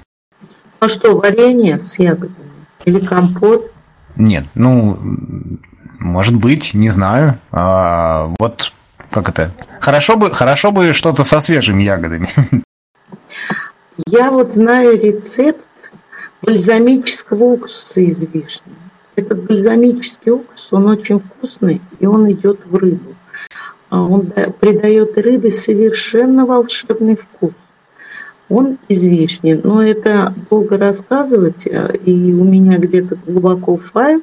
[0.80, 2.50] А что, варенье с ягодами?
[2.84, 3.71] Или компот?
[4.16, 4.98] Нет, ну,
[5.98, 7.38] может быть, не знаю.
[7.50, 8.72] А, вот
[9.10, 9.52] как это?
[9.80, 12.30] Хорошо бы, хорошо бы что-то со свежими ягодами.
[14.06, 15.64] Я вот знаю рецепт
[16.42, 18.72] бальзамического уксуса из вишни.
[19.16, 23.14] Этот бальзамический уксус, он очень вкусный, и он идет в рыбу.
[23.90, 27.52] он придает рыбе совершенно волшебный вкус.
[28.52, 34.22] Он из вишни, но это долго рассказывать, э, и у меня где-то глубоко файл,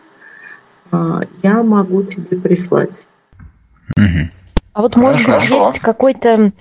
[0.92, 2.92] а, я могу тебе прислать.
[3.98, 6.52] А вот, может быть, есть какой-то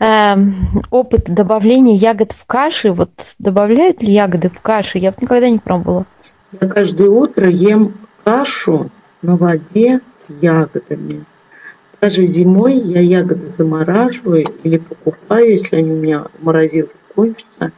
[0.00, 0.34] э,
[0.90, 2.90] опыт добавления ягод в каши?
[2.90, 4.98] Вот добавляют ли ягоды в каши?
[4.98, 6.06] Я никогда не пробовала.
[6.60, 8.90] Я каждое утро ем кашу
[9.22, 11.24] на воде с ягодами.
[12.00, 17.72] Даже зимой я ягоды замораживаю или покупаю, если они у меня в морозилке кончатся,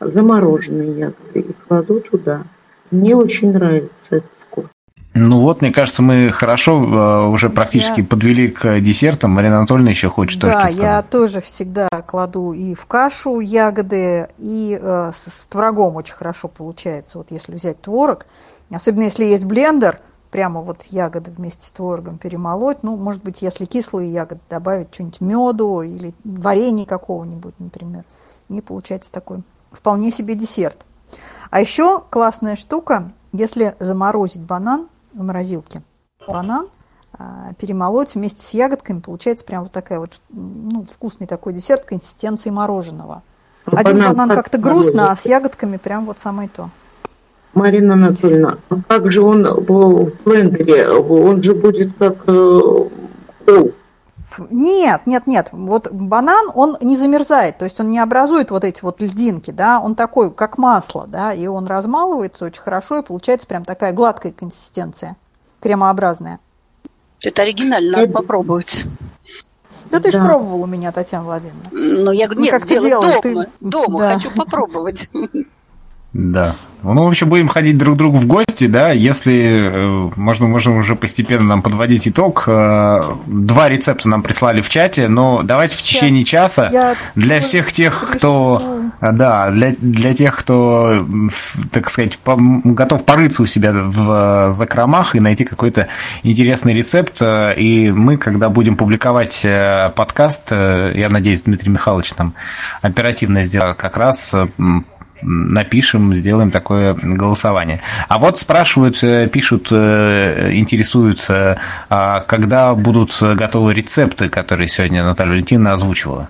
[0.00, 2.44] замороженные ягоды и кладу туда.
[2.90, 4.66] Мне очень нравится этот вкус.
[5.14, 8.06] Ну вот, мне кажется, мы хорошо э, уже практически я...
[8.06, 9.30] подвели к десертам.
[9.30, 15.10] Марина Анатольевна еще хочет Да, я тоже всегда кладу и в кашу ягоды, и э,
[15.14, 17.18] с, с творогом очень хорошо получается.
[17.18, 18.26] Вот если взять творог,
[18.70, 20.00] особенно если есть блендер,
[20.34, 22.78] прямо вот ягоды вместе с творогом перемолоть.
[22.82, 28.02] Ну, может быть, если кислые ягоды, добавить что-нибудь меду или варенье какого-нибудь, например.
[28.48, 29.42] И получается такой
[29.72, 30.78] вполне себе десерт.
[31.50, 35.82] А еще классная штука, если заморозить банан в морозилке,
[36.26, 36.68] банан
[37.16, 42.50] а, перемолоть вместе с ягодками, получается прям вот такая вот ну, вкусный такой десерт консистенции
[42.50, 43.22] мороженого.
[43.66, 46.70] А Один банан, банан как-то грустно, а с ягодками прям вот самое то.
[47.54, 50.88] Марина Анатольевна, а как же он в блендере?
[50.88, 52.60] Он же будет как э,
[53.46, 53.72] кол.
[54.50, 55.48] Нет, нет, нет.
[55.52, 59.80] Вот банан, он не замерзает, то есть он не образует вот эти вот льдинки, да,
[59.80, 64.32] он такой, как масло, да, и он размалывается очень хорошо, и получается прям такая гладкая
[64.32, 65.16] консистенция,
[65.60, 66.40] кремообразная.
[67.20, 68.84] Это оригинально, надо попробовать.
[69.90, 70.18] Да ты да.
[70.18, 71.70] же пробовал у меня, Татьяна Владимировна.
[71.72, 73.20] Ну, я говорю, нет, как ты делала?
[73.22, 73.50] дома, ты...
[73.60, 74.14] дома, да.
[74.14, 75.08] хочу попробовать.
[76.14, 76.54] Да.
[76.84, 80.76] Ну, в общем, будем ходить друг к другу в гости, да, если э, можно, можем
[80.76, 82.44] уже постепенно нам подводить итог.
[82.46, 87.72] Э, два рецепта нам прислали в чате, но давайте в течение Сейчас часа для всех
[87.72, 91.06] тех, кто, э, да, для, для тех, кто,
[91.72, 95.88] так сказать, готов порыться у себя в закромах и найти какой-то
[96.22, 99.44] интересный рецепт, и мы, когда будем публиковать
[99.94, 102.34] подкаст, я надеюсь, Дмитрий Михайлович там
[102.82, 104.34] оперативно сделал как раз
[105.22, 107.80] напишем, сделаем такое голосование.
[108.08, 111.58] А вот спрашивают, э, пишут, э, интересуются,
[111.88, 116.28] а когда будут готовы рецепты, которые сегодня Наталья Валентиновна озвучивала?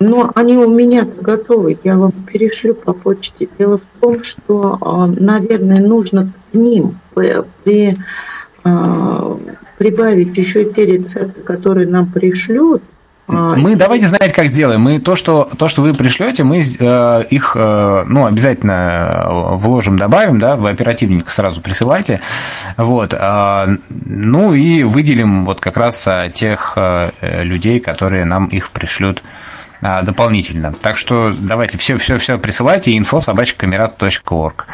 [0.00, 3.48] Ну, они у меня готовы, я вам перешлю по почте.
[3.58, 7.96] Дело в том, что, а, наверное, нужно к ним при,
[8.62, 9.38] а,
[9.76, 12.82] прибавить еще те рецепты, которые нам пришлют,
[13.28, 14.80] мы давайте знать, как сделаем.
[14.80, 19.98] Мы то, что то, что вы пришлете, мы э, их, э, ну, обязательно э, вложим,
[19.98, 22.20] добавим, да, в оперативник сразу присылайте,
[22.76, 23.12] вот.
[23.12, 27.10] Э, ну и выделим вот как раз э, тех э,
[27.42, 29.22] людей, которые нам их пришлют
[29.82, 30.72] э, дополнительно.
[30.72, 34.66] Так что давайте все, все, все присылайте info собачкамерат.орг.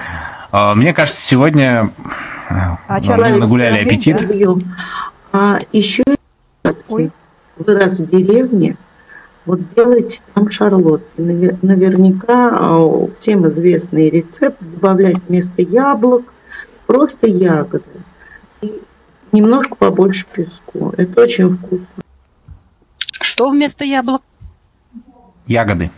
[0.53, 1.91] Э, мне кажется, сегодня
[2.49, 4.25] а мы нагуляли аппетит.
[5.33, 6.05] А еще
[6.89, 7.11] Ой
[7.57, 8.77] вырос в деревне,
[9.47, 11.07] вот делайте там шарлотки.
[11.19, 16.25] Наверняка а, всем известный рецепт добавлять вместо яблок
[16.87, 17.85] просто ягоды.
[18.63, 18.81] И
[19.33, 20.95] немножко побольше песку.
[20.97, 21.87] Это очень вкусно.
[23.21, 24.23] Что вместо яблок?
[25.47, 25.91] Ягоды.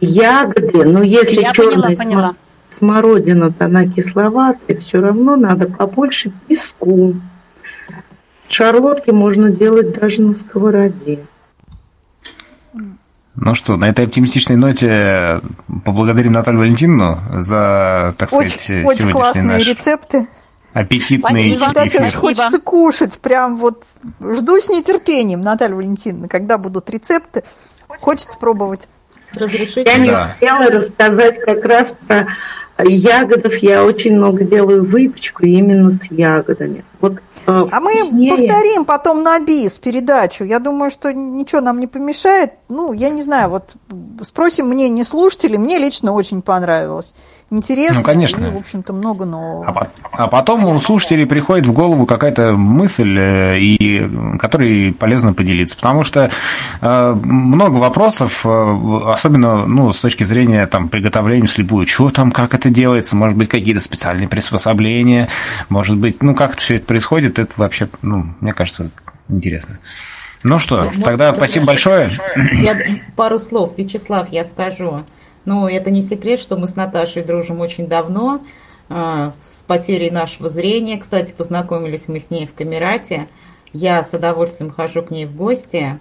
[0.00, 2.34] Ягоды, но если Я черная поняла, поняла.
[2.68, 7.14] смородина-то она кисловатая, все равно надо побольше песку.
[8.48, 11.26] Шарлотки можно делать даже на сковороде.
[13.38, 15.42] Ну что, на этой оптимистичной ноте
[15.84, 20.26] поблагодарим Наталью Валентиновну за, так очень, сказать, очень классные наш рецепты.
[20.72, 21.68] Аппетитный эфир.
[21.76, 23.84] Очень хочется кушать, прям вот
[24.20, 27.44] жду с нетерпением, Наталья Валентиновна, когда будут рецепты,
[28.00, 28.88] хочется пробовать.
[29.34, 29.82] Разрешите?
[29.84, 32.28] Я не успела рассказать как раз про
[32.84, 36.84] ягодов я очень много делаю выпечку именно с ягодами.
[37.00, 37.92] Вот, э, а мы
[38.30, 40.44] повторим потом на бис передачу.
[40.44, 42.52] Я думаю, что ничего нам не помешает.
[42.68, 43.70] Ну, я не знаю, вот
[44.22, 45.58] спросим мнение слушателей.
[45.58, 47.14] Мне лично очень понравилось
[47.50, 47.98] интересно.
[47.98, 48.46] Ну, конечно.
[48.46, 49.66] И, в общем-то, много нового.
[49.66, 55.76] А, а потом у слушателей приходит в голову какая-то мысль, э, и, которой полезно поделиться.
[55.76, 56.30] Потому что
[56.80, 61.86] э, много вопросов, э, особенно ну, с точки зрения там, приготовления вслепую.
[61.86, 63.16] Что там, как это делается?
[63.16, 65.28] Может быть, какие-то специальные приспособления?
[65.68, 67.38] Может быть, ну, как все это происходит?
[67.38, 68.90] Это вообще, ну, мне кажется,
[69.28, 69.78] интересно.
[70.42, 72.10] Ну что, ну, тогда спасибо большое.
[72.36, 72.76] Я
[73.16, 75.04] пару слов, Вячеслав, я скажу.
[75.46, 78.42] Но это не секрет, что мы с Наташей дружим очень давно.
[78.90, 83.28] А, с потерей нашего зрения, кстати, познакомились мы с ней в Камерате.
[83.72, 85.98] Я с удовольствием хожу к ней в гости.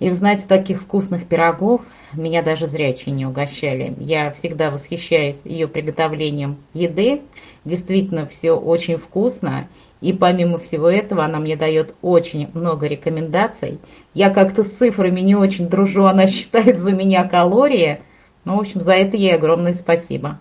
[0.00, 1.80] И, знаете, таких вкусных пирогов
[2.12, 3.94] меня даже зрячие не угощали.
[3.98, 7.22] Я всегда восхищаюсь ее приготовлением еды.
[7.64, 9.68] Действительно, все очень вкусно.
[10.00, 13.78] И помимо всего этого, она мне дает очень много рекомендаций.
[14.12, 18.00] Я как-то с цифрами не очень дружу, она считает за меня калории.
[18.44, 20.38] Ну, в общем, за это ей огромное спасибо.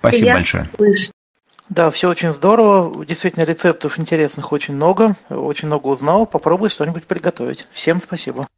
[0.00, 0.66] Спасибо Я большое.
[1.68, 3.04] Да, все очень здорово.
[3.04, 5.16] Действительно, рецептов интересных очень много.
[5.28, 6.26] Очень много узнал.
[6.26, 7.66] Попробуй что-нибудь приготовить.
[7.72, 8.46] Всем спасибо.